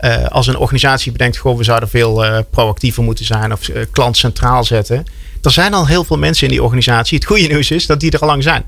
uh, 0.00 0.26
als 0.26 0.46
een 0.46 0.56
organisatie 0.56 1.12
bedenkt, 1.12 1.36
goh, 1.36 1.56
we 1.56 1.64
zouden 1.64 1.88
veel 1.88 2.44
proactiever 2.50 3.02
moeten 3.02 3.24
zijn 3.24 3.52
of 3.52 3.70
klant 3.90 4.16
centraal 4.16 4.64
zetten. 4.64 5.04
Er 5.42 5.50
zijn 5.50 5.74
al 5.74 5.86
heel 5.86 6.04
veel 6.04 6.18
mensen 6.18 6.46
in 6.46 6.52
die 6.52 6.62
organisatie. 6.62 7.18
Het 7.18 7.26
goede 7.26 7.46
nieuws 7.46 7.70
is 7.70 7.86
dat 7.86 8.00
die 8.00 8.10
er 8.10 8.18
al 8.18 8.26
lang 8.26 8.42
zijn. 8.42 8.64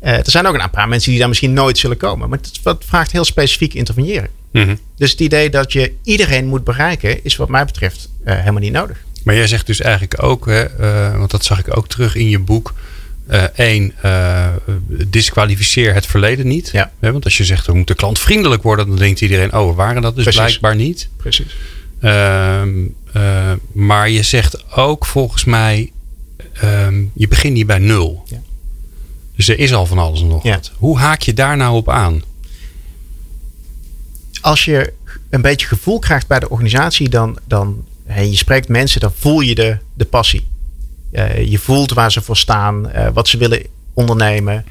er 0.00 0.30
zijn 0.30 0.46
ook 0.46 0.54
een 0.54 0.70
paar 0.70 0.88
mensen 0.88 1.10
die 1.10 1.18
daar 1.18 1.28
misschien 1.28 1.52
nooit 1.52 1.78
zullen 1.78 1.96
komen. 1.96 2.28
Maar 2.28 2.38
het 2.62 2.84
vraagt 2.84 3.12
heel 3.12 3.24
specifiek 3.24 3.74
interveneren. 3.74 4.28
Mm 4.52 4.62
-hmm. 4.62 4.78
Dus 4.96 5.10
het 5.10 5.20
idee 5.20 5.50
dat 5.50 5.72
je 5.72 5.92
iedereen 6.02 6.46
moet 6.46 6.64
bereiken, 6.64 7.24
is 7.24 7.36
wat 7.36 7.48
mij 7.48 7.64
betreft 7.64 8.08
helemaal 8.24 8.60
niet 8.60 8.72
nodig. 8.72 9.04
Maar 9.24 9.34
jij 9.34 9.46
zegt 9.46 9.66
dus 9.66 9.80
eigenlijk 9.80 10.22
ook, 10.22 10.46
hè, 10.46 10.64
uh, 10.80 11.18
want 11.18 11.30
dat 11.30 11.44
zag 11.44 11.58
ik 11.58 11.76
ook 11.76 11.88
terug 11.88 12.14
in 12.16 12.28
je 12.28 12.38
boek. 12.38 12.74
Eén, 13.54 13.94
uh, 14.04 14.46
disqualificeer 14.88 15.94
het 15.94 16.06
verleden 16.06 16.48
niet. 16.48 16.70
Ja. 16.72 16.92
Hè, 17.00 17.12
want 17.12 17.24
als 17.24 17.36
je 17.36 17.44
zegt, 17.44 17.66
we 17.66 17.74
moeten 17.74 17.96
klantvriendelijk 17.96 18.62
worden, 18.62 18.86
dan 18.86 18.96
denkt 18.96 19.20
iedereen, 19.20 19.54
oh, 19.54 19.68
we 19.68 19.74
waren 19.74 20.02
dat 20.02 20.14
dus 20.14 20.22
Precies. 20.24 20.40
blijkbaar 20.42 20.76
niet. 20.76 21.08
Precies. 21.16 21.56
Uh, 22.00 22.62
maar 23.72 24.10
je 24.10 24.22
zegt 24.22 24.72
ook 24.72 25.06
volgens 25.06 25.44
mij, 25.44 25.90
um, 26.64 27.10
je 27.14 27.28
begint 27.28 27.54
niet 27.54 27.66
bij 27.66 27.78
nul. 27.78 28.24
Ja. 28.26 28.40
Dus 29.36 29.48
er 29.48 29.58
is 29.58 29.74
al 29.74 29.86
van 29.86 29.98
alles 29.98 30.20
en 30.20 30.26
nog 30.26 30.42
Ja. 30.42 30.54
wat. 30.54 30.72
Hoe 30.76 30.98
haak 30.98 31.22
je 31.22 31.34
daar 31.34 31.56
nou 31.56 31.76
op 31.76 31.90
aan? 31.90 32.22
Als 34.40 34.64
je 34.64 34.92
een 35.30 35.42
beetje 35.42 35.66
gevoel 35.66 35.98
krijgt 35.98 36.26
bij 36.26 36.40
de 36.40 36.50
organisatie, 36.50 37.08
dan, 37.08 37.38
dan 37.46 37.84
en 38.14 38.30
je 38.30 38.36
spreekt 38.36 38.68
mensen, 38.68 39.00
dan 39.00 39.12
voel 39.18 39.40
je 39.40 39.54
de, 39.54 39.76
de 39.94 40.04
passie. 40.04 40.46
Uh, 41.12 41.50
je 41.50 41.58
voelt 41.58 41.92
waar 41.92 42.12
ze 42.12 42.20
voor 42.20 42.36
staan, 42.36 42.90
uh, 42.90 43.08
wat 43.12 43.28
ze 43.28 43.36
willen 43.38 43.62
ondernemen. 43.94 44.64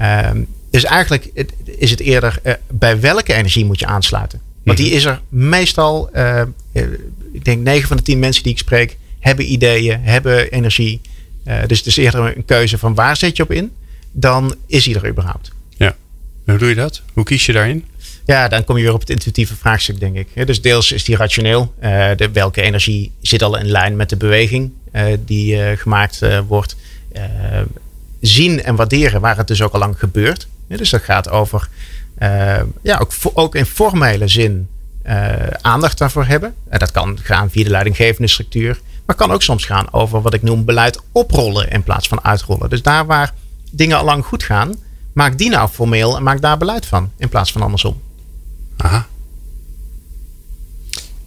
Uh, 0.00 0.30
Dus 0.70 0.84
eigenlijk 0.84 1.30
is 1.64 1.90
het 1.90 2.00
eerder 2.00 2.38
eh, 2.42 2.54
bij 2.70 3.00
welke 3.00 3.32
energie 3.34 3.64
moet 3.64 3.78
je 3.78 3.86
aansluiten. 3.86 4.40
Want 4.64 4.78
die 4.78 4.90
is 4.90 5.04
er 5.04 5.20
meestal, 5.28 6.10
eh, 6.12 6.40
eh, 6.40 6.46
ik 7.32 7.44
denk 7.44 7.62
9 7.62 7.88
van 7.88 7.96
de 7.96 8.02
10 8.02 8.18
mensen 8.18 8.42
die 8.42 8.52
ik 8.52 8.58
spreek, 8.58 8.98
hebben 9.20 9.52
ideeën, 9.52 10.00
hebben 10.02 10.50
energie. 10.50 11.00
Eh, 11.44 11.56
dus 11.66 11.78
het 11.78 11.86
is 11.86 11.96
eerder 11.96 12.36
een 12.36 12.44
keuze 12.44 12.78
van 12.78 12.94
waar 12.94 13.16
zet 13.16 13.36
je 13.36 13.42
op 13.42 13.50
in, 13.50 13.72
dan 14.12 14.54
is 14.66 14.86
hij 14.86 14.94
er 14.94 15.08
überhaupt. 15.08 15.52
Ja. 15.76 15.96
Hoe 16.44 16.58
doe 16.58 16.68
je 16.68 16.74
dat? 16.74 17.02
Hoe 17.12 17.24
kies 17.24 17.46
je 17.46 17.52
daarin? 17.52 17.84
Ja, 18.30 18.48
dan 18.48 18.64
kom 18.64 18.76
je 18.76 18.82
weer 18.82 18.92
op 18.92 19.00
het 19.00 19.10
intuïtieve 19.10 19.56
vraagstuk, 19.56 20.00
denk 20.00 20.16
ik. 20.16 20.46
Dus 20.46 20.62
deels 20.62 20.92
is 20.92 21.04
die 21.04 21.16
rationeel. 21.16 21.74
Eh, 21.78 22.08
de, 22.16 22.30
welke 22.32 22.62
energie 22.62 23.12
zit 23.20 23.42
al 23.42 23.56
in 23.56 23.66
lijn 23.66 23.96
met 23.96 24.08
de 24.08 24.16
beweging 24.16 24.72
eh, 24.92 25.04
die 25.24 25.62
eh, 25.62 25.78
gemaakt 25.78 26.20
wordt. 26.46 26.76
Zien 28.20 28.62
en 28.62 28.76
waarderen 28.76 29.20
waar 29.20 29.36
het 29.36 29.46
dus 29.46 29.62
ook 29.62 29.72
al 29.72 29.78
lang 29.78 29.98
gebeurt. 29.98 30.46
Dus 30.68 30.90
dat 30.90 31.02
gaat 31.02 31.30
over, 31.30 31.68
ja, 32.82 32.98
ook, 32.98 33.12
ook 33.32 33.54
in 33.54 33.66
formele 33.66 34.28
zin 34.28 34.68
aandacht 35.60 35.98
daarvoor 35.98 36.24
hebben. 36.24 36.54
En 36.68 36.78
dat 36.78 36.90
kan 36.90 37.18
gaan 37.22 37.50
via 37.50 37.64
de 37.64 37.70
leidinggevende 37.70 38.28
structuur. 38.28 38.80
Maar 39.06 39.16
kan 39.16 39.30
ook 39.30 39.42
soms 39.42 39.64
gaan 39.64 39.92
over 39.92 40.22
wat 40.22 40.34
ik 40.34 40.42
noem 40.42 40.64
beleid 40.64 41.00
oprollen 41.12 41.70
in 41.70 41.82
plaats 41.82 42.08
van 42.08 42.24
uitrollen. 42.24 42.70
Dus 42.70 42.82
daar 42.82 43.06
waar 43.06 43.34
dingen 43.70 43.98
al 43.98 44.04
lang 44.04 44.24
goed 44.24 44.42
gaan, 44.42 44.74
maak 45.12 45.38
die 45.38 45.50
nou 45.50 45.68
formeel 45.68 46.16
en 46.16 46.22
maak 46.22 46.40
daar 46.40 46.58
beleid 46.58 46.86
van. 46.86 47.10
In 47.16 47.28
plaats 47.28 47.52
van 47.52 47.62
andersom. 47.62 48.00
Aha. 48.82 49.08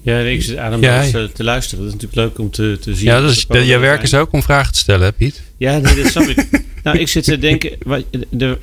Ja, 0.01 0.19
ik 0.19 0.41
zit 0.43 0.57
aan 0.57 0.71
hem 0.71 0.81
Ja, 0.81 1.03
eh, 1.03 1.23
te 1.23 1.43
luisteren. 1.43 1.85
Dat 1.85 1.93
is 1.93 2.01
natuurlijk 2.01 2.27
leuk 2.27 2.39
om 2.39 2.51
te, 2.51 2.77
te 2.81 2.95
zien. 2.95 3.05
Ja, 3.05 3.19
Dat 3.19 3.29
dus 3.29 3.45
komen 3.45 3.65
jij 3.65 3.79
werkt 3.79 4.09
zijn. 4.09 4.21
is 4.21 4.27
ook 4.27 4.33
om 4.33 4.43
vragen 4.43 4.73
te 4.73 4.79
stellen, 4.79 5.05
hè, 5.05 5.11
Piet? 5.11 5.41
Ja, 5.57 5.77
nee, 5.77 5.95
dat 5.95 6.11
snap 6.11 6.23
ik. 6.23 6.63
nou, 6.83 6.97
ik 6.97 7.07
zit 7.07 7.23
te 7.23 7.37
denken. 7.37 7.71
Wat, 7.83 8.03
de, 8.29 8.57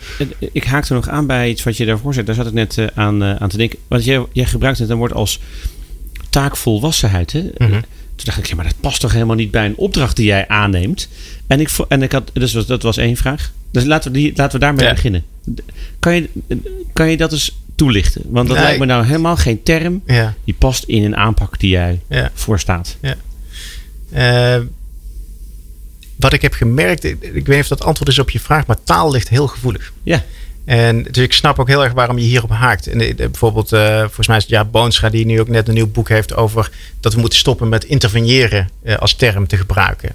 ik 0.52 0.64
haakte 0.64 0.94
nog 0.94 1.08
aan 1.08 1.26
bij 1.26 1.50
iets 1.50 1.62
wat 1.62 1.76
je 1.76 1.84
daarvoor 1.84 2.14
zei. 2.14 2.26
Daar 2.26 2.34
zat 2.34 2.46
ik 2.46 2.52
net 2.52 2.78
eh, 2.78 2.86
aan, 2.94 3.22
eh, 3.22 3.34
aan 3.34 3.48
te 3.48 3.56
denken. 3.56 3.78
Want 3.88 4.04
jij, 4.04 4.26
jij 4.32 4.46
gebruikt 4.46 4.78
het 4.78 4.90
een 4.90 4.96
woord 4.96 5.12
als 5.12 5.40
taakvolwassenheid. 6.30 7.32
Hè? 7.32 7.42
Mhm. 7.56 7.80
Toen 8.24 8.28
dacht 8.34 8.38
ik, 8.38 8.46
ja, 8.46 8.54
maar 8.56 8.64
dat 8.64 8.80
past 8.80 9.00
toch 9.00 9.12
helemaal 9.12 9.36
niet 9.36 9.50
bij 9.50 9.64
een 9.66 9.76
opdracht 9.76 10.16
die 10.16 10.26
jij 10.26 10.48
aanneemt. 10.48 11.08
En 11.46 11.60
ik, 11.60 11.70
en 11.88 12.02
ik 12.02 12.12
had, 12.12 12.30
dus 12.32 12.52
was- 12.52 12.66
dat 12.66 12.82
was 12.82 12.96
één 12.96 13.16
vraag. 13.16 13.52
Dus 13.70 13.84
laten 13.84 14.12
we, 14.12 14.18
die, 14.18 14.32
laten 14.34 14.58
we 14.58 14.64
daarmee 14.64 14.86
Ja. 14.86 14.92
beginnen. 14.94 15.24
Kan 15.98 16.14
je, 16.14 16.28
kan 16.92 17.10
je 17.10 17.16
dat 17.16 17.32
eens 17.32 17.56
toelichten? 17.74 18.22
Want 18.26 18.46
dat 18.46 18.56
Nee, 18.56 18.64
lijkt 18.66 18.80
me 18.80 18.86
nou 18.86 19.04
helemaal 19.04 19.36
geen 19.36 19.62
term 19.62 20.02
Ja, 20.06 20.34
die 20.44 20.54
past 20.58 20.84
in 20.84 21.04
een 21.04 21.16
aanpak 21.16 21.58
die 21.58 21.70
jij 21.70 22.00
ja. 22.08 22.30
voor 22.34 22.58
staat. 22.58 22.96
Eh, 24.10 24.58
wat 26.16 26.32
ik 26.32 26.42
heb 26.42 26.52
gemerkt, 26.52 27.04
ik, 27.04 27.22
ik 27.22 27.32
weet 27.32 27.46
niet 27.48 27.60
of 27.60 27.68
dat 27.68 27.82
antwoord 27.84 28.08
is 28.10 28.18
op 28.18 28.30
je 28.30 28.40
vraag, 28.40 28.66
maar 28.66 28.82
taal 28.84 29.10
ligt 29.10 29.28
heel 29.28 29.46
gevoelig. 29.46 29.92
Ja, 30.02 30.24
En 30.64 31.02
dus 31.02 31.24
ik 31.24 31.32
snap 31.32 31.58
ook 31.58 31.68
heel 31.68 31.84
erg 31.84 31.92
waarom 31.92 32.18
je 32.18 32.24
hierop 32.24 32.50
haakt. 32.50 32.86
En 32.86 33.00
eh, 33.00 33.14
bijvoorbeeld, 33.16 33.72
eh, 33.72 33.98
volgens 33.98 34.26
mij 34.26 34.36
is 34.36 34.42
het 34.42 34.52
Jaap 34.52 34.72
Boonstra 34.72 35.08
die 35.08 35.26
nu 35.26 35.40
ook 35.40 35.48
net 35.48 35.68
een 35.68 35.74
nieuw 35.74 35.90
boek 35.90 36.08
heeft 36.08 36.34
over 36.34 36.70
dat 37.00 37.14
we 37.14 37.20
moeten 37.20 37.38
stoppen 37.38 37.68
met 37.68 37.84
interveneren 37.84 38.68
eh, 38.82 38.96
als 38.96 39.14
term 39.14 39.46
te 39.46 39.56
gebruiken. 39.56 40.14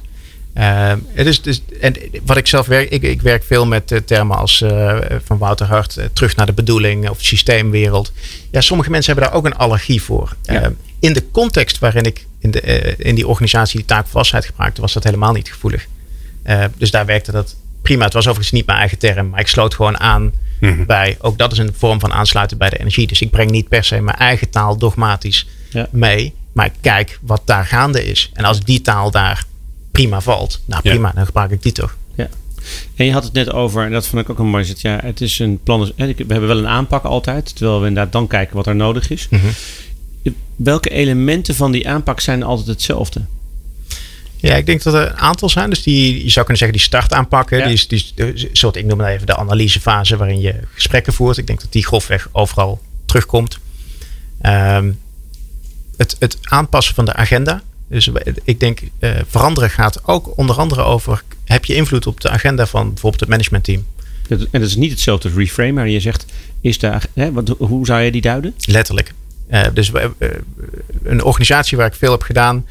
Eh, 0.54 0.94
het 1.14 1.28
is, 1.28 1.42
dus, 1.42 1.62
en 1.82 1.96
wat 2.26 2.38
ik 2.38 2.48
zelf 2.48 2.66
werk, 2.66 2.90
ik, 2.90 3.04
ik 3.04 3.22
werk 3.22 3.44
veel 3.44 3.66
met 3.66 3.92
eh, 3.92 4.00
termen 4.00 4.38
als 4.38 4.62
eh, 4.62 4.98
van 5.24 5.38
Wouter 5.38 5.68
Hart, 5.68 5.98
eh, 5.98 6.06
terug 6.14 6.36
naar 6.36 6.46
de 6.46 6.54
bedoeling 6.54 7.10
of 7.10 7.22
systeemwereld. 7.22 8.12
Ja, 8.52 8.62
sommige 8.62 8.90
mensen 8.90 9.12
hebben 9.14 9.30
daar 9.32 9.40
ook 9.40 9.46
een 9.46 9.56
allergie 9.56 10.02
voor. 10.02 10.36
Ja. 10.44 10.62
Eh, 10.62 10.70
in 11.00 11.14
de 11.14 11.24
context 11.32 11.80
waarin 11.80 12.04
ik 12.04 12.26
in, 12.40 12.52
de, 12.52 12.62
eh, 12.62 12.94
in 13.08 13.16
die 13.16 13.28
organisatie 13.28 13.78
die 13.78 13.86
taakvastheid 13.86 14.46
gebruikte, 14.46 14.82
was 14.82 14.94
dat 14.94 15.04
helemaal 15.04 15.34
niet 15.34 15.50
gevoelig. 15.52 15.88
Eh, 16.44 16.64
dus 16.78 16.92
daar 16.92 17.06
werkte 17.06 17.32
dat 17.32 17.56
prima. 17.86 18.04
Het 18.04 18.14
was 18.14 18.24
overigens 18.28 18.52
niet 18.52 18.66
mijn 18.66 18.78
eigen 18.80 18.98
term, 18.98 19.30
maar 19.30 19.40
ik 19.40 19.48
sloot 19.48 19.74
gewoon 19.76 20.00
aan 20.00 20.32
Mhm. 20.60 20.86
bij. 20.86 21.18
Ook 21.20 21.38
dat 21.38 21.52
is 21.52 21.58
een 21.58 21.74
vorm 21.78 22.00
van 22.00 22.14
aansluiten 22.14 22.58
bij 22.58 22.70
de 22.70 22.80
energie. 22.80 23.08
Dus 23.08 23.22
ik 23.22 23.30
breng 23.32 23.52
niet 23.52 23.68
per 23.68 23.84
se 23.84 24.02
mijn 24.02 24.18
eigen 24.18 24.50
taal 24.50 24.78
dogmatisch 24.78 25.48
Ja. 25.70 25.88
mee, 25.92 26.34
maar 26.54 26.66
ik 26.66 26.72
kijk 26.82 27.20
wat 27.22 27.42
daar 27.46 27.66
gaande 27.66 28.06
is. 28.06 28.30
En 28.34 28.44
als 28.46 28.60
die 28.60 28.82
taal 28.82 29.12
daar 29.12 29.44
prima 29.92 30.22
valt, 30.22 30.62
nou 30.66 30.82
Ja. 30.84 30.90
prima, 30.90 31.12
dan 31.16 31.26
gebruik 31.26 31.52
ik 31.52 31.62
die 31.62 31.72
toch. 31.72 31.96
Ja. 32.16 32.28
En 32.96 33.06
je 33.06 33.12
had 33.14 33.24
het 33.24 33.34
net 33.34 33.52
over, 33.54 33.84
en 33.86 33.92
dat 33.92 34.08
vond 34.08 34.22
ik 34.22 34.30
ook 34.30 34.40
een 34.40 34.48
mooi 34.48 34.64
zet. 34.66 34.82
Ja, 34.82 35.00
het 35.04 35.22
is 35.22 35.40
een 35.40 35.60
plan. 35.64 35.92
We 35.96 36.14
hebben 36.28 36.48
wel 36.48 36.58
een 36.58 36.68
aanpak 36.68 37.04
altijd, 37.04 37.56
terwijl 37.56 37.82
we 37.82 37.88
inderdaad 37.88 38.12
dan 38.12 38.28
kijken 38.28 38.56
wat 38.56 38.68
er 38.68 38.76
nodig 38.76 39.10
is. 39.10 39.28
Mhm. 39.30 39.48
Welke 40.56 40.90
elementen 40.90 41.56
van 41.56 41.72
die 41.72 41.90
aanpak 41.90 42.20
zijn 42.20 42.44
altijd 42.44 42.68
hetzelfde? 42.68 43.22
Ja, 44.46 44.56
ik 44.56 44.66
denk 44.66 44.84
dat 44.84 44.94
er 44.94 45.02
een 45.08 45.18
aantal 45.18 45.50
zijn. 45.50 45.70
Dus 45.70 45.84
die, 45.84 46.24
je 46.24 46.30
zou 46.30 46.46
kunnen 46.46 46.58
zeggen, 46.58 46.78
die 46.78 46.88
startaanpakken. 46.88 47.58
Ja. 47.58 47.64
Die 47.66 47.74
is, 47.74 47.88
die 47.88 48.34
is 48.34 48.44
een 48.44 48.50
soort, 48.54 48.76
ik 48.76 48.86
noem 48.86 49.00
het 49.00 49.10
even 49.10 49.26
de 49.26 49.36
analysefase 49.38 50.18
waarin 50.18 50.40
je 50.42 50.56
gesprekken 50.74 51.14
voert. 51.14 51.38
Ik 51.38 51.48
denk 51.48 51.62
dat 51.62 51.72
die 51.72 51.86
grofweg 51.86 52.30
overal 52.32 52.82
terugkomt. 53.06 53.60
Ehm, 54.42 54.92
het, 55.98 56.16
het 56.20 56.38
aanpassen 56.42 56.96
van 56.96 57.06
de 57.06 57.14
agenda. 57.14 57.62
Dus 57.88 58.10
ik 58.44 58.60
denk, 58.60 58.80
eh, 59.00 59.12
veranderen 59.28 59.70
gaat 59.70 60.00
ook 60.08 60.38
onder 60.38 60.56
andere 60.58 60.82
over... 60.82 61.24
heb 61.46 61.66
je 61.66 61.76
invloed 61.76 62.08
op 62.08 62.22
de 62.22 62.30
agenda 62.30 62.66
van 62.66 62.88
bijvoorbeeld 62.88 63.20
het 63.22 63.30
managementteam? 63.30 63.86
Dat- 64.28 64.40
En 64.52 64.60
dat 64.60 64.70
is 64.70 64.76
niet 64.76 64.92
hetzelfde 64.92 65.28
als 65.28 65.38
reframe, 65.38 65.72
maar 65.72 65.90
je 65.90 66.00
zegt, 66.00 66.26
is 66.62 66.80
daar, 66.80 67.06
hè, 67.14 67.32
wat, 67.32 67.56
hoe 67.58 67.86
zou 67.86 68.02
je 68.02 68.12
die 68.12 68.22
duiden? 68.22 68.54
Letterlijk. 68.60 69.14
Eh, 69.48 69.64
dus 69.74 69.92
eh, 69.92 70.06
een 71.04 71.24
organisatie 71.24 71.78
waar 71.78 71.88
ik 71.88 71.96
veel 71.96 72.12
heb 72.12 72.22
gedaan... 72.22 72.66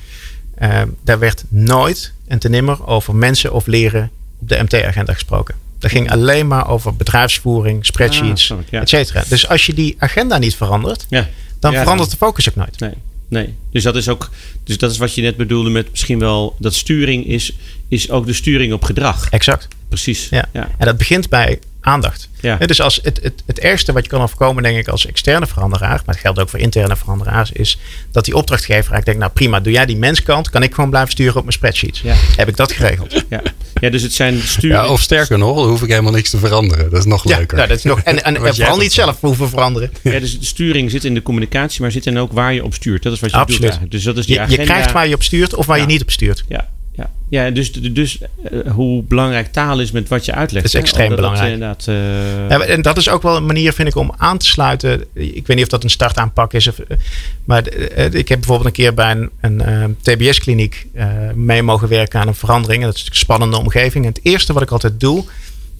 eh, 0.57 0.83
daar 1.05 1.19
werd 1.19 1.45
nooit 1.49 2.13
en 2.27 2.39
te 2.39 2.49
nimmer 2.49 2.87
over 2.87 3.15
mensen 3.15 3.53
of 3.53 3.67
leren 3.67 4.11
op 4.41 4.49
de 4.49 4.63
MT-agenda 4.63 5.13
gesproken. 5.13 5.55
Dat 5.79 5.91
ging 5.91 6.11
alleen 6.11 6.47
maar 6.47 6.69
over 6.69 6.97
bedrijfsvoering, 6.97 7.79
Ah, 7.79 7.85
spreadsheets, 7.85 8.51
ik, 8.51 8.71
ja. 8.71 8.81
et 8.81 8.89
cetera. 8.89 9.25
Dus 9.29 9.49
als 9.49 9.67
je 9.67 9.75
die 9.75 9.97
agenda 9.99 10.39
niet 10.39 10.55
verandert, 10.57 11.07
Ja. 11.09 11.29
dan 11.61 11.73
Ja, 11.73 11.81
verandert 11.81 12.11
de 12.11 12.17
focus 12.17 12.49
ook 12.49 12.55
nooit. 12.55 12.79
Nee, 12.81 12.95
nee. 13.29 13.55
Dus 13.71 13.83
dat 13.83 13.97
is 13.97 14.09
ook, 14.09 14.31
dus 14.65 14.79
dat 14.79 14.91
is 14.91 14.99
wat 14.99 15.15
je 15.15 15.23
net 15.23 15.37
bedoelde 15.37 15.71
met 15.71 15.91
misschien 15.91 16.19
wel 16.19 16.57
dat 16.59 16.75
sturing 16.75 17.27
is, 17.27 17.53
is 17.89 18.11
ook 18.11 18.27
de 18.27 18.33
sturing 18.33 18.73
op 18.73 18.85
gedrag. 18.85 19.29
Exact. 19.31 19.69
Precies. 19.89 20.29
Ja. 20.29 20.49
En 20.53 20.87
dat 20.87 20.97
begint 20.97 21.29
bij 21.29 21.59
aandacht. 21.85 22.29
Ja. 22.41 22.57
Hè, 22.59 22.67
Dus 22.67 22.81
als 22.81 23.01
het, 23.03 23.21
het, 23.23 23.43
het 23.47 23.59
ergste 23.59 23.93
wat 23.93 24.03
je 24.05 24.11
kan 24.11 24.21
overkomen, 24.23 24.63
denk 24.63 24.77
ik, 24.79 24.89
als 24.89 25.07
externe 25.07 25.47
veranderaar, 25.47 26.03
maar 26.07 26.15
het 26.15 26.19
geldt 26.19 26.39
ook 26.39 26.49
voor 26.49 26.59
interne 26.59 26.97
veranderaars, 26.97 27.53
is 27.53 27.79
dat 28.13 28.25
die 28.25 28.37
opdrachtgever 28.37 28.77
eigenlijk 28.93 29.05
denkt, 29.05 29.21
nou 29.21 29.33
prima, 29.33 29.61
doe 29.61 29.73
jij 29.73 29.87
die 29.87 29.97
menskant, 29.97 30.51
kan 30.51 30.63
ik 30.63 30.75
gewoon 30.75 30.91
blijven 30.91 31.11
sturen 31.13 31.35
op 31.37 31.41
mijn 31.41 31.53
spreadsheets. 31.53 32.01
Ja. 32.01 32.15
Heb 32.37 32.49
ik 32.49 32.57
dat 32.57 32.73
geregeld? 32.73 33.25
Ja. 33.29 33.43
ja, 33.81 33.91
dus 33.91 34.03
het 34.03 34.13
zijn 34.13 34.41
sturing. 34.43 34.81
Ja, 34.83 34.89
of 34.89 35.01
sterker 35.01 35.39
nog, 35.39 35.57
dan 35.57 35.69
hoef 35.69 35.83
ik 35.83 35.89
helemaal 35.89 36.13
niks 36.13 36.31
te 36.31 36.39
veranderen. 36.39 36.91
Dat 36.91 36.99
is 36.99 37.05
nog 37.05 37.29
Ja, 37.29 37.37
leuker. 37.37 37.57
nou, 37.57 37.69
dat 37.69 37.79
is 37.79 37.85
nog, 37.85 38.01
en, 38.01 38.25
en, 38.25 38.33
jij 38.43 38.53
vooral 38.55 38.75
niet 38.75 38.83
doet. 38.85 38.93
zelf 38.93 39.21
hoeven 39.21 39.49
veranderen. 39.49 39.91
Ja, 40.03 40.19
dus 40.21 40.39
de 40.39 40.47
sturing 40.47 40.91
zit 40.91 41.05
in 41.05 41.15
de 41.15 41.23
communicatie, 41.23 41.81
maar 41.83 41.91
zit 41.93 42.05
dan 42.05 42.19
ook 42.19 42.33
waar 42.33 42.55
je 42.55 42.65
op 42.65 42.75
stuurt. 42.75 43.03
Dat 43.03 43.13
is 43.13 43.21
wat 43.21 43.31
je 43.31 43.37
Absoluut. 43.37 43.61
bedoelt 43.61 43.81
eigenlijk. 43.81 43.93
Dus 43.93 44.15
dat 44.15 44.17
is 44.17 44.27
die 44.27 44.35
Je, 44.35 44.41
agenda. 44.41 44.63
je 44.63 44.69
krijgt 44.69 44.93
waar 44.93 45.09
je 45.09 45.15
op 45.15 45.23
stuurt 45.23 45.55
of 45.55 45.67
waar 45.67 45.77
Ja. 45.77 45.83
je 45.83 45.89
niet 45.89 46.03
op 46.03 46.11
stuurt. 46.11 46.45
Ja, 46.49 46.69
ja. 46.95 47.11
ja 47.29 47.51
dus, 47.51 47.73
dus 47.73 48.19
eh, 48.19 48.73
hoe 48.73 49.03
belangrijk 49.03 49.53
taal 49.53 49.81
is 49.81 49.91
met 49.91 50.09
wat 50.09 50.25
je 50.25 50.35
uitlegt. 50.35 50.65
Dat 50.65 50.75
is 50.75 50.81
extreem 50.81 51.09
dat 51.09 51.17
belangrijk. 51.17 51.53
inderdaad, 51.53 51.87
eh, 51.89 52.49
Ja, 52.49 52.61
en 52.61 52.83
dat 52.83 52.97
is 52.97 53.09
ook 53.09 53.23
wel 53.23 53.37
een 53.37 53.47
manier, 53.47 53.73
vind 53.73 53.89
ik, 53.89 53.97
om 53.97 54.13
aan 54.17 54.39
te 54.39 54.47
sluiten. 54.47 55.05
Ik 55.13 55.47
weet 55.47 55.57
niet 55.57 55.65
of 55.65 55.69
dat 55.69 55.85
een 55.85 55.91
startaanpak 55.91 56.53
is. 56.53 56.69
Of, 56.69 56.79
eh, 56.79 56.97
maar 57.45 57.73
ik 58.13 58.29
heb 58.29 58.39
bijvoorbeeld 58.39 58.65
een 58.65 58.73
keer 58.73 58.95
bij 58.95 59.29
een, 59.41 59.69
een 59.69 59.97
TBS-kliniek 60.01 60.87
mee 61.35 61.63
mogen 61.63 61.89
werken 61.89 62.21
aan 62.21 62.29
een 62.29 62.35
verandering. 62.35 62.83
En 62.83 62.89
dat 62.89 62.97
is 62.97 63.07
een 63.07 63.17
spannende 63.17 63.59
omgeving. 63.59 64.05
En 64.05 64.11
het 64.11 64.25
eerste 64.25 64.53
wat 64.53 64.63
ik 64.63 64.71
altijd 64.71 65.01
doe, 65.01 65.25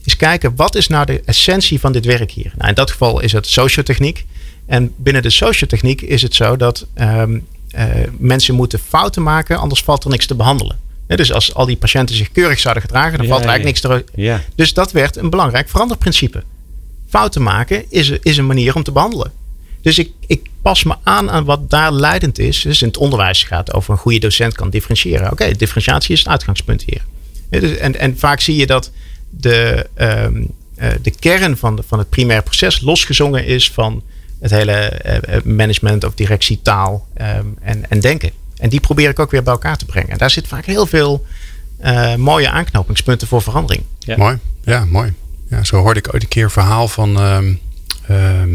is 0.05 0.17
kijken 0.17 0.57
wat 0.57 0.75
is 0.75 0.89
nou 0.89 1.07
de 1.07 1.23
essentie 1.25 1.81
van 1.81 1.93
dit 1.93 2.05
werk 2.05 2.31
hier. 2.31 2.53
Nou, 2.57 2.69
in 2.69 2.75
dat 2.75 2.91
geval 2.91 3.21
is 3.21 3.33
het 3.33 3.47
sociotechniek. 3.47 4.27
En 4.67 4.93
binnen 4.97 5.23
de 5.23 5.31
sociotechniek 5.31 6.01
is 6.01 6.23
het 6.23 6.35
zo 6.35 6.57
dat 6.57 6.87
ehm, 6.95 7.39
eh, 7.75 7.87
mensen 8.19 8.55
moeten 8.55 8.79
fouten 8.79 9.23
maken, 9.23 9.59
anders 9.59 9.83
valt 9.83 10.05
er 10.05 10.11
niks 10.11 10.27
te 10.27 10.35
behandelen. 10.35 10.79
Dus 11.07 11.33
als 11.33 11.55
al 11.55 11.67
die 11.67 11.77
patiënten 11.77 12.17
zich 12.17 12.33
keurig 12.33 12.59
zouden 12.59 12.83
gedragen, 12.83 13.17
dan 13.17 13.27
Ja, 13.27 13.33
valt 13.33 13.41
er 13.45 13.47
ja, 13.47 13.53
eigenlijk 13.53 13.83
niks 13.83 14.07
te, 14.15 14.21
ja. 14.21 14.43
dus 14.55 14.73
dat 14.73 14.93
werd 14.93 15.17
een 15.17 15.31
belangrijk 15.31 15.69
veranderprincipe. 15.69 16.43
Fouten 17.09 17.43
maken 17.43 17.85
is, 17.89 18.11
is 18.11 18.37
een 18.37 18.47
manier 18.47 18.75
om 18.75 18.83
te 18.83 18.93
behandelen. 18.93 19.33
Dus 19.83 19.99
ik, 19.99 20.11
ik 20.27 20.49
pas 20.63 20.85
me 20.85 20.95
aan 21.03 21.31
aan 21.31 21.45
wat 21.45 21.71
daar 21.71 21.93
leidend 21.93 22.39
is. 22.39 22.63
Dus 22.63 22.83
in 22.83 22.89
het 22.89 22.97
onderwijs 22.97 23.43
gaat 23.43 23.73
over 23.75 23.93
een 23.93 23.99
goede 23.99 24.19
docent 24.19 24.55
kan 24.55 24.71
differentiëren. 24.71 25.33
Oké, 25.33 25.51
differentiatie 25.57 26.13
is 26.13 26.19
het 26.19 26.29
uitgangspunt 26.29 26.83
hier. 26.83 27.05
Dus- 27.51 27.77
En, 27.77 27.99
en 27.99 28.19
vaak 28.19 28.41
zie 28.41 28.57
je 28.57 28.67
dat 28.67 28.91
de, 29.31 29.87
ehm, 29.95 30.45
eh, 30.75 30.91
de 31.03 31.11
kern 31.11 31.57
van, 31.57 31.77
de, 31.77 31.83
van 31.87 31.99
het 31.99 32.09
primair 32.09 32.43
proces 32.43 32.81
losgezongen 32.81 33.47
is 33.47 33.71
van 33.71 34.03
het 34.41 34.51
hele 34.51 34.73
eh, 34.73 35.37
eh, 35.37 35.45
management 35.45 36.05
of 36.05 36.15
directietaal 36.15 37.07
ehm, 37.15 37.47
en, 37.61 37.91
en 37.91 38.01
denken. 38.01 38.31
En 38.57 38.69
die 38.69 38.81
probeer 38.81 39.09
ik 39.11 39.19
ook 39.19 39.31
weer 39.31 39.43
bij 39.43 39.53
elkaar 39.53 39.77
te 39.77 39.85
brengen. 39.85 40.11
En 40.11 40.19
daar 40.19 40.31
zit 40.31 40.47
vaak 40.47 40.65
heel 40.67 40.87
veel 40.87 41.27
eh, 41.79 42.15
mooie 42.15 42.51
aanknopingspunten 42.51 43.29
voor 43.29 43.43
verandering. 43.43 43.85
Ja. 43.99 44.17
Mooi. 44.17 44.39
Ja, 44.65 44.85
mooi. 44.85 45.13
Ja, 45.51 45.65
zo 45.65 45.77
hoorde 45.77 45.99
ik 46.01 46.15
ooit 46.15 46.23
een 46.23 46.29
keer 46.29 46.45
een 46.45 46.51
verhaal 46.51 46.89
van, 46.89 47.17
ehm, 47.21 47.55
ehm, 48.07 48.49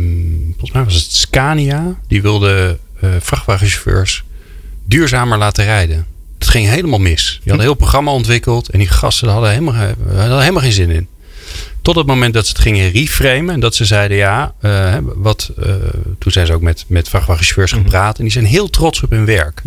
volgens 0.50 0.72
mij 0.72 0.84
was 0.84 0.94
het 0.94 1.12
Scania. 1.12 1.96
Die 2.08 2.22
wilde 2.22 2.78
eh, 3.02 3.10
vrachtwagenchauffeurs 3.20 4.24
duurzamer 4.86 5.38
laten 5.38 5.64
rijden. 5.64 6.06
Het 6.40 6.48
ging 6.48 6.68
helemaal 6.68 7.00
mis. 7.00 7.26
Die 7.30 7.38
hadden 7.38 7.54
een 7.54 7.62
heel 7.62 7.74
programma 7.74 8.12
ontwikkeld 8.12 8.70
en 8.70 8.80
die 8.80 8.88
gasten 8.88 9.30
hadden 9.30 9.50
helemaal, 9.50 9.74
ge- 9.74 9.96
hadden 10.16 10.40
helemaal 10.40 10.62
geen 10.62 10.72
zin 10.72 10.90
in. 10.90 11.08
Tot 11.82 11.96
het 11.96 12.06
moment 12.06 12.34
dat 12.34 12.46
ze 12.46 12.52
het 12.52 12.62
gingen 12.62 12.92
reframen. 12.92 13.54
En 13.54 13.60
dat 13.60 13.76
ze 13.76 13.86
zeiden, 13.86 14.18
ja, 14.18 14.54
uh, 14.62 14.96
wat, 15.02 15.52
uh, 15.60 15.74
toen 16.20 16.32
zijn 16.32 16.46
ze 16.46 16.54
ook 16.54 16.62
met, 16.62 16.86
met 16.88 17.10
vrachtwagenchauffeurs 17.10 17.72
gaan 17.72 17.84
praten. 17.84 18.18
En 18.18 18.24
die 18.24 18.32
zijn 18.32 18.46
heel 18.46 18.70
trots 18.70 19.04
op 19.04 19.10
hun 19.10 19.26
werk. 19.26 19.62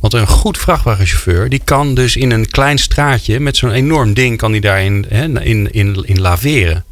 Want 0.00 0.12
een 0.12 0.26
goed 0.26 0.58
vrachtwagenchauffeur, 0.58 1.48
die 1.48 1.60
kan 1.64 1.94
dus 1.94 2.16
in 2.16 2.30
een 2.30 2.50
klein 2.50 2.78
straatje 2.78 3.40
met 3.40 3.56
zo'n 3.56 3.70
enorm 3.70 4.14
ding, 4.14 4.36
kan 4.36 4.52
die 4.52 4.60
daarin 4.60 5.06
hè, 5.08 5.40
in, 5.40 5.72
in, 5.72 6.04
in 6.04 6.20
laveren. 6.20 6.84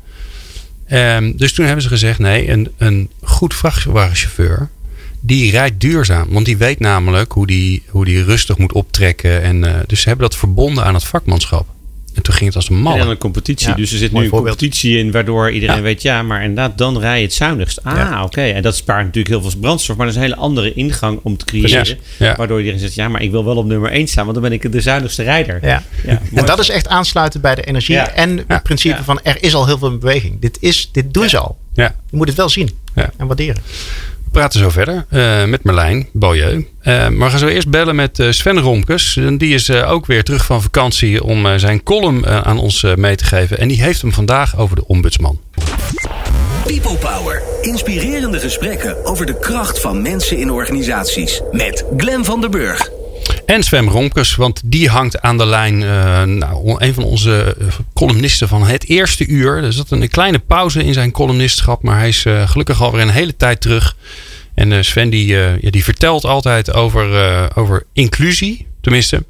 Um, 0.92 1.36
dus 1.36 1.52
toen 1.52 1.64
hebben 1.64 1.82
ze 1.82 1.88
gezegd, 1.88 2.18
nee, 2.18 2.50
een, 2.50 2.70
een 2.76 3.10
goed 3.22 3.54
vrachtwagenchauffeur, 3.54 4.68
die 5.20 5.50
rijdt 5.50 5.80
duurzaam. 5.80 6.26
Want 6.30 6.46
die 6.46 6.56
weet 6.56 6.80
namelijk 6.80 7.32
hoe 7.32 7.46
die, 7.46 7.82
hoe 7.88 8.04
die 8.04 8.24
rustig 8.24 8.58
moet 8.58 8.72
optrekken. 8.72 9.42
En, 9.42 9.64
uh, 9.64 9.74
dus 9.86 10.00
ze 10.00 10.08
hebben 10.08 10.28
dat 10.28 10.38
verbonden 10.38 10.84
aan 10.84 10.94
het 10.94 11.04
vakmanschap. 11.04 11.66
En 12.14 12.22
toen 12.22 12.34
ging 12.34 12.46
het 12.46 12.56
als 12.56 12.68
een 12.68 12.80
malle. 12.80 13.00
En 13.00 13.08
een 13.08 13.18
competitie. 13.18 13.68
Ja, 13.68 13.74
dus 13.74 13.92
er 13.92 13.98
zit 13.98 14.12
nu 14.12 14.22
een 14.22 14.28
voorbeeld. 14.28 14.56
competitie 14.56 14.98
in, 14.98 15.10
waardoor 15.12 15.50
iedereen 15.50 15.76
Ja. 15.76 15.82
weet, 15.82 16.02
ja, 16.02 16.22
maar 16.22 16.40
inderdaad, 16.42 16.78
dan 16.78 16.98
rij 16.98 17.16
je 17.18 17.24
het 17.24 17.32
zuinigst. 17.34 17.84
Ah, 17.84 17.96
Ja. 17.96 18.24
oké. 18.24 18.40
En 18.42 18.62
dat 18.62 18.76
spaart 18.76 19.04
natuurlijk 19.04 19.34
heel 19.34 19.50
veel 19.50 19.60
brandstof, 19.60 19.96
maar 19.96 20.06
dat 20.06 20.14
is 20.14 20.20
een 20.22 20.28
hele 20.28 20.40
andere 20.40 20.72
ingang 20.74 21.20
om 21.22 21.36
te 21.36 21.44
creëren. 21.44 21.98
Waardoor 22.36 22.58
iedereen 22.58 22.78
zegt, 22.80 22.94
ja, 22.94 23.08
maar 23.08 23.22
ik 23.22 23.30
wil 23.30 23.44
wel 23.44 23.56
op 23.56 23.66
nummer 23.66 23.92
1 23.92 24.06
staan, 24.06 24.22
want 24.26 24.36
dan 24.40 24.48
ben 24.50 24.52
ik 24.52 24.72
de 24.72 24.80
zuinigste 24.80 25.22
rijder. 25.22 25.58
Ja. 25.62 25.82
Ja, 26.06 26.20
En 26.34 26.44
dat 26.44 26.58
is 26.58 26.68
echt 26.70 26.88
aansluiten 26.88 27.40
bij 27.40 27.54
de 27.54 27.62
energie 27.62 27.94
Ja. 27.94 28.10
en 28.10 28.36
het 28.36 28.44
Ja. 28.48 28.58
principe 28.58 28.96
Ja. 28.96 29.04
van 29.04 29.20
er 29.22 29.36
is 29.42 29.54
al 29.54 29.66
heel 29.66 29.78
veel 29.78 29.90
in 29.90 29.98
beweging. 29.98 30.40
Dit, 30.40 30.56
is, 30.60 30.88
dit 30.92 31.14
doen 31.14 31.28
ze 31.28 31.38
al. 31.38 31.58
Ja. 31.74 31.94
Je 32.10 32.16
moet 32.16 32.28
het 32.28 32.36
wel 32.36 32.48
zien 32.48 32.70
Ja. 32.94 33.10
en 33.16 33.26
waarderen. 33.26 33.62
Praten 34.38 34.60
zo 34.60 34.68
verder 34.68 35.06
eh, 35.08 35.44
met 35.44 35.62
Marlijn 35.64 36.08
Beaulieu. 36.12 36.66
Eh, 36.80 37.08
maar 37.08 37.30
gaan 37.30 37.38
zo 37.38 37.46
eerst 37.46 37.68
bellen 37.68 37.96
met 37.96 38.18
eh, 38.18 38.30
Sven 38.30 38.60
Romkes. 38.60 39.18
Die 39.36 39.54
is 39.54 39.70
ook 39.70 40.06
weer 40.06 40.24
terug 40.24 40.44
van 40.44 40.62
vakantie 40.62 41.24
om 41.24 41.58
zijn 41.58 41.82
column 41.82 42.26
aan 42.26 42.58
ons 42.58 42.86
mee 42.96 43.16
te 43.16 43.24
geven. 43.24 43.58
En 43.58 43.68
die 43.68 43.82
heeft 43.82 44.00
hem 44.00 44.12
vandaag 44.12 44.56
over 44.56 44.76
de 44.76 44.86
ombudsman. 44.86 45.40
People 46.64 46.96
Power. 46.96 47.42
Inspirerende 47.60 48.38
gesprekken 48.38 49.04
over 49.04 49.26
de 49.26 49.38
kracht 49.38 49.80
van 49.80 50.02
mensen 50.02 50.38
in 50.38 50.50
organisaties. 50.50 51.40
Met 51.52 51.84
Glen 51.96 52.24
van 52.24 52.40
der 52.40 52.50
Burg. 52.50 52.90
En 53.48 53.62
Sven 53.62 53.88
Romkes, 53.88 54.34
want 54.34 54.62
die 54.64 54.88
hangt 54.88 55.20
aan 55.20 55.38
de 55.38 55.46
lijn. 55.46 55.82
eh, 55.82 56.22
nou, 56.22 56.74
een 56.78 56.94
van 56.94 57.04
onze 57.04 57.56
eh, 57.58 57.66
columnisten 57.94 58.48
van 58.48 58.66
het 58.66 58.88
eerste 58.88 59.26
uur. 59.26 59.62
Er 59.62 59.72
zat 59.72 59.90
een 59.90 60.08
kleine 60.08 60.38
pauze 60.38 60.84
in 60.84 60.92
zijn 60.92 61.10
columnistschap. 61.10 61.82
Maar 61.82 61.98
hij 61.98 62.08
is 62.08 62.24
eh, 62.24 62.48
gelukkig 62.48 62.82
alweer 62.82 63.00
een 63.00 63.08
hele 63.08 63.36
tijd 63.36 63.60
terug. 63.60 63.96
En 64.54 64.84
Sven 64.84 65.10
die, 65.10 65.26
ja, 65.26 65.70
die 65.70 65.84
vertelt 65.84 66.24
altijd 66.24 66.72
over, 66.72 67.08
over 67.54 67.86
inclusie. 67.92 68.66
Tenminste, 68.80 69.24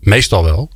meestal 0.00 0.44
wel. 0.44 0.70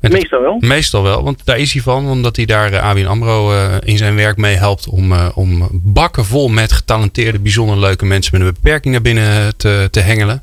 En 0.00 0.12
Meestal 0.12 0.40
wel. 0.40 0.56
Meestal 0.60 1.02
wel, 1.02 1.22
want 1.22 1.40
daar 1.44 1.58
is 1.58 1.72
hij 1.72 1.82
van. 1.82 2.08
Omdat 2.08 2.36
hij 2.36 2.44
daar 2.44 2.80
ABN 2.80 3.06
AMRO 3.06 3.68
in 3.78 3.96
zijn 3.96 4.14
werk 4.14 4.36
mee 4.36 4.56
helpt. 4.56 4.88
Om, 4.88 5.12
om 5.34 5.68
bakken 5.72 6.24
vol 6.24 6.48
met 6.48 6.72
getalenteerde, 6.72 7.38
bijzonder 7.38 7.78
leuke 7.78 8.04
mensen 8.04 8.38
met 8.38 8.46
een 8.46 8.54
beperking 8.54 8.92
naar 8.92 9.02
binnen 9.02 9.56
te, 9.56 9.88
te 9.90 10.00
hengelen. 10.00 10.42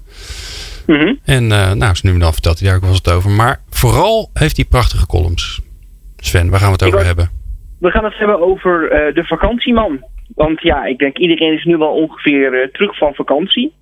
Mhm. 0.87 1.13
En 1.25 1.51
eh, 1.51 1.73
nou, 1.73 1.95
zo 1.95 2.07
nu 2.07 2.13
en 2.13 2.19
dan 2.19 2.33
vertelt 2.33 2.59
hij 2.59 2.67
daar 2.67 2.77
ook 2.77 2.83
wel 2.83 2.91
eens 2.91 3.01
wat 3.03 3.15
over. 3.15 3.29
Maar 3.29 3.61
vooral 3.69 4.29
heeft 4.33 4.55
hij 4.55 4.65
prachtige 4.65 5.07
columns. 5.07 5.61
Sven, 6.17 6.49
waar 6.49 6.59
gaan 6.59 6.71
we 6.71 6.85
het 6.85 6.93
over 6.93 7.05
hebben? 7.05 7.29
We 7.79 7.91
gaan 7.91 8.03
het 8.03 8.17
hebben 8.17 8.39
over 8.39 8.91
eh, 8.91 9.13
de 9.13 9.23
vakantieman. 9.23 10.03
Want 10.35 10.61
ja, 10.61 10.85
ik 10.85 10.97
denk 10.97 11.17
iedereen 11.17 11.53
is 11.53 11.63
nu 11.63 11.77
wel 11.77 11.93
ongeveer 11.93 12.61
eh, 12.61 12.67
terug 12.67 12.97
van 12.97 13.13
vakantie. 13.13 13.73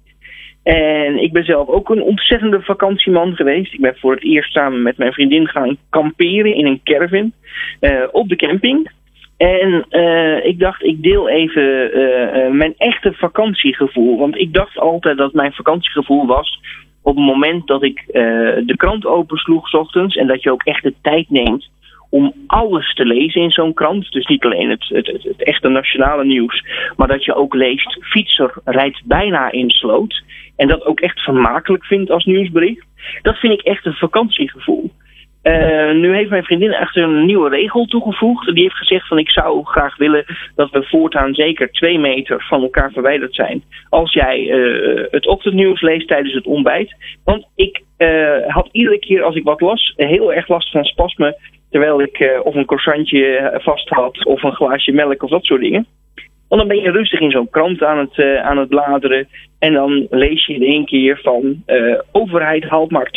En 0.64 1.24
ik 1.24 1.32
ben 1.32 1.44
zelf 1.44 1.68
ook 1.68 1.90
een 1.90 2.02
ontzettende 2.02 2.62
vakantieman 2.62 3.36
geweest. 3.36 3.74
Ik 3.74 3.82
ben 3.82 3.96
voor 3.98 4.14
het 4.14 4.24
eerst 4.24 4.54
samen 4.54 4.82
met 4.82 4.98
mijn 4.98 5.14
vriendin 5.14 5.48
gaan 5.48 5.78
kamperen 5.90 6.56
in 6.56 6.66
een 6.66 6.82
caravan 6.84 7.32
op 8.12 8.30
de 8.30 8.36
camping. 8.36 8.92
En 9.38 9.86
ik 10.44 10.60
dacht, 10.60 10.84
ik 10.84 11.04
deel 11.04 11.30
even 11.30 12.58
mijn 12.58 12.74
echte 12.78 13.14
vakantiegevoel. 13.14 14.18
Want 14.18 14.38
ik 14.38 14.54
dacht 14.54 14.78
altijd 14.78 15.18
dat 15.18 15.34
mijn 15.34 15.52
vakantiegevoel 15.52 16.26
was 16.26 16.60
op 17.04 17.16
het 17.16 17.26
moment 17.26 17.68
dat 17.68 17.84
ik 17.84 18.00
eh, 18.00 18.24
de 18.66 18.74
krant 18.78 19.06
opensloeg 19.06 19.70
's 19.70 19.74
ochtends. 19.74 20.16
En 20.16 20.28
dat 20.28 20.44
je 20.44 20.52
ook 20.52 20.64
echt 20.64 20.84
de 20.84 20.94
tijd 21.02 21.30
neemt 21.30 21.70
om 22.10 22.34
alles 22.48 22.94
te 22.94 23.06
lezen 23.06 23.42
in 23.42 23.52
zo'n 23.52 23.74
krant. 23.74 24.12
Dus 24.12 24.26
niet 24.26 24.44
alleen 24.44 24.70
het, 24.70 24.86
het, 24.88 25.08
het, 25.08 25.24
het 25.24 25.44
echte 25.44 25.68
nationale 25.68 26.26
nieuws, 26.26 26.64
maar 26.96 27.08
dat 27.08 27.26
je 27.26 27.36
ook 27.36 27.54
leest: 27.54 27.98
fietser 28.02 28.54
rijdt 28.64 29.02
bijna 29.06 29.52
in 29.52 29.70
sloot. 29.70 30.24
En 30.56 30.68
dat 30.68 30.86
ook 30.86 31.00
echt 31.00 31.20
vermakelijk 31.20 31.86
vindt 31.86 32.12
als 32.12 32.26
nieuwsbericht. 32.26 32.86
Dat 33.22 33.38
vind 33.38 33.54
ik 33.54 33.62
echt 33.62 33.86
een 33.86 33.94
vakantiegevoel. 33.94 34.92
Eh, 35.44 35.92
nu 35.92 36.16
heeft 36.16 36.30
mijn 36.30 36.44
vriendin 36.44 36.72
echter 36.72 37.04
een 37.04 37.26
nieuwe 37.26 37.50
regel 37.50 37.86
toegevoegd. 37.86 38.54
Die 38.54 38.64
heeft 38.64 38.78
gezegd 38.78 39.08
van 39.08 39.18
ik 39.18 39.30
zou 39.30 39.66
graag 39.66 39.98
willen 39.98 40.26
dat 40.56 40.72
we 40.72 40.84
voortaan 40.84 41.34
zeker 41.34 41.72
twee 41.72 42.00
meter 42.00 42.46
van 42.48 42.62
elkaar 42.62 42.92
verwijderd 42.92 43.36
zijn. 43.36 43.64
Als 43.90 44.14
jij 44.14 44.50
eh, 44.50 45.04
het 45.12 45.28
ochtendnieuws 45.28 45.82
leest 45.82 46.08
tijdens 46.08 46.34
het 46.34 46.46
ontbijt. 46.46 46.96
Want 47.24 47.48
ik 47.56 47.82
eh, 47.98 48.38
had 48.48 48.70
iedere 48.72 49.00
keer 49.00 49.24
als 49.24 49.36
ik 49.36 49.44
wat 49.44 49.62
las 49.62 49.94
heel 49.96 50.34
erg 50.34 50.48
last 50.48 50.72
van 50.72 50.84
spasmen. 50.84 51.36
Terwijl 51.70 52.02
ik 52.02 52.42
of 52.44 52.56
een 52.56 52.66
croissantje 52.66 53.52
vast 53.64 53.90
had 53.90 54.26
of 54.26 54.44
een 54.44 54.56
glaasje 54.56 54.92
melk 54.92 55.24
of 55.24 55.30
dat 55.30 55.44
soort 55.44 55.62
dingen. 55.62 55.86
Want 56.48 56.62
dan 56.62 56.68
ben 56.68 56.82
je 56.82 56.92
rustig 56.92 57.20
in 57.20 57.32
zo'n 57.32 57.50
krant 57.50 57.84
aan 57.84 57.98
het, 57.98 58.42
aan 58.42 58.58
het 58.58 58.70
bladeren. 58.70 59.28
En 59.60 59.74
dan 59.74 60.08
lees 60.10 60.46
je 60.46 60.54
in 60.54 60.64
één 60.64 60.86
keer 60.86 61.20
van 61.24 61.64
overheid 62.12 62.64
haalt 62.64 62.92
maar 62.92 63.10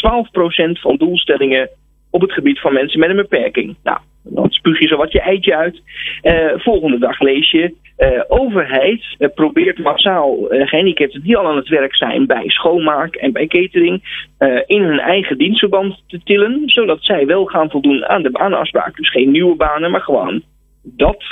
12% 0.68 0.80
van 0.80 0.96
doelstellingen 0.96 1.70
op 2.16 2.22
het 2.22 2.32
gebied 2.32 2.60
van 2.60 2.72
mensen 2.72 3.00
met 3.00 3.10
een 3.10 3.16
beperking. 3.16 3.76
Nou, 3.82 3.98
dan 4.22 4.50
spuug 4.50 4.78
je 4.78 4.88
zo 4.88 4.96
wat 4.96 5.12
je 5.12 5.20
eitje 5.20 5.56
uit. 5.56 5.82
Eh, 6.22 6.52
volgende 6.56 6.98
dag 6.98 7.20
lees 7.20 7.50
je. 7.50 7.74
eh, 7.96 8.22
overheid 8.28 9.04
eh, 9.18 9.28
probeert 9.34 9.78
massaal 9.78 10.48
eh, 10.50 10.66
gehandicapten 10.68 11.22
die 11.22 11.36
al 11.36 11.46
aan 11.46 11.56
het 11.56 11.68
werk 11.68 11.94
zijn 11.96 12.26
bij 12.26 12.48
schoonmaak 12.48 13.14
en 13.14 13.32
bij 13.32 13.46
catering 13.46 14.24
in 14.66 14.82
hun 14.82 14.98
eigen 15.00 15.38
dienstverband 15.38 16.02
te 16.06 16.20
tillen, 16.24 16.62
zodat 16.66 16.98
zij 17.00 17.26
wel 17.26 17.44
gaan 17.44 17.70
voldoen 17.70 18.06
aan 18.06 18.22
de 18.22 18.30
banenafspraak. 18.30 18.96
Dus 18.96 19.10
geen 19.10 19.30
nieuwe 19.30 19.56
banen, 19.56 19.90
maar 19.90 20.00
gewoon 20.00 20.42
dat. 20.82 21.24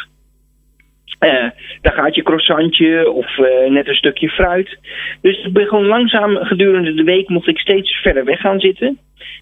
Eh, 1.18 1.50
dan 1.80 1.92
gaat 1.92 2.14
je 2.14 2.22
croissantje 2.22 3.10
of 3.10 3.38
eh, 3.38 3.70
net 3.70 3.88
een 3.88 3.94
stukje 3.94 4.28
fruit. 4.28 4.78
Dus 5.20 5.44
ik 5.44 5.52
ben 5.52 5.66
gewoon 5.66 5.86
langzaam 5.86 6.36
gedurende 6.36 6.94
de 6.94 7.02
week 7.02 7.28
mocht 7.28 7.48
ik 7.48 7.58
steeds 7.58 7.92
verder 7.92 8.24
weg 8.24 8.40
gaan 8.40 8.60
zitten. 8.60 8.98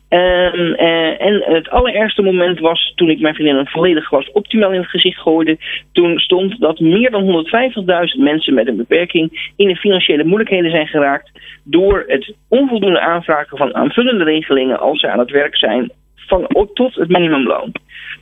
Ehm, 0.08 0.72
eh, 0.72 1.26
en 1.26 1.42
het 1.44 1.70
allerergste 1.70 2.22
moment 2.22 2.58
was 2.58 2.92
toen 2.96 3.10
ik 3.10 3.20
mijn 3.20 3.34
vriendin 3.34 3.56
een 3.56 3.66
volledig 3.66 4.04
glas 4.04 4.30
optimaal 4.32 4.72
in 4.72 4.80
het 4.80 4.90
gezicht 4.90 5.18
gooide. 5.20 5.58
Toen 5.92 6.18
stond 6.18 6.60
dat 6.60 6.80
meer 6.80 7.10
dan 7.10 7.22
150.000 7.22 8.22
mensen 8.22 8.54
met 8.54 8.68
een 8.68 8.76
beperking 8.76 9.52
in 9.56 9.68
de 9.68 9.76
financiële 9.76 10.24
moeilijkheden 10.24 10.70
zijn 10.70 10.86
geraakt. 10.86 11.30
door 11.64 12.04
het 12.06 12.34
onvoldoende 12.48 13.00
aanvragen 13.00 13.56
van 13.56 13.74
aanvullende 13.74 14.24
regelingen 14.24 14.80
als 14.80 15.00
ze 15.00 15.08
aan 15.08 15.18
het 15.18 15.30
werk 15.30 15.56
zijn. 15.56 15.90
Van, 16.16 16.46
tot 16.74 16.94
het 16.94 17.08
minimumloon. 17.08 17.72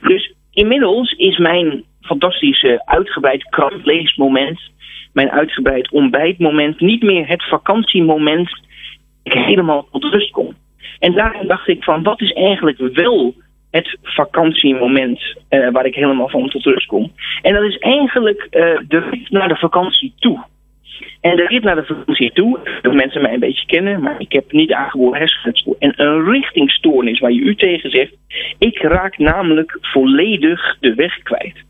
Dus 0.00 0.34
inmiddels 0.52 1.12
is 1.12 1.38
mijn 1.38 1.84
fantastische 2.00 2.82
uitgebreid 2.84 3.48
krantleesmoment. 3.48 4.60
mijn 5.12 5.30
uitgebreid 5.30 5.90
ontbijtmoment. 5.90 6.80
niet 6.80 7.02
meer 7.02 7.28
het 7.28 7.48
vakantiemoment. 7.48 8.60
ik 9.22 9.32
helemaal 9.32 9.88
tot 9.90 10.04
rust 10.04 10.30
kom. 10.30 10.54
En 10.98 11.12
daarom 11.12 11.46
dacht 11.46 11.68
ik 11.68 11.84
van 11.84 12.02
wat 12.02 12.20
is 12.20 12.32
eigenlijk 12.32 12.78
wel 12.78 13.34
het 13.70 13.98
vakantiemoment 14.02 15.20
eh, 15.48 15.70
waar 15.70 15.86
ik 15.86 15.94
helemaal 15.94 16.28
van 16.28 16.48
tot 16.48 16.64
rust 16.64 16.86
kom. 16.86 17.12
En 17.42 17.54
dat 17.54 17.62
is 17.62 17.78
eigenlijk 17.78 18.46
eh, 18.50 18.78
de 18.88 18.98
rit 19.10 19.30
naar 19.30 19.48
de 19.48 19.56
vakantie 19.56 20.12
toe. 20.18 20.44
En 21.20 21.36
de 21.36 21.46
rit 21.46 21.62
naar 21.62 21.74
de 21.74 21.84
vakantie 21.84 22.32
toe, 22.32 22.58
dat 22.82 22.94
mensen 22.94 23.22
mij 23.22 23.32
een 23.34 23.40
beetje 23.40 23.66
kennen, 23.66 24.02
maar 24.02 24.20
ik 24.20 24.32
heb 24.32 24.52
niet 24.52 24.72
aangeboren 24.72 25.18
hersenletsel. 25.18 25.76
En 25.78 25.92
een 25.96 26.30
richtingstoornis 26.30 27.18
waar 27.18 27.32
je 27.32 27.40
u 27.40 27.56
tegen 27.56 27.90
zegt. 27.90 28.12
Ik 28.58 28.78
raak 28.82 29.18
namelijk 29.18 29.78
volledig 29.80 30.76
de 30.80 30.94
weg 30.94 31.22
kwijt. 31.22 31.64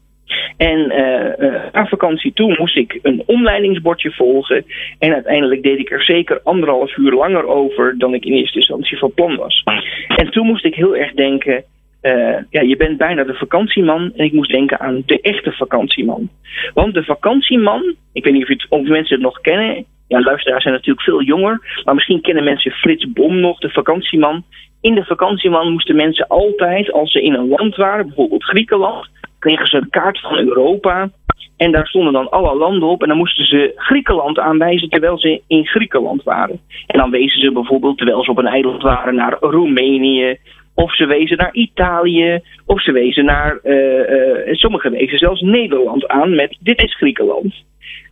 En 0.57 0.91
eh, 0.91 1.47
eh, 1.47 1.63
aan 1.73 1.89
vakantie 1.89 2.33
toe 2.33 2.57
moest 2.59 2.77
ik 2.77 2.99
een 3.03 3.23
omleidingsbordje 3.27 4.11
volgen. 4.13 4.65
En 4.99 5.13
uiteindelijk 5.13 5.63
deed 5.63 5.79
ik 5.79 5.91
er 5.91 6.03
zeker 6.03 6.41
anderhalf 6.45 6.97
uur 6.97 7.13
langer 7.13 7.47
over 7.47 7.99
dan 7.99 8.15
ik 8.15 8.25
in 8.25 8.33
eerste 8.33 8.59
instantie 8.59 8.99
van 8.99 9.15
plan 9.15 9.37
was. 9.37 9.63
En 10.17 10.31
toen 10.31 10.47
moest 10.47 10.65
ik 10.65 10.75
heel 10.75 10.97
erg 10.97 11.13
denken. 11.13 11.65
eh, 12.01 12.37
ja, 12.51 12.61
je 12.61 12.77
bent 12.77 12.99
bijna 12.99 13.25
de 13.25 13.35
vakantieman. 13.35 14.13
En 14.17 14.25
ik 14.25 14.33
moest 14.33 14.51
denken 14.51 14.81
aan 14.81 15.03
de 15.07 15.21
echte 15.21 15.53
vakantieman. 15.53 16.29
Want 16.75 16.95
de 16.95 17.05
vakantieman, 17.05 17.95
ik 18.13 18.25
weet 18.25 18.33
niet 18.33 18.43
of, 18.69 18.79
het, 18.79 18.89
mensen 18.89 19.15
het 19.15 19.25
nog 19.25 19.41
kennen. 19.41 19.85
Ja, 20.09 20.21
luisteraars 20.21 20.63
zijn 20.63 20.75
natuurlijk 20.75 21.05
veel 21.05 21.23
jonger. 21.23 21.83
Maar 21.85 21.95
misschien 21.95 22.21
kennen 22.21 22.45
mensen 22.45 22.71
Frits 22.71 23.13
Bom 23.13 23.41
nog, 23.41 23.59
de 23.59 23.71
vakantieman. 23.71 24.45
In 24.81 24.95
de 24.95 25.05
vakantieman 25.05 25.73
moesten 25.73 25.97
mensen 25.97 26.27
altijd, 26.27 26.93
als 26.93 27.13
ze 27.13 27.23
in 27.23 27.35
een 27.35 27.49
land 27.49 27.77
waren, 27.77 28.07
bijvoorbeeld 28.07 28.45
Griekenland, 28.45 29.09
kregen 29.41 29.67
ze 29.67 29.77
een 29.77 29.91
kaart 29.91 30.21
van 30.21 30.39
Europa. 30.39 31.11
En 31.57 31.73
daar 31.73 31.87
stonden 31.87 32.13
dan 32.13 32.31
alle 32.31 32.55
landen 32.55 32.89
op. 32.89 33.03
En 33.03 33.09
dan 33.09 33.17
moesten 33.17 33.45
ze 33.45 33.73
Griekenland 33.77 34.39
aanwijzen 34.39 34.89
terwijl 34.89 35.19
ze 35.19 35.43
in 35.47 35.67
Griekenland 35.67 36.23
waren. 36.23 36.61
En 36.87 36.99
dan 36.99 37.11
wezen 37.11 37.41
ze 37.41 37.53
bijvoorbeeld, 37.53 37.97
terwijl 37.97 38.25
ze 38.25 38.31
op 38.31 38.39
een 38.39 38.47
eiland 38.47 38.83
waren, 38.83 39.15
naar 39.15 39.37
Roemenië, 39.41 40.39
Of 40.75 40.95
ze 40.95 41.07
wezen 41.07 41.37
naar 41.37 41.53
Italië. 41.53 42.41
Of 42.67 42.83
ze 42.83 42.93
wezen 42.93 43.25
naar. 43.25 43.59
Uh, 43.65 44.55
sommigen 44.55 44.91
wezen 44.91 45.19
zelfs 45.19 45.41
Nederland 45.41 46.09
aan 46.09 46.35
met: 46.35 46.57
dit 46.61 46.83
is 46.83 46.97
Griekenland. 46.97 47.55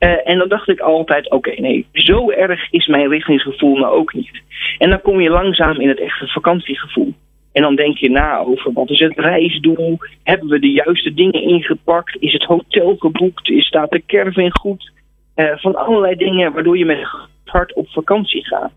Uh, 0.01 0.29
en 0.29 0.39
dan 0.39 0.49
dacht 0.49 0.69
ik 0.69 0.81
altijd: 0.81 1.31
oké, 1.31 1.61
nee, 1.61 1.87
zo 1.93 2.31
erg 2.31 2.71
is 2.71 2.87
mijn 2.87 3.09
richtingsgevoel 3.09 3.77
nou 3.77 3.95
ook 3.95 4.15
niet. 4.15 4.43
En 4.79 4.91
dan 4.91 5.01
kom 5.01 5.21
je 5.21 5.31
langzaam 5.31 5.81
in 5.81 5.89
het 5.89 6.01
echte 6.01 6.27
vakantiegevoel. 6.27 7.15
En 7.59 7.65
dan 7.65 7.77
denk 7.77 7.99
je 7.99 8.11
na 8.11 8.39
over 8.39 8.73
wat 8.73 8.91
is 8.91 8.99
het 8.99 9.19
reisdoel? 9.19 9.99
Hebben 10.23 10.49
we 10.49 10.59
de 10.59 10.71
juiste 10.71 11.15
dingen 11.15 11.43
ingepakt? 11.43 12.17
Is 12.21 12.33
het 12.33 12.45
hotel 12.45 12.97
geboekt? 12.97 13.51
Is, 13.51 13.67
staat 13.67 13.91
de 13.91 14.03
caravan 14.07 14.59
goed? 14.59 14.93
Uh, 15.37 15.57
van 15.57 15.75
allerlei 15.75 16.15
dingen 16.15 16.53
waardoor 16.53 16.79
je 16.79 16.85
met 16.85 17.07
hart 17.45 17.75
op 17.75 17.89
vakantie 17.89 18.47
gaat. 18.47 18.73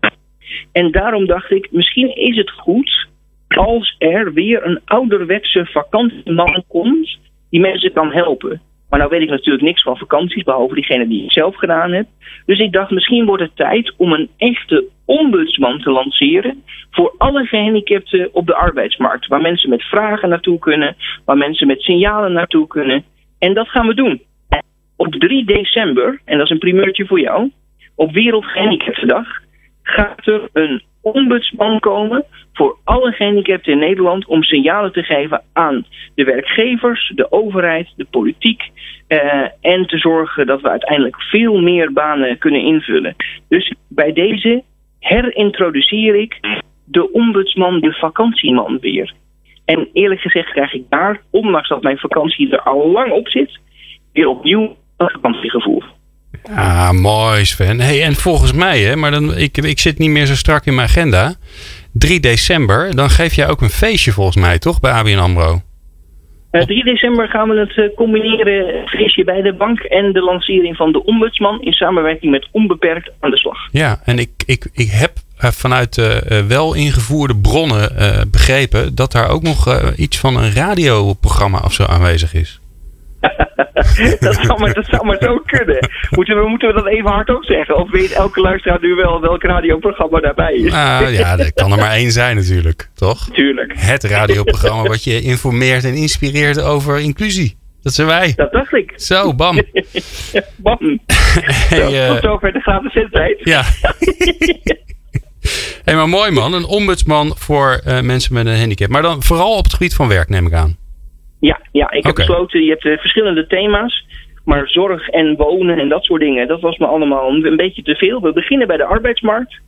En 0.72 0.90
daarom 0.90 1.26
dacht 1.26 1.50
ik, 1.50 1.68
misschien 1.70 2.16
is 2.16 2.36
het 2.36 2.50
goed 2.50 3.06
als 3.48 3.94
er 3.98 4.32
weer 4.32 4.66
een 4.66 4.80
ouderwetse 4.84 5.66
vakantieman 5.66 6.64
komt 6.68 7.18
die 7.50 7.60
mensen 7.60 7.92
kan 7.92 8.12
helpen. 8.12 8.60
Maar 8.92 9.00
nou 9.00 9.12
weet 9.12 9.22
ik 9.22 9.28
natuurlijk 9.28 9.64
niks 9.64 9.82
van 9.82 9.96
vakanties, 9.96 10.42
behalve 10.42 10.74
diegene 10.74 11.08
die 11.08 11.24
ik 11.24 11.32
zelf 11.32 11.56
gedaan 11.56 11.92
heb. 11.92 12.06
Dus 12.46 12.58
ik 12.58 12.72
dacht, 12.72 12.90
misschien 12.90 13.24
wordt 13.24 13.42
het 13.42 13.56
tijd 13.56 13.94
om 13.96 14.12
een 14.12 14.28
echte 14.36 14.84
ombudsman 15.04 15.78
te 15.78 15.90
lanceren 15.90 16.62
voor 16.90 17.14
alle 17.18 17.44
gehandicapten 17.44 18.28
op 18.32 18.46
de 18.46 18.54
arbeidsmarkt. 18.54 19.26
Waar 19.26 19.40
mensen 19.40 19.70
met 19.70 19.82
vragen 19.82 20.28
naartoe 20.28 20.58
kunnen, 20.58 20.96
waar 21.24 21.36
mensen 21.36 21.66
met 21.66 21.80
signalen 21.80 22.32
naartoe 22.32 22.66
kunnen. 22.66 23.04
En 23.38 23.54
dat 23.54 23.68
gaan 23.68 23.86
we 23.86 23.94
doen. 23.94 24.22
Op 24.96 25.14
3 25.14 25.44
december, 25.44 26.20
en 26.24 26.36
dat 26.36 26.46
is 26.46 26.52
een 26.52 26.58
primeurtje 26.58 27.06
voor 27.06 27.20
jou, 27.20 27.50
op 27.94 28.12
Wereldgehandicaptendag 28.12 29.28
gaat 29.82 30.26
er 30.26 30.48
een 30.52 30.82
ombudsman 31.02 31.80
komen 31.80 32.24
voor 32.52 32.78
alle 32.84 33.12
gehandicapten 33.12 33.72
in 33.72 33.78
Nederland 33.78 34.26
om 34.26 34.42
signalen 34.42 34.92
te 34.92 35.02
geven 35.02 35.42
aan 35.52 35.86
de 36.14 36.24
werkgevers, 36.24 37.12
de 37.14 37.32
overheid, 37.32 37.92
de 37.96 38.06
politiek 38.10 38.70
uh, 39.08 39.18
en 39.60 39.86
te 39.86 39.98
zorgen 39.98 40.46
dat 40.46 40.60
we 40.60 40.68
uiteindelijk 40.68 41.22
veel 41.22 41.60
meer 41.60 41.92
banen 41.92 42.38
kunnen 42.38 42.62
invullen. 42.62 43.16
Dus 43.48 43.74
bij 43.88 44.12
deze 44.12 44.62
herintroduceer 44.98 46.14
ik 46.14 46.40
de 46.84 47.12
ombudsman, 47.12 47.80
de 47.80 47.92
vakantieman 47.92 48.78
weer. 48.80 49.14
En 49.64 49.88
eerlijk 49.92 50.20
gezegd 50.20 50.50
krijg 50.50 50.72
ik 50.72 50.84
daar, 50.88 51.22
ondanks 51.30 51.68
dat 51.68 51.82
mijn 51.82 51.98
vakantie 51.98 52.50
er 52.50 52.62
al 52.62 52.90
lang 52.90 53.12
op 53.12 53.28
zit, 53.28 53.58
weer 54.12 54.28
opnieuw 54.28 54.76
een 54.96 55.10
vakantiegevoel. 55.10 55.82
Ah, 56.50 56.90
mooi 56.90 57.44
Sven. 57.44 57.80
Hey, 57.80 58.02
en 58.02 58.14
volgens 58.14 58.52
mij, 58.52 58.80
hè, 58.80 58.96
maar 58.96 59.10
dan, 59.10 59.36
ik, 59.36 59.56
ik 59.56 59.78
zit 59.78 59.98
niet 59.98 60.10
meer 60.10 60.26
zo 60.26 60.34
strak 60.34 60.64
in 60.64 60.74
mijn 60.74 60.88
agenda. 60.88 61.34
3 61.92 62.20
december, 62.20 62.96
dan 62.96 63.10
geef 63.10 63.34
jij 63.34 63.48
ook 63.48 63.60
een 63.60 63.70
feestje 63.70 64.12
volgens 64.12 64.36
mij, 64.36 64.58
toch? 64.58 64.80
Bij 64.80 64.92
ABN 64.92 65.18
AMRO. 65.18 65.62
Uh, 66.52 66.60
eh, 66.60 66.66
3 66.66 66.84
december 66.84 67.28
gaan 67.28 67.48
we 67.48 67.58
het 67.58 67.76
uh, 67.76 67.94
combineren, 67.96 68.88
feestje 68.88 69.24
bij 69.24 69.42
de 69.42 69.54
bank 69.54 69.80
en 69.80 70.12
de 70.12 70.20
lancering 70.20 70.76
van 70.76 70.92
de 70.92 71.04
ombudsman 71.04 71.62
in 71.62 71.72
samenwerking 71.72 72.32
met 72.32 72.48
Onbeperkt 72.50 73.10
aan 73.20 73.30
de 73.30 73.38
slag. 73.38 73.58
Ja, 73.70 74.00
en 74.04 74.18
ik, 74.18 74.30
ik, 74.46 74.68
ik 74.72 74.90
heb 74.90 75.12
uh, 75.44 75.50
vanuit 75.50 75.96
wel 76.48 76.74
ingevoerde 76.74 77.36
bronnen 77.36 77.90
begrepen 78.30 78.94
dat 78.94 79.12
daar 79.12 79.28
ook 79.28 79.42
nog 79.42 79.90
iets 79.96 80.18
van 80.18 80.36
een 80.36 80.54
radioprogramma 80.54 81.60
of 81.64 81.72
zo 81.72 81.84
aanwezig 81.84 82.34
is. 82.34 82.61
dat, 84.20 84.34
zou 84.34 84.60
maar, 84.60 84.72
dat 84.74 84.86
zou 84.86 85.06
maar 85.06 85.16
zo 85.20 85.42
kunnen. 85.46 85.88
Moeten 86.10 86.36
we, 86.36 86.48
moeten 86.48 86.68
we 86.68 86.74
dat 86.74 86.86
even 86.86 87.10
hardop 87.10 87.44
zeggen? 87.44 87.76
Of 87.76 87.90
weet 87.90 88.12
elke 88.12 88.40
luisteraar 88.40 88.78
nu 88.80 88.94
wel 88.94 89.20
welk 89.20 89.42
radioprogramma 89.42 90.20
daarbij 90.20 90.54
is? 90.54 90.72
Nou 90.72 91.08
ja, 91.08 91.38
er 91.38 91.52
kan 91.52 91.72
er 91.72 91.78
maar 91.78 91.92
één 91.92 92.10
zijn 92.10 92.36
natuurlijk, 92.36 92.88
toch? 92.94 93.28
Tuurlijk. 93.32 93.72
Het 93.76 94.04
radioprogramma 94.04 94.82
wat 94.82 95.04
je 95.04 95.20
informeert 95.20 95.84
en 95.84 95.94
inspireert 95.94 96.60
over 96.60 97.00
inclusie. 97.00 97.60
Dat 97.82 97.94
zijn 97.94 98.06
wij. 98.06 98.32
Dat 98.36 98.52
dacht 98.52 98.72
ik. 98.72 98.92
Zo, 98.96 99.34
bam. 99.34 99.56
bam. 100.56 101.00
Hey, 101.06 101.78
Zo, 101.78 101.90
uh, 101.90 102.08
tot 102.08 102.22
zover 102.22 102.52
de 102.52 102.60
gratis 102.60 102.92
zendtijd. 102.92 103.38
Ja. 103.42 103.62
hey, 105.84 105.94
maar 105.94 106.08
mooi 106.08 106.30
man. 106.30 106.52
Een 106.52 106.64
ombudsman 106.64 107.36
voor 107.36 107.80
uh, 107.86 108.00
mensen 108.00 108.34
met 108.34 108.46
een 108.46 108.58
handicap. 108.58 108.88
Maar 108.88 109.02
dan 109.02 109.22
vooral 109.22 109.56
op 109.56 109.64
het 109.64 109.72
gebied 109.72 109.94
van 109.94 110.08
werk 110.08 110.28
neem 110.28 110.46
ik 110.46 110.52
aan. 110.52 110.76
Ja, 111.48 111.60
ja 111.72 111.90
ik 111.90 112.04
heb 112.04 112.14
besloten, 112.14 112.64
je 112.64 112.70
hebt 112.70 112.84
uh, 112.84 112.98
verschillende 112.98 113.46
thema's. 113.46 114.06
Maar 114.44 114.68
zorg 114.68 115.08
en 115.08 115.36
wonen 115.36 115.78
en 115.78 115.88
dat 115.88 116.04
soort 116.04 116.20
dingen, 116.20 116.48
dat 116.48 116.60
was 116.60 116.78
me 116.78 116.86
allemaal 116.86 117.28
een 117.28 117.56
beetje 117.56 117.82
te 117.82 117.94
veel. 117.94 118.20
We 118.20 118.32
beginnen 118.32 118.66
bij 118.66 118.76
de 118.76 118.84
arbeidsmarkt. 118.84 119.60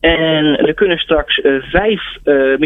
En 0.00 0.56
er 0.56 0.74
kunnen 0.74 0.98
straks 0.98 1.38
uh, 1.38 1.62
vijf 1.62 2.02
uh, 2.24 2.60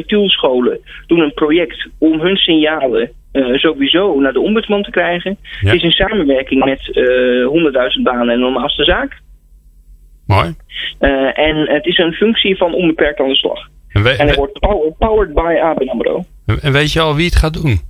doen 1.06 1.20
een 1.20 1.34
project 1.34 1.88
om 1.98 2.20
hun 2.20 2.36
signalen 2.36 3.10
uh, 3.32 3.58
sowieso 3.58 4.20
naar 4.20 4.32
de 4.32 4.40
ombudsman 4.40 4.82
te 4.82 4.90
krijgen. 4.90 5.38
Ja. 5.60 5.66
Het 5.66 5.76
is 5.76 5.82
in 5.82 5.90
samenwerking 5.90 6.64
met 6.64 6.80
100.000 7.96 8.02
banen 8.02 8.28
en 8.28 8.40
normaalste 8.40 8.84
zaak. 8.84 9.20
Mooi. 10.26 10.54
en 11.32 11.56
het 11.68 11.86
is 11.86 11.98
een 11.98 12.12
functie 12.12 12.56
van 12.56 12.74
onbeperkt 12.74 13.20
aan 13.20 13.28
de 13.28 13.34
slag. 13.34 13.68
En 13.92 14.26
het 14.26 14.36
wordt 14.36 14.58
powered 14.98 15.34
by 15.34 15.58
ABN 15.62 15.88
AMRO. 15.88 16.24
En 16.62 16.72
weet 16.72 16.92
je 16.92 17.00
al 17.00 17.14
wie 17.14 17.24
het 17.24 17.36
gaat 17.36 17.62
doen? 17.62 17.80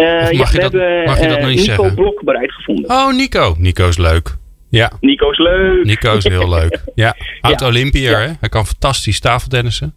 Uh, 0.00 0.06
ja, 0.06 0.28
we 0.28 0.36
dat, 0.36 0.72
hebben 0.72 1.04
mag 1.04 1.20
je 1.20 1.28
dat 1.28 1.40
nog 1.40 1.48
niet 1.48 1.58
Nico 1.58 1.74
zeggen? 1.74 1.94
Blok 1.94 2.22
bereid 2.22 2.52
gevonden. 2.52 2.90
Oh, 2.90 3.12
Nico. 3.12 3.54
Nico 3.58 3.88
is 3.88 3.98
leuk. 3.98 4.36
Ja. 4.70 4.92
Nico 5.00 5.30
is 5.30 5.38
leuk. 5.38 5.84
Nico 5.84 6.16
is 6.16 6.24
heel 6.24 6.48
leuk. 6.48 6.84
Ja. 6.94 7.16
Oud 7.40 7.62
Olympiër, 7.62 8.20
hè? 8.20 8.32
Hij 8.40 8.48
kan 8.48 8.66
fantastisch 8.66 9.20
tafeltennissen. 9.20 9.94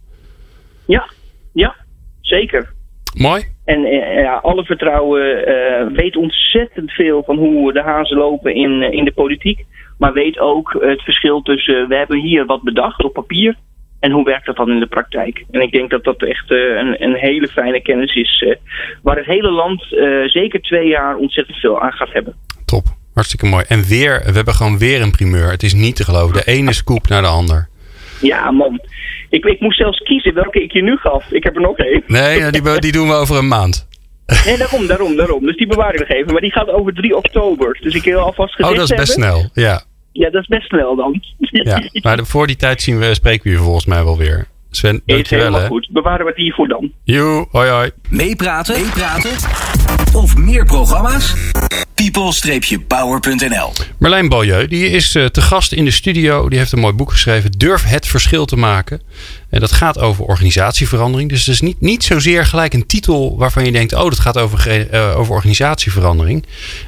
Ja, 0.86 1.10
ja, 1.52 1.74
zeker. 2.20 2.72
Mooi. 3.14 3.44
En 3.64 3.80
uh, 3.80 4.22
ja, 4.22 4.34
alle 4.34 4.64
vertrouwen 4.64 5.48
uh, 5.48 5.96
weet 5.96 6.16
ontzettend 6.16 6.90
veel 6.90 7.22
van 7.22 7.36
hoe 7.36 7.72
de 7.72 7.82
hazen 7.82 8.16
lopen 8.16 8.54
in, 8.54 8.92
in 8.92 9.04
de 9.04 9.12
politiek. 9.12 9.64
Maar 9.98 10.12
weet 10.12 10.38
ook 10.38 10.76
het 10.80 11.02
verschil 11.02 11.42
tussen, 11.42 11.88
we 11.88 11.96
hebben 11.96 12.20
hier 12.20 12.46
wat 12.46 12.62
bedacht 12.62 13.04
op 13.04 13.12
papier. 13.12 13.56
En 14.04 14.10
hoe 14.10 14.24
werkt 14.24 14.46
dat 14.46 14.56
dan 14.56 14.70
in 14.70 14.80
de 14.80 14.86
praktijk? 14.86 15.44
En 15.50 15.60
ik 15.60 15.72
denk 15.72 15.90
dat 15.90 16.04
dat 16.04 16.22
echt 16.22 16.50
uh, 16.50 16.58
een, 16.58 17.02
een, 17.02 17.14
hele 17.14 17.48
fijne 17.48 17.82
kennis 17.82 18.14
is. 18.14 18.44
Uh, 18.46 18.54
waar 19.02 19.16
het 19.16 19.26
hele 19.26 19.50
land 19.50 19.86
uh, 19.92 20.28
zeker 20.28 20.60
twee 20.60 20.88
jaar 20.88 21.16
ontzettend 21.16 21.56
veel 21.56 21.80
aan 21.80 21.92
gaat 21.92 22.12
hebben. 22.12 22.34
Top, 22.64 22.84
hartstikke 23.14 23.46
mooi. 23.46 23.64
En 23.68 23.82
weer, 23.82 24.22
we 24.24 24.32
hebben 24.32 24.54
gewoon 24.54 24.78
weer 24.78 25.02
een 25.02 25.10
primeur. 25.10 25.50
Het 25.50 25.62
is 25.62 25.74
niet 25.74 25.96
te 25.96 26.04
geloven. 26.04 26.34
De 26.36 26.44
ene 26.44 26.72
scoop 26.72 27.08
naar 27.08 27.22
de 27.22 27.28
ander. 27.28 27.68
Ja, 28.20 28.50
man. 28.50 28.80
Ik, 29.30 29.44
ik 29.44 29.60
moest 29.60 29.78
zelfs 29.78 29.98
kiezen 29.98 30.34
welke 30.34 30.62
ik 30.62 30.72
je 30.72 30.82
nu 30.82 30.96
gaf. 30.96 31.30
Ik 31.30 31.44
heb 31.44 31.54
er 31.54 31.60
nog 31.62 31.76
één. 31.76 32.02
Nee, 32.06 32.50
die, 32.50 32.78
die 32.78 32.92
doen 32.92 33.08
we 33.08 33.14
over 33.14 33.36
een 33.36 33.48
maand. 33.48 33.88
Nee, 34.44 34.58
daarom, 34.58 34.86
daarom, 34.86 35.16
daarom. 35.16 35.46
Dus 35.46 35.56
die 35.56 35.66
bewaar 35.66 35.94
ik 35.94 36.00
nog 36.00 36.08
even. 36.08 36.32
Maar 36.32 36.40
die 36.40 36.52
gaat 36.52 36.68
over 36.68 36.94
3 36.94 37.16
oktober. 37.16 37.78
Dus 37.80 37.94
ik 37.94 38.04
wil 38.04 38.18
alvast 38.18 38.54
gezegd 38.54 38.72
Oh, 38.72 38.78
dat 38.78 38.90
is 38.90 38.96
best 38.96 39.16
hebben. 39.16 39.36
snel. 39.52 39.64
Ja. 39.64 39.82
Ja, 40.14 40.30
dat 40.30 40.42
is 40.42 40.46
best 40.46 40.68
snel 40.68 40.96
dan. 40.96 41.22
Ja, 41.38 41.82
maar 42.02 42.26
voor 42.26 42.46
die 42.46 42.56
tijd 42.56 42.82
zien 42.82 42.98
we, 42.98 43.14
spreken 43.14 43.44
we 43.44 43.50
je 43.50 43.56
volgens 43.56 43.86
mij 43.86 44.04
wel 44.04 44.18
weer. 44.18 44.46
Sven, 44.70 45.02
dankjewel 45.06 45.52
hè. 45.52 45.66
goed. 45.66 45.88
Bewaren 45.90 46.24
we 46.24 46.30
het 46.30 46.40
hiervoor 46.40 46.68
dan. 46.68 46.92
Joe, 47.04 47.46
hoi 47.50 47.70
hoi. 47.70 47.90
Meepraten, 48.08 48.82
meepraten 48.82 49.30
of 50.14 50.36
meer 50.36 50.64
programma's? 50.64 51.34
people-power.nl 51.94 53.72
Marlijn 53.98 54.28
Beaulieu, 54.28 54.66
die 54.66 54.88
is 54.88 55.14
uh, 55.14 55.24
te 55.24 55.40
gast 55.40 55.72
in 55.72 55.84
de 55.84 55.90
studio. 55.90 56.48
Die 56.48 56.58
heeft 56.58 56.72
een 56.72 56.78
mooi 56.78 56.92
boek 56.94 57.10
geschreven. 57.10 57.50
Durf 57.50 57.84
het 57.84 58.06
verschil 58.06 58.44
te 58.44 58.56
maken. 58.56 59.02
En 59.50 59.60
dat 59.60 59.72
gaat 59.72 59.98
over 59.98 60.24
organisatieverandering. 60.24 61.30
Dus 61.30 61.38
het 61.38 61.54
is 61.54 61.60
niet, 61.60 61.80
niet 61.80 62.04
zozeer 62.04 62.46
gelijk 62.46 62.74
een 62.74 62.86
titel 62.86 63.38
waarvan 63.38 63.64
je 63.64 63.72
denkt... 63.72 63.94
oh, 63.94 64.02
dat 64.02 64.20
gaat 64.20 64.38
over, 64.38 64.90
uh, 64.94 65.18
over 65.18 65.34
organisatieverandering. 65.34 66.44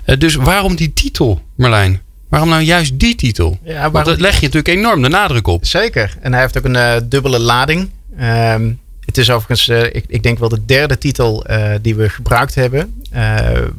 Uh, 0.07 0.17
dus 0.17 0.35
waarom 0.35 0.77
die 0.77 0.93
titel, 0.93 1.41
Marlijn? 1.57 2.01
Waarom 2.29 2.49
nou 2.49 2.63
juist 2.63 2.99
die 2.99 3.15
titel? 3.15 3.59
Ja, 3.63 3.73
waarom... 3.73 3.93
Want 3.93 4.07
dat 4.07 4.21
leg 4.21 4.35
je 4.35 4.47
natuurlijk 4.47 4.79
enorm 4.79 5.03
de 5.03 5.09
nadruk 5.09 5.47
op. 5.47 5.67
Zeker. 5.67 6.17
En 6.21 6.33
hij 6.33 6.41
heeft 6.41 6.59
ook 6.59 6.65
een 6.65 6.75
uh, 6.75 6.97
dubbele 7.05 7.39
lading. 7.39 7.91
Um, 8.21 8.81
het 9.05 9.19
is 9.19 9.31
overigens, 9.31 9.69
uh, 9.69 9.83
ik, 9.83 10.05
ik, 10.09 10.23
denk 10.23 10.39
wel 10.39 10.49
de 10.49 10.65
derde 10.65 10.99
titel 10.99 11.51
uh, 11.51 11.71
die 11.83 11.95
we 11.95 12.09
gebruikt 12.09 12.55
hebben. 12.55 13.03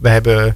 we 0.01 0.09
hebben 0.09 0.55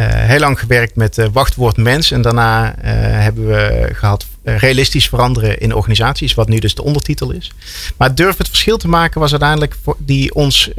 heel 0.00 0.38
lang 0.38 0.60
gewerkt 0.60 0.96
met 0.96 1.28
wachtwoord 1.32 1.76
mens. 1.76 2.10
En 2.10 2.22
daarna 2.22 2.74
hebben 2.80 3.46
we 3.46 3.88
gehad 3.92 4.26
realistisch 4.44 5.08
veranderen 5.08 5.58
in 5.58 5.74
organisaties. 5.74 6.34
Wat 6.34 6.48
nu 6.48 6.58
dus 6.58 6.74
de 6.74 6.82
ondertitel 6.84 7.30
is. 7.30 7.52
Maar 7.96 8.14
durf 8.14 8.38
het 8.38 8.48
verschil 8.48 8.76
te 8.76 8.88
maken 8.88 9.20
was 9.20 9.30
uiteindelijk 9.30 9.76
voor 9.82 9.96
die 9.98 10.34
ons, 10.34 10.70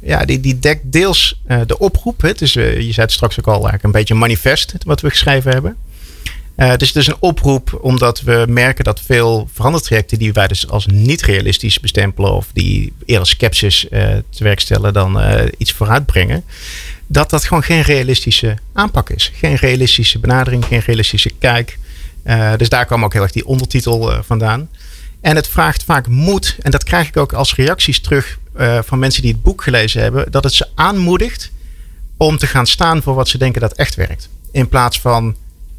ja, 0.00 0.24
die, 0.24 0.40
die 0.40 0.58
dekt 0.58 0.80
deels 0.84 1.40
de 1.66 1.78
oproep. 1.78 2.20
Het 2.20 2.40
is, 2.40 2.52
je 2.52 2.92
zei 2.92 3.00
het 3.00 3.12
straks 3.12 3.38
ook 3.38 3.46
al, 3.46 3.52
eigenlijk 3.52 3.84
een 3.84 3.92
beetje 3.92 4.14
een 4.14 4.20
manifest 4.20 4.74
wat 4.84 5.00
we 5.00 5.10
geschreven 5.10 5.52
hebben. 5.52 5.76
Uh, 6.56 6.76
dus 6.76 6.88
het 6.88 6.96
is 6.96 7.06
een 7.06 7.16
oproep 7.18 7.78
omdat 7.80 8.20
we 8.20 8.44
merken 8.48 8.84
dat 8.84 9.00
veel 9.00 9.48
verandertrajecten 9.52 10.18
die 10.18 10.32
wij 10.32 10.48
dus 10.48 10.68
als 10.68 10.86
niet 10.86 11.22
realistisch 11.22 11.80
bestempelen 11.80 12.32
of 12.32 12.46
die 12.52 12.92
eerder 13.04 13.26
sceptisch 13.26 13.86
te 14.30 14.44
werk 14.44 14.60
stellen 14.60 14.92
dan 14.92 15.20
uh, 15.20 15.42
iets 15.56 15.72
vooruitbrengen, 15.72 16.44
dat 17.12 17.30
dat 17.30 17.44
gewoon 17.44 17.62
geen 17.62 17.82
realistische 17.82 18.56
aanpak 18.72 19.10
is. 19.10 19.32
Geen 19.34 19.56
realistische 19.56 20.18
benadering, 20.18 20.64
geen 20.64 20.82
realistische 20.86 21.30
kijk. 21.38 21.78
dus 22.56 22.68
daar 22.68 22.86
kwam 22.86 23.04
ook 23.04 23.12
heel 23.12 23.22
erg 23.22 23.32
die 23.32 23.46
ondertitel 23.46 24.22
vandaan. 24.22 24.68
En 25.20 25.36
het 25.36 25.48
vraagt 25.48 25.84
vaak 25.84 26.08
moed. 26.08 26.56
En 26.60 26.70
dat 26.70 26.84
krijg 26.84 27.08
ik 27.08 27.16
ook 27.16 27.32
als 27.32 27.54
reacties 27.54 28.00
terug 28.00 28.38
uh, 28.60 28.78
van 28.84 28.98
mensen 28.98 29.22
die 29.22 29.32
het 29.32 29.42
boek 29.42 29.62
gelezen 29.62 30.02
hebben. 30.02 30.30
Dat 30.30 30.44
het 30.44 30.52
ze 30.52 30.68
aanmoedigt 30.74 31.50
om 32.16 32.38
te 32.38 32.46
gaan 32.46 32.66
staan 32.66 33.02
voor 33.02 33.14
wat 33.14 33.28
ze 33.28 33.38
denken 33.38 33.60
dat 33.60 33.72
echt 33.72 33.94
werkt. 33.94 34.28
In 34.50 34.68
plaats 34.68 35.00
van 35.00 35.36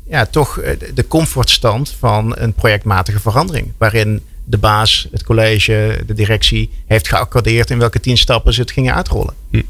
ja, 0.09 0.25
toch 0.25 0.59
de 0.93 1.07
comfortstand 1.07 1.95
van 1.99 2.35
een 2.37 2.53
projectmatige 2.53 3.19
verandering. 3.19 3.71
Waarin 3.77 4.21
de 4.43 4.57
baas, 4.57 5.07
het 5.11 5.23
college, 5.23 6.03
de 6.05 6.13
directie 6.13 6.69
heeft 6.85 7.07
geaccordeerd 7.07 7.69
in 7.69 7.79
welke 7.79 7.99
tien 7.99 8.17
stappen 8.17 8.53
ze 8.53 8.61
het 8.61 8.71
gingen 8.71 8.95
uitrollen. 8.95 9.33
Hm. 9.49 9.61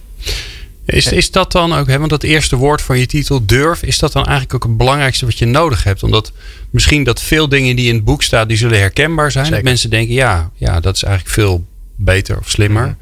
Is, 0.86 1.12
is 1.12 1.32
dat 1.32 1.52
dan 1.52 1.74
ook, 1.74 1.88
hè, 1.88 1.98
want 1.98 2.10
dat 2.10 2.24
eerste 2.24 2.56
woord 2.56 2.82
van 2.82 3.00
je 3.00 3.06
titel, 3.06 3.46
durf, 3.46 3.84
is 3.84 4.00
dat 4.00 4.12
dan 4.12 4.24
eigenlijk 4.24 4.54
ook 4.54 4.64
het 4.64 4.78
belangrijkste 4.78 5.26
wat 5.26 5.38
je 5.38 5.46
nodig 5.46 5.84
hebt? 5.84 6.04
Omdat 6.04 6.32
misschien 6.70 7.04
dat 7.04 7.22
veel 7.22 7.50
dingen 7.50 7.76
die 7.76 7.88
in 7.88 7.96
het 7.96 8.04
boek 8.04 8.24
staan, 8.24 8.48
die 8.48 8.58
zullen 8.58 8.80
herkenbaar 8.80 9.32
zijn. 9.32 9.52
Dat 9.52 9.62
mensen 9.62 9.90
denken, 9.90 10.14
ja, 10.14 10.52
ja, 10.56 10.80
dat 10.80 10.96
is 10.96 11.04
eigenlijk 11.04 11.36
veel 11.36 11.66
beter 11.96 12.40
of 12.40 12.50
slimmer. 12.50 12.86
Mhm. 12.86 12.94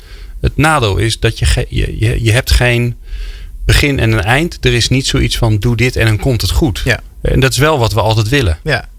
Het 0.42 0.58
nadeel 0.58 0.98
is 0.98 1.20
dat 1.20 1.40
je, 1.40 1.66
je, 1.70 2.00
je, 2.00 2.24
je 2.24 2.32
hebt 2.32 2.52
geen 2.52 2.96
begin 3.66 4.00
en 4.00 4.12
een 4.12 4.24
eind. 4.24 4.66
Er 4.66 4.74
is 4.74 4.90
niet 4.90 5.08
zoiets 5.08 5.38
van 5.38 5.58
doe 5.58 5.76
dit 5.76 5.96
en 5.96 6.06
dan 6.06 6.18
komt 6.18 6.42
het 6.42 6.52
goed. 6.52 6.82
Ja. 6.84 7.00
En 7.22 7.40
dat 7.40 7.52
is 7.52 7.58
wel 7.58 7.80
wat 7.80 7.94
we 7.94 8.02
altijd 8.02 8.30
willen. 8.30 8.60
Ja. 8.64 8.90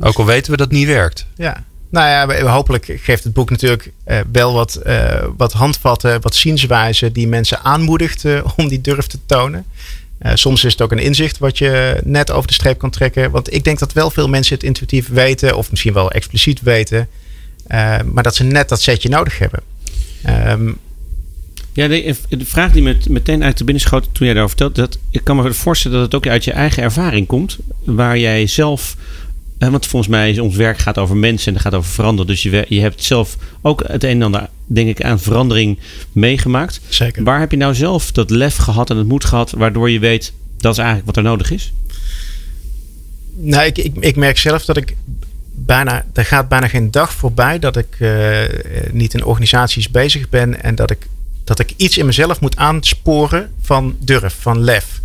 Ook 0.00 0.16
al 0.16 0.26
weten 0.26 0.50
we 0.50 0.56
dat 0.56 0.66
het 0.66 0.76
niet 0.76 0.86
werkt. 0.86 1.26
Ja. 1.36 1.64
Nou 1.90 2.32
ja, 2.32 2.46
hopelijk 2.50 2.98
geeft 3.00 3.24
het 3.24 3.32
boek 3.32 3.50
natuurlijk 3.50 3.92
uh, 4.06 4.18
wel 4.32 4.52
wat, 4.52 4.80
uh, 4.86 5.24
wat 5.36 5.52
handvatten, 5.52 6.20
wat 6.20 6.34
zienswijzen 6.34 7.12
die 7.12 7.28
mensen 7.28 7.64
aanmoedigt 7.64 8.24
uh, 8.24 8.44
om 8.56 8.68
die 8.68 8.80
durf 8.80 9.06
te 9.06 9.18
tonen. 9.26 9.64
soms 10.34 10.64
is 10.64 10.72
het 10.72 10.82
ook 10.82 10.92
een 10.92 10.98
inzicht 10.98 11.38
wat 11.38 11.58
je 11.58 12.00
net 12.04 12.30
over 12.30 12.48
de 12.48 12.54
streep 12.54 12.78
kan 12.78 12.90
trekken. 12.90 13.30
Want 13.30 13.52
ik 13.52 13.64
denk 13.64 13.78
dat 13.78 13.92
wel 13.92 14.10
veel 14.10 14.28
mensen 14.28 14.54
het 14.54 14.64
intuïtief 14.64 15.08
weten, 15.08 15.56
of 15.56 15.70
misschien 15.70 15.92
wel 15.92 16.10
expliciet 16.10 16.60
weten, 16.60 17.08
maar 18.12 18.22
dat 18.22 18.34
ze 18.34 18.44
net 18.44 18.68
dat 18.68 18.80
setje 18.80 19.08
nodig 19.08 19.38
hebben. 19.38 19.60
Um, 20.28 20.78
ja, 21.78 21.88
de, 21.88 22.16
vraag 22.44 22.72
die 22.72 22.82
me 22.82 22.96
meteen 23.08 23.44
uit 23.44 23.58
de 23.58 23.64
binnen 23.64 23.82
schoot 23.82 24.08
toen 24.12 24.26
jij 24.26 24.34
daarover 24.34 24.56
vertelde, 24.56 24.80
dat 24.80 24.98
ik 25.10 25.24
kan 25.24 25.36
me 25.36 25.52
voorstellen 25.52 25.96
dat 25.96 26.06
het 26.06 26.14
ook 26.14 26.32
uit 26.32 26.44
je 26.44 26.52
eigen 26.52 26.82
ervaring 26.82 27.26
komt, 27.26 27.58
waar 27.84 28.18
jij 28.18 28.46
zelf 28.46 28.96
want 29.58 29.86
volgens 29.86 30.10
mij 30.10 30.30
is 30.30 30.38
ons 30.38 30.56
werk 30.56 30.78
gaat 30.78 30.98
over 30.98 31.16
mensen 31.16 31.46
en 31.46 31.52
het 31.52 31.62
gaat 31.62 31.74
over 31.74 31.90
veranderen. 31.90 32.26
Dus 32.26 32.42
je, 32.42 32.66
je 32.68 32.80
hebt 32.80 33.04
zelf 33.04 33.36
ook 33.62 33.82
het 33.86 34.04
een 34.04 34.10
en 34.10 34.22
ander, 34.22 34.48
denk 34.66 34.88
ik, 34.88 35.02
aan 35.02 35.20
verandering 35.20 35.78
meegemaakt. 36.12 36.80
Zeker. 36.88 37.24
Waar 37.24 37.40
heb 37.40 37.50
je 37.50 37.56
nou 37.56 37.74
zelf 37.74 38.12
dat 38.12 38.30
lef 38.30 38.56
gehad 38.56 38.90
en 38.90 38.96
het 38.96 39.08
moed 39.08 39.24
gehad, 39.24 39.50
waardoor 39.50 39.90
je 39.90 39.98
weet 39.98 40.32
dat 40.56 40.72
is 40.72 40.78
eigenlijk 40.78 41.06
wat 41.06 41.16
er 41.16 41.22
nodig 41.22 41.50
is? 41.50 41.72
Nou, 43.36 43.64
ik, 43.66 43.78
ik, 43.78 43.96
ik 44.00 44.16
merk 44.16 44.38
zelf 44.38 44.64
dat 44.64 44.76
ik 44.76 44.96
bijna, 45.54 46.04
er 46.12 46.24
gaat 46.24 46.48
bijna 46.48 46.68
geen 46.68 46.90
dag 46.90 47.12
voorbij 47.12 47.58
dat 47.58 47.76
ik 47.76 47.96
uh, 47.98 48.38
niet 48.92 49.14
in 49.14 49.24
organisaties 49.24 49.90
bezig 49.90 50.28
ben 50.28 50.62
en 50.62 50.74
dat 50.74 50.90
ik, 50.90 51.06
dat 51.44 51.58
ik 51.58 51.72
iets 51.76 51.98
in 51.98 52.06
mezelf 52.06 52.40
moet 52.40 52.56
aansporen 52.56 53.50
van 53.60 53.96
durf, 54.00 54.36
van 54.40 54.60
lef. 54.60 55.00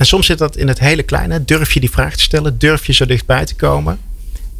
En 0.00 0.06
soms 0.06 0.26
zit 0.26 0.38
dat 0.38 0.56
in 0.56 0.68
het 0.68 0.78
hele 0.78 1.02
kleine. 1.02 1.44
Durf 1.44 1.72
je 1.72 1.80
die 1.80 1.90
vraag 1.90 2.16
te 2.16 2.22
stellen? 2.22 2.58
Durf 2.58 2.86
je 2.86 2.92
zo 2.92 3.06
dichtbij 3.06 3.44
te 3.44 3.54
komen? 3.54 3.98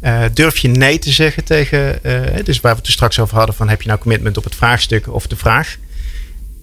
Uh, 0.03 0.23
durf 0.33 0.57
je 0.57 0.67
nee 0.67 0.99
te 0.99 1.11
zeggen 1.11 1.43
tegen, 1.43 1.99
uh, 2.03 2.43
dus 2.43 2.61
waar 2.61 2.71
we 2.71 2.77
het 2.77 2.87
er 2.87 2.93
straks 2.93 3.19
over 3.19 3.37
hadden, 3.37 3.55
van 3.55 3.69
heb 3.69 3.81
je 3.81 3.87
nou 3.87 3.99
commitment 3.99 4.37
op 4.37 4.43
het 4.43 4.55
vraagstuk 4.55 5.13
of 5.13 5.27
de 5.27 5.35
vraag? 5.35 5.77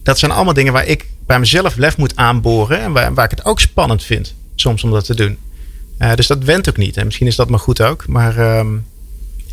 Dat 0.02 0.18
zijn 0.18 0.30
allemaal 0.30 0.54
dingen 0.54 0.72
waar 0.72 0.86
ik 0.86 1.06
bij 1.26 1.38
mezelf 1.38 1.76
lef 1.76 1.96
moet 1.96 2.16
aanboren 2.16 2.80
en 2.80 3.14
waar, 3.14 3.24
ik 3.24 3.30
het 3.30 3.44
ook 3.44 3.60
spannend 3.60 4.04
vind, 4.04 4.34
soms 4.54 4.84
om 4.84 4.90
dat 4.90 5.04
te 5.04 5.14
doen. 5.14 5.38
Uh, 5.98 6.14
dus 6.14 6.26
dat 6.26 6.44
went 6.44 6.68
ook 6.68 6.76
niet. 6.76 6.96
En 6.96 7.04
misschien 7.04 7.26
is 7.26 7.36
dat 7.36 7.48
maar 7.48 7.58
goed 7.58 7.80
ook. 7.80 8.06
Maar 8.06 8.58
um, 8.58 8.86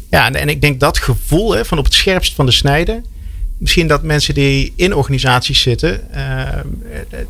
ja, 0.09 0.31
en, 0.31 0.49
ik 0.49 0.61
denk 0.61 0.79
dat 0.79 0.97
gevoel 0.97 1.55
hè, 1.55 1.65
van 1.65 1.77
op 1.77 1.85
het 1.85 1.93
scherpst 1.93 2.33
van 2.33 2.45
de 2.45 2.51
snede, 2.51 3.01
misschien 3.57 3.87
dat 3.87 4.03
mensen 4.03 4.33
die 4.33 4.73
in 4.75 4.95
organisaties 4.95 5.61
zitten, 5.61 6.01
uh, 6.15 6.49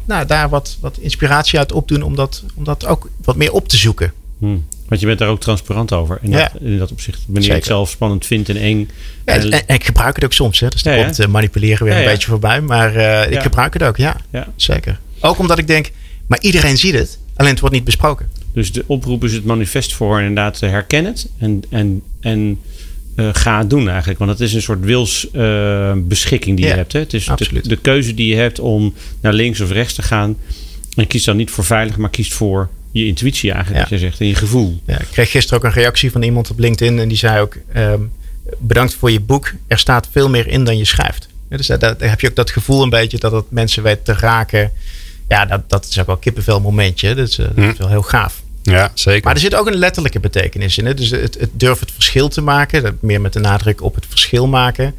nou, 0.06 0.26
daar 0.26 0.50
wat, 0.50 0.78
wat 0.80 0.98
inspiratie 0.98 1.60
uit 1.60 1.72
opdoen 1.72 2.02
om 2.02 2.16
dat, 2.16 2.44
om 2.56 2.64
dat 2.64 2.86
ook 2.86 3.10
wat 3.24 3.36
meer 3.36 3.52
op 3.52 3.68
te 3.68 3.78
zoeken. 3.78 4.14
Hmm. 4.38 4.66
Want 4.88 5.02
je 5.02 5.08
bent 5.08 5.20
daar 5.20 5.30
ook 5.30 5.40
transparant 5.40 5.94
over. 5.94 6.20
In, 6.22 6.32
dat, 6.32 6.52
in 6.60 6.78
dat 6.78 6.92
opzicht. 6.92 7.24
Wanneer 7.28 7.50
je 7.50 7.56
het 7.56 7.66
zelf 7.66 7.90
spannend 7.90 8.26
vindt 8.26 8.50
en 8.50 8.58
eng. 8.58 8.90
Ja, 9.26 9.34
en, 9.34 9.76
ik 9.76 9.86
gebruik 9.86 10.16
het 10.16 10.26
ook 10.26 10.34
soms. 10.34 10.60
Hè. 10.60 10.68
Dus 10.68 10.82
ja, 10.82 11.04
komt 11.04 11.20
uh, 11.20 11.28
manipuleren 11.28 11.86
weer 11.86 11.98
een 11.98 12.06
beetje 12.06 12.28
voorbij. 12.28 12.62
Maar 12.62 12.96
uh, 12.96 13.32
ik 13.32 13.42
gebruik 13.42 13.74
het 13.74 13.84
ook, 13.84 13.98
ja. 13.98 14.18
Zeker. 14.56 15.00
Ook 15.20 15.40
omdat 15.40 15.58
ik 15.58 15.68
denk, 15.68 15.92
maar 16.28 16.40
iedereen 16.42 16.78
ziet 16.78 16.94
het. 16.94 17.18
Alleen 17.36 17.52
het 17.52 17.60
wordt 17.60 17.76
niet 17.76 17.84
besproken. 17.84 18.30
Dus 18.54 18.72
de 18.72 18.84
oproep 18.88 19.24
is 19.24 19.34
het 19.34 19.46
manifest 19.46 19.94
voor 19.94 20.20
inderdaad 20.20 20.60
herken 20.60 21.06
het. 21.06 21.28
En, 21.38 21.64
en, 21.70 22.02
en 22.20 22.62
uh, 23.16 23.30
ga 23.34 23.64
doen 23.64 23.90
eigenlijk. 23.90 24.20
Want 24.20 24.32
het 24.32 24.40
is 24.40 24.54
een 24.54 24.62
soort 24.62 24.80
wilsbeschikking 24.80 26.58
die 26.58 26.66
je 26.66 26.74
hebt. 26.74 26.94
Hè? 26.94 27.00
Het 27.00 27.14
is 27.14 27.26
de, 27.26 27.62
de, 27.62 27.76
keuze 27.76 28.14
die 28.14 28.28
je 28.28 28.36
hebt 28.36 28.60
om 28.60 28.94
naar 29.22 29.34
links 29.34 29.62
of 29.62 29.72
rechts 29.72 29.94
te 29.94 30.02
gaan. 30.02 30.38
En 30.96 31.08
kies 31.08 31.24
dan 31.24 31.38
niet 31.38 31.52
voor 31.52 31.66
veilig, 31.66 31.98
maar 31.98 32.10
kiest 32.10 32.34
voor 32.34 32.70
je 32.92 33.06
intuïtie 33.06 33.52
eigenlijk, 33.52 33.84
ja. 33.84 33.90
wat 33.90 34.00
je 34.00 34.06
zegt, 34.06 34.20
en 34.20 34.28
je 34.28 34.36
gevoel. 34.36 34.82
Ja, 34.86 35.00
ik 35.00 35.08
kreeg 35.12 35.32
gisteren 35.32 35.60
ook 35.60 35.66
een 35.66 35.82
reactie 35.82 36.12
van 36.12 36.24
iemand 36.24 36.50
op 36.50 36.60
LinkedIn 36.60 37.00
en 37.00 37.08
die 37.08 37.18
zei 37.18 37.42
ook: 37.42 37.58
um, 37.76 38.12
bedankt 38.58 38.94
voor 38.94 39.12
je 39.12 39.20
boek. 39.20 39.52
Er 39.68 39.80
staat 39.80 40.08
veel 40.12 40.30
meer 40.30 40.48
in 40.48 40.64
dan 40.64 40.78
je 40.78 40.86
schrijft. 40.86 41.28
Ja, 41.50 41.58
dus 41.58 41.68
daar, 41.68 41.96
heb 41.98 42.22
je 42.22 42.30
ook 42.30 42.36
dat 42.36 42.52
gevoel 42.52 42.84
een 42.84 42.90
beetje 42.90 43.18
dat 43.18 43.32
het 43.32 43.52
mensen 43.52 43.84
weet 43.84 44.06
te 44.06 44.14
raken. 44.14 44.72
Ja, 45.28 45.46
dat, 45.46 45.70
dat 45.70 45.86
is 45.90 46.00
ook 46.00 46.06
wel 46.06 46.18
kippenvel 46.18 46.62
momentje. 46.62 47.16
Dat 47.16 47.28
is, 47.28 47.40
uh, 47.40 47.46
dat 47.46 47.58
is 47.58 47.64
hm. 47.64 47.78
wel 47.78 47.90
heel 47.90 48.02
gaaf. 48.02 48.44
Ja, 48.72 48.92
zeker. 48.94 49.24
Maar 49.24 49.34
er 49.34 49.40
zit 49.40 49.56
ook 49.56 49.68
een 49.68 49.76
letterlijke 49.76 50.20
betekenis 50.20 50.78
in. 50.78 50.86
Hè? 50.86 50.94
Dus 50.94 51.10
het, 51.10 51.38
het 51.40 51.62
het 51.62 51.92
verschil 51.92 52.28
te 52.28 52.42
maken, 52.42 52.98
meer 53.02 53.22
met 53.22 53.34
de 53.34 53.40
nadruk 53.40 53.82
op 53.82 53.96
het 53.96 54.06
verschil 54.10 54.48
maken, 54.48 54.96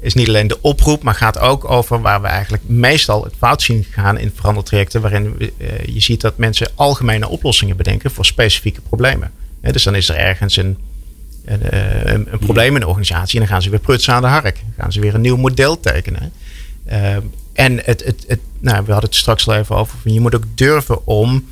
is 0.00 0.14
niet 0.14 0.28
alleen 0.28 0.46
de 0.46 0.60
oproep, 0.60 1.02
maar 1.02 1.14
gaat 1.14 1.38
ook 1.38 1.70
over 1.70 2.00
waar 2.00 2.20
we 2.20 2.26
eigenlijk 2.26 2.62
meestal 2.66 3.24
het 3.24 3.34
fout 3.38 3.62
zien 3.62 3.86
gaan 3.90 4.18
in 4.18 4.32
verandertrajecten, 4.34 5.00
waarin 5.00 5.36
we, 5.36 5.52
uh, 5.58 5.68
je 5.94 6.00
ziet 6.00 6.20
dat 6.20 6.36
mensen 6.36 6.70
algemene 6.74 7.28
oplossingen 7.28 7.76
bedenken 7.76 8.10
voor 8.10 8.24
specifieke 8.24 8.80
problemen. 8.80 9.32
dus 9.60 9.82
dan 9.82 9.94
is 9.94 10.08
er 10.08 10.16
ergens 10.16 10.56
een, 10.56 10.78
een, 11.44 11.60
uh, 11.72 12.04
een, 12.04 12.26
een, 12.32 12.38
probleem 12.38 12.74
in 12.74 12.80
de 12.80 12.86
organisatie 12.86 13.34
en 13.34 13.46
dan 13.46 13.54
gaan 13.54 13.62
ze 13.62 13.70
weer 13.70 13.78
prutsen 13.78 14.14
aan 14.14 14.22
de 14.22 14.28
hark. 14.28 14.62
Gaan 14.78 14.92
ze 14.92 15.00
weer 15.00 15.14
een 15.14 15.20
nieuw 15.20 15.36
model 15.36 15.80
tekenen. 15.80 16.32
Uh, 16.88 17.16
en 17.52 17.80
het, 17.84 18.04
het, 18.04 18.24
het, 18.26 18.40
nou, 18.60 18.84
we 18.84 18.92
hadden 18.92 19.10
het 19.10 19.18
straks 19.18 19.48
al 19.48 19.54
even 19.54 19.76
over. 19.76 19.98
Je 20.04 20.20
moet 20.20 20.34
ook 20.34 20.44
durven 20.54 21.06
om 21.06 21.44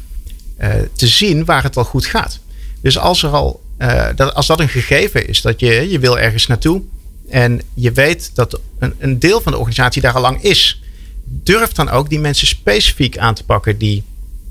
te 0.93 1.07
zien 1.07 1.45
waar 1.45 1.63
het 1.63 1.77
al 1.77 1.85
goed 1.85 2.07
gaat. 2.07 2.39
Dus 2.81 2.99
als, 2.99 3.23
er 3.23 3.31
al, 3.31 3.63
uh, 3.79 4.07
dat, 4.17 4.35
als 4.35 4.47
dat 4.47 4.61
een 4.61 4.69
gegeven 4.69 5.29
is, 5.29 5.41
dat 5.41 5.61
je, 5.61 5.91
je 5.91 5.99
wil 5.99 6.19
ergens 6.19 6.47
naartoe 6.47 6.83
en 7.29 7.61
je 7.75 7.93
weet 7.93 8.31
dat 8.35 8.61
een, 8.79 8.95
een 8.99 9.19
deel 9.19 9.41
van 9.41 9.53
de 9.53 9.59
organisatie 9.59 10.03
daar 10.03 10.15
al 10.15 10.21
lang 10.21 10.43
is, 10.43 10.83
durf 11.25 11.73
dan 11.73 11.89
ook 11.89 12.09
die 12.09 12.21
mensen 12.21 12.47
specifiek 12.47 13.19
aan 13.19 13.35
te 13.35 13.45
pakken 13.45 13.79
die 13.79 14.03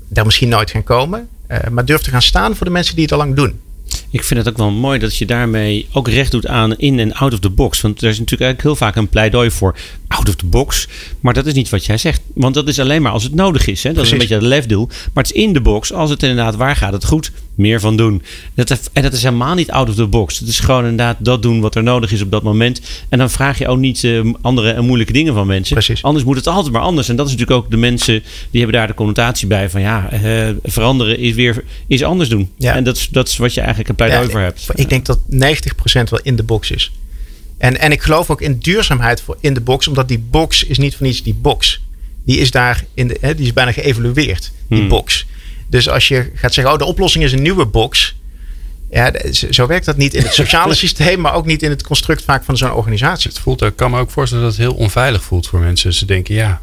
daar 0.08 0.24
misschien 0.24 0.48
nooit 0.48 0.70
gaan 0.70 0.84
komen, 0.84 1.28
uh, 1.48 1.58
maar 1.70 1.84
durf 1.84 2.00
te 2.00 2.10
gaan 2.10 2.22
staan 2.22 2.56
voor 2.56 2.66
de 2.66 2.72
mensen 2.72 2.94
die 2.94 3.04
het 3.04 3.12
al 3.12 3.18
lang 3.18 3.34
doen. 3.36 3.60
Ik 4.12 4.24
vind 4.24 4.40
het 4.40 4.48
ook 4.48 4.56
wel 4.56 4.70
mooi 4.70 4.98
dat 4.98 5.16
je 5.16 5.26
daarmee 5.26 5.86
ook 5.92 6.08
recht 6.08 6.30
doet 6.30 6.46
aan 6.46 6.76
in 6.76 6.98
en 6.98 7.14
out 7.14 7.32
of 7.32 7.38
the 7.38 7.50
box. 7.50 7.80
Want 7.80 8.02
er 8.02 8.08
is 8.08 8.18
natuurlijk 8.18 8.40
eigenlijk 8.40 8.62
heel 8.62 8.86
vaak 8.86 8.96
een 8.96 9.08
pleidooi 9.08 9.50
voor 9.50 9.76
out 10.08 10.28
of 10.28 10.34
the 10.34 10.46
box. 10.46 10.88
Maar 11.20 11.34
dat 11.34 11.46
is 11.46 11.52
niet 11.52 11.68
wat 11.68 11.84
jij 11.84 11.98
zegt. 11.98 12.20
Want 12.34 12.54
dat 12.54 12.68
is 12.68 12.78
alleen 12.78 13.02
maar 13.02 13.12
als 13.12 13.22
het 13.22 13.34
nodig 13.34 13.66
is. 13.66 13.82
Hè? 13.82 13.92
Dat 13.92 14.04
is 14.04 14.10
een 14.10 14.18
beetje 14.18 14.34
het 14.34 14.42
lefdoel. 14.42 14.86
Maar 14.86 15.24
het 15.24 15.34
is 15.34 15.42
in 15.42 15.52
de 15.52 15.60
box. 15.60 15.92
Als 15.92 16.10
het 16.10 16.22
inderdaad 16.22 16.56
waar 16.56 16.76
gaat 16.76 16.92
het 16.92 17.04
goed. 17.04 17.32
Meer 17.54 17.80
van 17.80 17.96
doen. 17.96 18.22
Dat, 18.54 18.90
en 18.92 19.02
dat 19.02 19.12
is 19.12 19.22
helemaal 19.22 19.54
niet 19.54 19.70
out 19.70 19.88
of 19.88 19.94
the 19.94 20.06
box. 20.06 20.38
Het 20.38 20.48
is 20.48 20.60
gewoon 20.60 20.82
inderdaad 20.82 21.16
dat 21.18 21.42
doen 21.42 21.60
wat 21.60 21.74
er 21.74 21.82
nodig 21.82 22.12
is 22.12 22.22
op 22.22 22.30
dat 22.30 22.42
moment. 22.42 22.80
En 23.08 23.18
dan 23.18 23.30
vraag 23.30 23.58
je 23.58 23.68
ook 23.68 23.78
niet 23.78 24.02
uh, 24.02 24.32
andere 24.40 24.70
en 24.70 24.84
moeilijke 24.84 25.12
dingen 25.12 25.34
van 25.34 25.46
mensen. 25.46 25.74
Precies. 25.74 26.02
Anders 26.02 26.24
moet 26.24 26.36
het 26.36 26.46
altijd 26.46 26.72
maar 26.72 26.82
anders. 26.82 27.08
En 27.08 27.16
dat 27.16 27.26
is 27.26 27.32
natuurlijk 27.32 27.58
ook 27.64 27.70
de 27.70 27.76
mensen 27.76 28.22
die 28.50 28.60
hebben 28.60 28.78
daar 28.78 28.86
de 28.86 28.94
connotatie 28.94 29.46
bij. 29.46 29.70
Van 29.70 29.80
ja, 29.80 30.08
uh, 30.12 30.48
veranderen 30.62 31.18
is 31.18 31.34
weer 31.34 31.64
is 31.86 32.02
anders 32.02 32.28
doen. 32.28 32.50
Ja. 32.58 32.74
En 32.74 32.84
dat 32.84 32.96
is, 32.96 33.08
dat 33.08 33.28
is 33.28 33.36
wat 33.36 33.54
je 33.54 33.60
eigenlijk 33.60 33.88
een 33.88 33.94
pleidooi 33.94 34.24
ja, 34.24 34.30
voor 34.30 34.40
hebt. 34.40 34.68
Ik 34.74 34.88
denk 34.88 35.06
dat 35.06 35.18
90% 35.18 35.28
wel 35.84 36.20
in 36.22 36.36
de 36.36 36.42
box 36.42 36.70
is. 36.70 36.92
En, 37.58 37.80
en 37.80 37.92
ik 37.92 38.02
geloof 38.02 38.30
ook 38.30 38.40
in 38.40 38.58
duurzaamheid 38.58 39.20
voor 39.20 39.36
in 39.40 39.54
de 39.54 39.60
box, 39.60 39.88
omdat 39.88 40.08
die 40.08 40.18
box 40.18 40.64
is 40.64 40.78
niet 40.78 40.96
van 40.96 41.06
iets 41.06 41.22
die 41.22 41.34
box. 41.34 41.80
Die 42.24 42.38
is 42.38 42.50
daar 42.50 42.84
in 42.94 43.08
de, 43.08 43.16
hè, 43.20 43.34
die 43.34 43.46
is 43.46 43.52
bijna 43.52 43.72
geëvalueerd, 43.72 44.52
die 44.68 44.78
hmm. 44.78 44.88
box. 44.88 45.26
Dus 45.72 45.88
als 45.88 46.08
je 46.08 46.30
gaat 46.34 46.54
zeggen, 46.54 46.72
oh, 46.72 46.78
de 46.78 46.84
oplossing 46.84 47.24
is 47.24 47.32
een 47.32 47.42
nieuwe 47.42 47.66
box. 47.66 48.16
Ja, 48.90 49.12
zo 49.50 49.66
werkt 49.66 49.84
dat 49.84 49.96
niet 49.96 50.14
in 50.14 50.22
het 50.22 50.34
sociale 50.34 50.74
systeem, 50.84 51.20
maar 51.20 51.34
ook 51.34 51.46
niet 51.46 51.62
in 51.62 51.70
het 51.70 51.82
construct 51.82 52.24
vaak 52.24 52.44
van 52.44 52.56
zo'n 52.56 52.72
organisatie. 52.72 53.30
Het 53.30 53.38
voelt, 53.38 53.62
ik 53.62 53.76
kan 53.76 53.90
me 53.90 53.98
ook 53.98 54.10
voorstellen 54.10 54.44
dat 54.44 54.52
het 54.52 54.62
heel 54.62 54.74
onveilig 54.74 55.22
voelt 55.22 55.46
voor 55.46 55.60
mensen. 55.60 55.92
Ze 55.92 56.06
denken, 56.06 56.34
ja, 56.34 56.60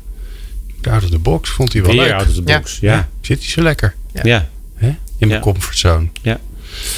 out 0.89 1.03
of 1.03 1.09
the 1.09 1.19
box 1.19 1.49
vond 1.49 1.73
hij 1.73 1.81
wel 1.81 1.91
Weer 1.91 2.01
leuk. 2.01 2.11
out 2.13 2.27
of 2.27 2.33
the 2.33 2.41
box, 2.41 2.77
ja. 2.79 2.93
ja. 2.93 3.09
Zit 3.21 3.39
hij 3.39 3.49
zo 3.49 3.61
lekker? 3.61 3.95
Ja. 4.13 4.21
ja. 4.23 4.49
Hè? 4.75 4.95
In 5.17 5.27
mijn 5.27 5.41
comfortzone. 5.41 6.07
Ja. 6.21 6.39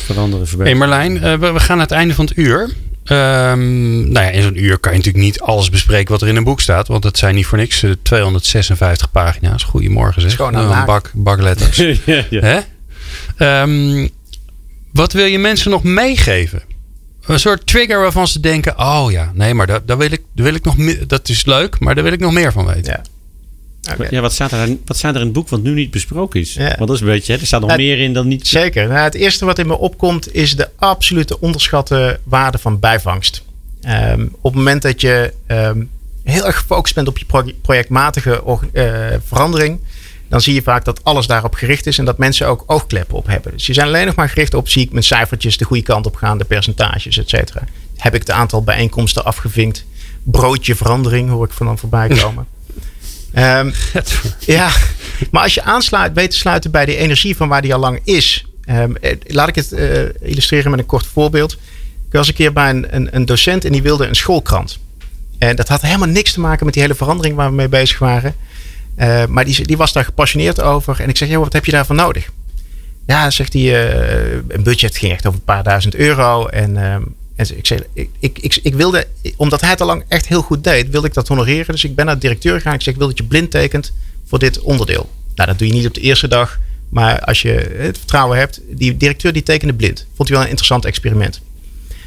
Veranderen, 0.06 0.48
verbeteren. 0.48 0.80
Hey 0.80 0.88
Marlijn, 0.88 1.42
uh, 1.42 1.54
we 1.54 1.60
gaan 1.60 1.78
naar 1.78 1.88
het 1.88 1.96
einde 1.96 2.14
van 2.14 2.26
het 2.26 2.38
uur. 2.38 2.70
Um, 3.06 4.12
nou 4.12 4.26
ja, 4.26 4.30
in 4.30 4.42
zo'n 4.42 4.64
uur 4.64 4.78
kan 4.78 4.92
je 4.92 4.98
natuurlijk 4.98 5.24
niet 5.24 5.42
alles 5.42 5.70
bespreken 5.70 6.12
wat 6.12 6.22
er 6.22 6.28
in 6.28 6.36
een 6.36 6.44
boek 6.44 6.62
staat. 6.62 6.88
Want 6.88 7.04
dat 7.04 7.18
zijn 7.18 7.36
niet 7.36 7.46
voor 7.46 7.58
niks 7.58 7.86
256 8.02 9.06
eh, 9.06 9.12
pagina's. 9.12 9.64
Goedemorgen 9.64 10.22
zeg. 10.22 10.36
Gewoon 10.36 10.56
een 10.56 10.86
bak, 10.86 11.12
bak 11.14 11.42
letters. 11.42 11.78
ja, 12.06 12.26
ja. 12.30 12.64
Um, 13.64 14.10
wat 14.92 15.14
wil 15.14 15.26
je 15.26 15.40
mensen 15.40 15.72
nog 15.72 15.84
meegeven? 15.84 16.62
een 17.26 17.40
soort 17.40 17.68
trigger 17.68 18.00
waarvan 18.00 18.28
ze 18.28 18.40
denken: 18.40 18.80
oh 18.80 19.12
ja, 19.12 19.32
nee, 19.34 19.54
maar 19.54 19.68
daar, 19.68 19.86
daar 19.86 19.98
wil 19.98 20.12
ik, 20.12 20.22
daar 20.34 20.46
wil 20.46 20.56
ik 20.56 20.64
nog 20.64 20.78
meer. 20.78 21.08
Dat 21.08 21.30
is 21.30 21.46
leuk, 21.46 21.80
maar 21.80 21.96
daar 21.96 22.04
wil 22.04 22.14
ik 22.14 22.20
nog 22.20 22.34
meer 22.34 22.52
van 22.52 22.66
weten. 22.66 22.94
Ja. 22.94 23.02
Ja, 24.10 24.22
wat 24.22 24.34
staat, 24.34 24.52
er, 24.52 24.78
wat 24.86 24.98
staat 24.98 25.14
er 25.14 25.20
in 25.20 25.26
het 25.26 25.36
boek 25.36 25.50
wat 25.50 25.62
nu 25.62 25.74
niet 25.74 25.92
besproken 25.92 26.40
is? 26.40 26.54
Ja. 26.54 26.66
Want 26.68 26.78
dat 26.88 26.90
is 26.90 27.00
een 27.02 27.08
beetje, 27.08 27.34
hè, 27.34 27.40
er 27.40 27.46
staat 27.46 27.62
nog 27.62 27.70
Ja, 27.70 27.76
meer 27.76 28.00
in 28.00 28.14
dan 28.14 28.28
niet. 28.28 28.48
Zeker. 28.48 28.88
Nou, 28.88 29.00
het 29.00 29.14
eerste 29.16 29.46
wat 29.46 29.60
in 29.60 29.68
me 29.68 29.78
opkomt 29.78 30.34
is 30.34 30.56
de 30.56 30.70
absolute 30.76 31.40
onderschatte 31.40 32.20
waarde 32.24 32.58
van 32.58 32.80
bijvangst. 32.80 33.44
Ehm, 33.82 34.22
op 34.22 34.44
het 34.44 34.54
moment 34.54 34.82
dat 34.82 35.02
je 35.02 35.34
ehm, 35.48 35.84
heel 36.24 36.46
erg 36.46 36.58
gefocust 36.58 36.96
bent 36.96 37.08
op 37.08 37.18
je 37.18 37.26
pro- 37.26 37.52
projectmatige 37.62 38.44
eh, 38.74 38.86
verandering, 39.28 39.80
dan 40.30 40.42
zie 40.42 40.54
je 40.54 40.62
vaak 40.62 40.86
dat 40.86 41.04
alles 41.04 41.28
daarop 41.28 41.54
gericht 41.54 41.86
is 41.88 41.98
en 41.98 42.06
dat 42.06 42.18
mensen 42.18 42.48
ook 42.48 42.64
oogkleppen 42.68 43.16
op 43.18 43.28
hebben. 43.28 43.52
Dus 43.52 43.66
je 43.66 43.74
zijn 43.74 43.88
alleen 43.88 44.06
nog 44.06 44.16
maar 44.16 44.30
gericht 44.30 44.54
op 44.54 44.70
zie 44.70 44.84
ik 44.84 44.92
mijn 44.92 45.04
cijfertjes 45.04 45.58
de 45.58 45.66
goede 45.66 45.84
kant 45.84 46.06
op 46.06 46.16
gaan, 46.16 46.38
de 46.38 46.44
percentages, 46.46 47.18
et 47.18 47.30
cetera. 47.30 47.64
Heb 47.98 48.14
ik 48.14 48.20
het 48.20 48.32
aantal 48.32 48.64
bijeenkomsten 48.64 49.26
afgevinkt? 49.26 49.86
Broodje 50.24 50.76
verandering 50.76 51.30
hoor 51.30 51.46
ik 51.46 51.52
van 51.52 51.66
dan 51.66 51.78
voorbij 51.78 52.08
komen. 52.22 52.46
Ehm, 53.34 53.72
ja, 54.58 54.72
maar 55.32 55.44
als 55.44 55.54
je 55.54 55.64
aansluit, 55.64 56.14
weet 56.14 56.32
te 56.32 56.38
sluiten 56.38 56.72
bij 56.72 56.86
die 56.86 56.98
energie 56.98 57.36
van 57.36 57.48
waar 57.48 57.62
die 57.62 57.74
al 57.74 57.80
lang 57.80 58.00
is. 58.04 58.46
Ehm, 58.64 58.96
eh, 58.96 59.16
laat 59.24 59.48
ik 59.48 59.56
het 59.56 59.72
eh, 59.72 60.02
illustreren 60.22 60.72
met 60.72 60.80
een 60.80 60.86
kort 60.86 61.06
voorbeeld. 61.06 61.52
Ik 62.08 62.18
was 62.18 62.28
een 62.28 62.34
keer 62.34 62.54
bij 62.54 62.70
een, 62.70 62.96
een, 62.96 63.16
een 63.16 63.26
docent 63.26 63.66
en 63.66 63.72
die 63.72 63.82
wilde 63.82 64.08
een 64.08 64.16
schoolkrant. 64.16 64.80
En 65.38 65.56
dat 65.56 65.68
had 65.68 65.82
helemaal 65.82 66.08
niks 66.08 66.32
te 66.32 66.40
maken 66.40 66.66
met 66.66 66.74
die 66.74 66.84
hele 66.84 66.96
verandering 66.96 67.36
waar 67.36 67.50
we 67.50 67.56
mee 67.56 67.70
bezig 67.70 68.00
waren. 68.00 68.36
Eh, 68.96 69.26
maar 69.26 69.46
die, 69.46 69.68
die 69.68 69.78
was 69.78 69.94
daar 69.94 70.06
gepassioneerd 70.06 70.62
over. 70.62 71.00
En 71.00 71.10
ik 71.10 71.18
zeg, 71.18 71.30
joh, 71.30 71.44
wat 71.44 71.54
heb 71.54 71.66
je 71.66 71.72
daarvan 71.72 71.96
nodig? 71.96 72.30
Ja, 73.08 73.30
zegt 73.30 73.54
hij, 73.54 73.62
eh, 73.62 74.42
een 74.48 74.64
budget 74.64 74.98
ging 74.98 75.12
echt 75.12 75.26
over 75.26 75.40
een 75.40 75.46
paar 75.46 75.64
duizend 75.64 75.96
euro. 75.96 76.48
En, 76.48 76.78
ehm, 76.78 77.02
en 77.50 77.58
ik 77.58 77.68
zei, 77.68 77.84
ik, 77.94 78.10
ik, 78.20 78.40
ik, 78.40 78.60
ik 78.64 78.74
wilde, 78.74 79.08
omdat 79.36 79.62
hij 79.62 79.70
het 79.70 79.82
al 79.82 79.88
lang 79.88 80.04
echt 80.08 80.28
heel 80.28 80.42
goed 80.42 80.64
deed, 80.64 80.90
wilde 80.90 81.08
ik 81.08 81.14
dat 81.14 81.28
honoreren. 81.28 81.74
Dus 81.74 81.84
ik 81.84 81.96
ben 81.96 82.06
naar 82.06 82.16
de 82.16 82.22
directeur 82.22 82.56
gegaan. 82.56 82.74
Ik 82.74 82.82
zeg, 82.82 82.94
ik 82.94 83.00
wil 83.00 83.08
dat 83.08 83.18
je 83.18 83.24
blind 83.24 83.52
tekent 83.52 83.94
voor 84.28 84.40
dit 84.40 84.60
onderdeel. 84.60 85.10
Nou, 85.36 85.50
dat 85.50 85.60
doe 85.60 85.68
je 85.68 85.74
niet 85.74 85.88
op 85.88 85.94
de 85.94 86.02
eerste 86.02 86.28
dag. 86.28 86.60
Maar 86.90 87.20
als 87.20 87.42
je 87.42 87.76
het 87.78 87.98
vertrouwen 87.98 88.38
hebt, 88.38 88.62
die 88.70 88.98
directeur 88.98 89.34
die 89.34 89.44
tekende 89.44 89.74
blind. 89.74 90.06
Vond 90.16 90.28
hij 90.28 90.38
wel 90.38 90.42
een 90.42 90.52
interessant 90.52 90.86
experiment. 90.86 91.42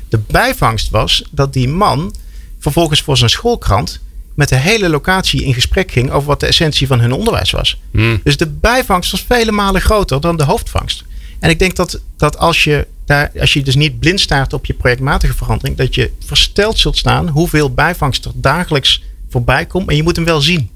De 0.09 0.19
bijvangst 0.19 0.91
was 0.91 1.25
dat 1.31 1.53
die 1.53 1.69
man 1.69 2.15
vervolgens 2.59 3.03
voor 3.03 3.17
zijn 3.17 3.31
schoolkrant 3.31 4.01
met 4.35 4.49
de 4.49 4.57
hele 4.57 4.89
locatie 4.89 5.45
in 5.45 5.55
gesprek 5.55 5.93
ging 5.93 6.11
over 6.11 6.29
wat 6.29 6.41
de 6.41 6.47
essentie 6.47 6.87
van 6.87 7.01
hun 7.01 7.13
onderwijs 7.13 7.51
was. 7.51 7.81
Hmm. 7.91 8.21
Dus 8.25 8.37
de 8.37 8.47
bijvangst 8.47 9.11
was 9.11 9.25
vele 9.29 9.53
malen 9.53 9.81
groter 9.81 10.21
dan 10.21 10.37
de 10.37 10.45
hoofdvangst. 10.45 11.05
En 11.45 11.51
ik 11.51 11.59
denk 11.59 11.77
dat, 11.77 12.01
dat 12.17 12.39
als, 12.39 12.65
je 12.65 12.87
daar, 13.05 13.31
als 13.41 13.53
je 13.53 13.63
dus 13.63 13.75
niet 13.75 13.99
blind 13.99 14.21
staart 14.21 14.53
op 14.53 14.67
je 14.67 14.75
projectmatige 14.75 15.35
verandering, 15.35 15.77
dat 15.77 15.95
je 15.95 16.11
versteld 16.27 16.79
zult 16.79 16.97
staan 16.99 17.29
hoeveel 17.29 17.75
bijvangst 17.75 18.25
er 18.25 18.31
dagelijks 18.35 19.03
voorbij 19.31 19.67
komt. 19.67 19.89
En 19.89 19.97
je 19.97 20.03
moet 20.03 20.17
hem 20.17 20.25
wel 20.25 20.41
zien. 20.41 20.71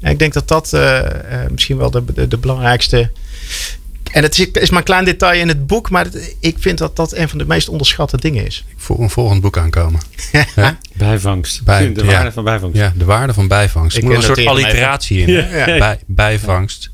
En 0.00 0.10
ik 0.10 0.18
denk 0.18 0.32
dat 0.32 0.48
dat 0.48 0.72
eh, 0.72 0.98
eh, 1.44 1.50
misschien 1.50 1.76
wel 1.76 1.90
de, 1.90 2.04
de, 2.14 2.28
de 2.28 2.36
belangrijkste. 2.38 3.10
En 4.12 4.22
het 4.22 4.38
is, 4.38 4.50
is 4.50 4.70
maar 4.70 4.78
een 4.78 4.84
klein 4.84 5.04
detail 5.04 5.40
in 5.40 5.48
het 5.48 5.66
boek, 5.66 5.90
maar 5.90 6.04
het- 6.04 6.36
ik 6.40 6.56
vind 6.58 6.78
dat 6.78 6.96
dat 6.96 7.12
een 7.16 7.28
van 7.28 7.38
de 7.38 7.46
meest 7.46 7.68
onderschatte 7.68 8.16
dingen 8.16 8.46
is. 8.46 8.64
Ik 8.68 8.74
voel 8.76 9.00
een 9.00 9.10
volgend 9.10 9.40
boek 9.40 9.58
aankomen. 9.58 10.00
Bijvangst. 10.92 11.62
Bij- 11.62 11.92
de 11.92 12.04
ja. 12.04 12.06
waarde 12.10 12.32
van 12.32 12.44
bijvangst. 12.44 12.78
Ja, 12.78 12.92
de 12.96 13.04
waarde 13.04 13.32
van 13.34 13.48
bijvangst. 13.48 13.96
Ik 13.96 14.02
moet 14.02 14.14
een 14.14 14.22
soort 14.22 14.46
alliteratie 14.46 15.18
in. 15.20 15.28
Ja. 15.32 15.64
Bij, 15.78 15.98
bijvangst. 16.06 16.90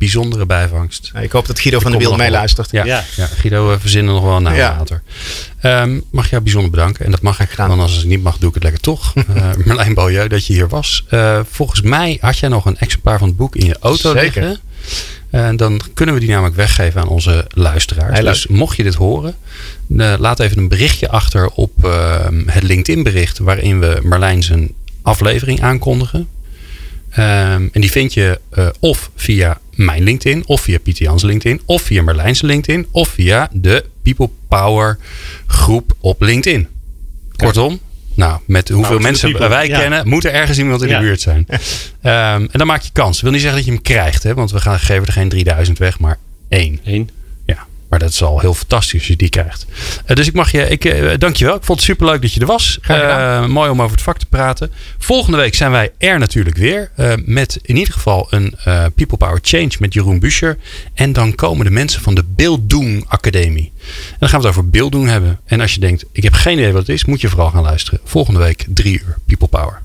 Bijzondere 0.00 0.46
bijvangst. 0.46 1.10
Ik 1.20 1.32
hoop 1.32 1.46
dat 1.46 1.60
Guido 1.60 1.78
van 1.80 1.90
der 1.90 2.00
kom 2.00 2.08
Wiel 2.10 2.18
er 2.18 2.24
meeluistert. 2.30 2.70
Ja, 2.70 2.84
Ja. 2.84 3.04
ja. 3.16 3.26
Guido, 3.26 3.68
we 3.68 3.80
verzinnen 3.80 4.14
nog 4.14 4.22
wel 4.24 4.36
een 4.36 4.42
naam 4.42 4.54
Ja. 4.54 4.76
later. 4.78 5.02
Ehm, 5.60 6.00
mag 6.10 6.30
jou 6.30 6.42
bijzonder 6.42 6.70
bedanken. 6.70 7.04
En 7.04 7.10
dat 7.10 7.20
mag 7.22 7.40
ik 7.40 7.50
Graag. 7.50 7.68
dan 7.68 7.80
als 7.80 7.96
het 7.96 8.04
niet 8.06 8.22
mag, 8.22 8.38
doe 8.38 8.48
ik 8.48 8.54
het 8.54 8.62
lekker 8.62 8.80
toch. 8.82 9.12
Eh 9.34 9.50
Merlijn 9.64 9.94
Beaulieu, 9.94 10.28
dat 10.28 10.46
je 10.46 10.52
hier 10.52 10.68
was. 10.68 11.04
Eh, 11.08 11.40
volgens 11.50 11.80
mij 11.82 12.18
had 12.20 12.38
jij 12.38 12.48
nog 12.48 12.64
een 12.66 12.78
exemplaar 12.78 13.18
van 13.18 13.28
het 13.28 13.36
boek 13.36 13.56
in 13.56 13.66
je 13.66 13.76
auto 13.80 14.12
Zeker. 14.12 14.22
liggen. 14.42 14.58
En 15.30 15.56
dan 15.56 15.80
kunnen 15.94 16.14
we 16.14 16.20
die 16.20 16.28
namelijk 16.30 16.56
weggeven 16.56 17.00
aan 17.00 17.08
onze 17.08 17.44
luisteraars. 17.48 18.14
Heel 18.14 18.22
leuk. 18.24 18.32
dus 18.32 18.46
mocht 18.46 18.76
je 18.76 18.82
dit 18.82 18.94
horen, 18.94 19.34
eh, 19.98 20.14
laat 20.18 20.40
even 20.40 20.58
een 20.58 20.68
berichtje 20.68 21.08
achter 21.10 21.48
op 21.50 21.84
ehm, 21.84 22.42
het 22.48 22.62
LinkedIn 22.62 23.02
bericht 23.02 23.38
waarin 23.38 23.80
we 23.80 24.00
Marlijn 24.02 24.42
zijn 24.42 24.72
aflevering 25.02 25.62
aankondigen. 25.62 26.28
Ehm, 27.10 27.68
en 27.72 27.80
die 27.80 27.90
vind 27.90 28.14
je 28.14 28.40
eh, 28.50 28.66
of 28.80 29.10
via 29.16 29.58
mijn 29.84 30.02
LinkedIn, 30.02 30.42
of 30.46 30.60
via 30.60 30.78
Pieter 30.78 31.04
Jans 31.04 31.22
LinkedIn, 31.22 31.60
of 31.64 31.82
via 31.82 32.02
Marlijn's 32.02 32.42
LinkedIn, 32.42 32.86
of 32.90 33.08
via 33.08 33.48
de 33.52 33.84
People 34.02 34.30
Power 34.48 34.98
groep 35.46 35.92
op 36.00 36.22
LinkedIn. 36.22 36.68
Kortom, 37.36 37.80
nou, 38.14 38.40
met 38.46 38.68
hoeveel 38.68 38.90
to 38.90 38.96
the 38.96 39.02
mensen 39.02 39.30
people, 39.30 39.48
wij 39.48 39.68
ja. 39.68 39.78
kennen, 39.78 40.08
moet 40.08 40.24
er 40.24 40.32
ergens 40.32 40.58
iemand 40.58 40.82
in 40.82 40.88
Ja. 40.88 40.98
de 40.98 41.04
buurt 41.04 41.20
zijn. 41.20 41.46
Ehm, 42.02 42.40
en 42.40 42.58
dan 42.58 42.66
maak 42.66 42.82
je 42.82 42.90
kans. 42.92 43.12
Dat 43.12 43.20
wil 43.20 43.30
niet 43.30 43.40
zeggen 43.40 43.58
dat 43.58 43.66
je 43.68 43.74
hem 43.74 43.82
krijgt, 43.82 44.22
hè, 44.22 44.34
want 44.34 44.50
we 44.50 44.60
gaan 44.60 44.78
geven 44.78 45.06
er 45.06 45.12
geen 45.12 45.28
3000 45.28 45.78
weg, 45.78 45.98
maar 45.98 46.18
één. 46.48 46.80
Eén. 46.84 47.10
Maar 47.90 47.98
dat 47.98 48.10
is 48.10 48.22
al 48.22 48.40
heel 48.40 48.54
fantastisch 48.54 48.98
als 48.98 49.08
je 49.08 49.16
die 49.16 49.28
krijgt. 49.28 49.66
Eh, 50.04 50.16
dus 50.16 50.26
ik 50.26 50.34
mag 50.34 50.50
je, 50.50 50.68
ik, 50.68 50.84
eh, 50.84 51.18
dank 51.18 51.36
je 51.36 51.44
wel. 51.44 51.54
Ik 51.54 51.64
vond 51.64 51.78
het 51.78 51.88
superleuk 51.88 52.22
dat 52.22 52.32
je 52.32 52.40
er 52.40 52.46
was. 52.46 52.78
Eh, 52.82 53.46
mooi 53.46 53.70
om 53.70 53.82
over 53.82 53.94
het 53.96 54.04
vak 54.04 54.18
te 54.18 54.26
praten. 54.26 54.72
Volgende 54.98 55.36
week 55.36 55.54
zijn 55.54 55.70
wij 55.70 55.92
er 55.98 56.18
natuurlijk 56.18 56.56
weer. 56.56 56.90
met 57.24 57.58
in 57.62 57.76
ieder 57.76 57.94
geval 57.94 58.26
een 58.30 58.54
People 58.94 59.16
Power 59.16 59.38
Change 59.42 59.70
met 59.78 59.94
Jeroen 59.94 60.18
Buscher. 60.18 60.58
En 60.94 61.12
dan 61.12 61.34
komen 61.34 61.64
de 61.64 61.70
mensen 61.70 62.02
van 62.02 62.14
de 62.14 62.24
Beelddoen 62.36 63.04
Academie. 63.08 63.72
En 64.10 64.16
dan 64.18 64.28
gaan 64.28 64.40
we 64.40 64.46
het 64.46 64.56
over 64.56 64.70
beelddoen 64.70 65.08
hebben. 65.08 65.40
En 65.44 65.60
als 65.60 65.74
je 65.74 65.80
denkt, 65.80 66.04
ik 66.12 66.22
heb 66.22 66.32
geen 66.32 66.58
idee 66.58 66.72
wat 66.72 66.86
het 66.86 66.96
is, 66.96 67.04
moet 67.04 67.20
je 67.20 67.28
vooral 67.28 67.50
gaan 67.50 67.62
luisteren. 67.62 68.00
Volgende 68.04 68.40
week 68.40 68.64
drie 68.68 68.92
uur 68.92 69.16
People 69.26 69.48
Power. 69.48 69.82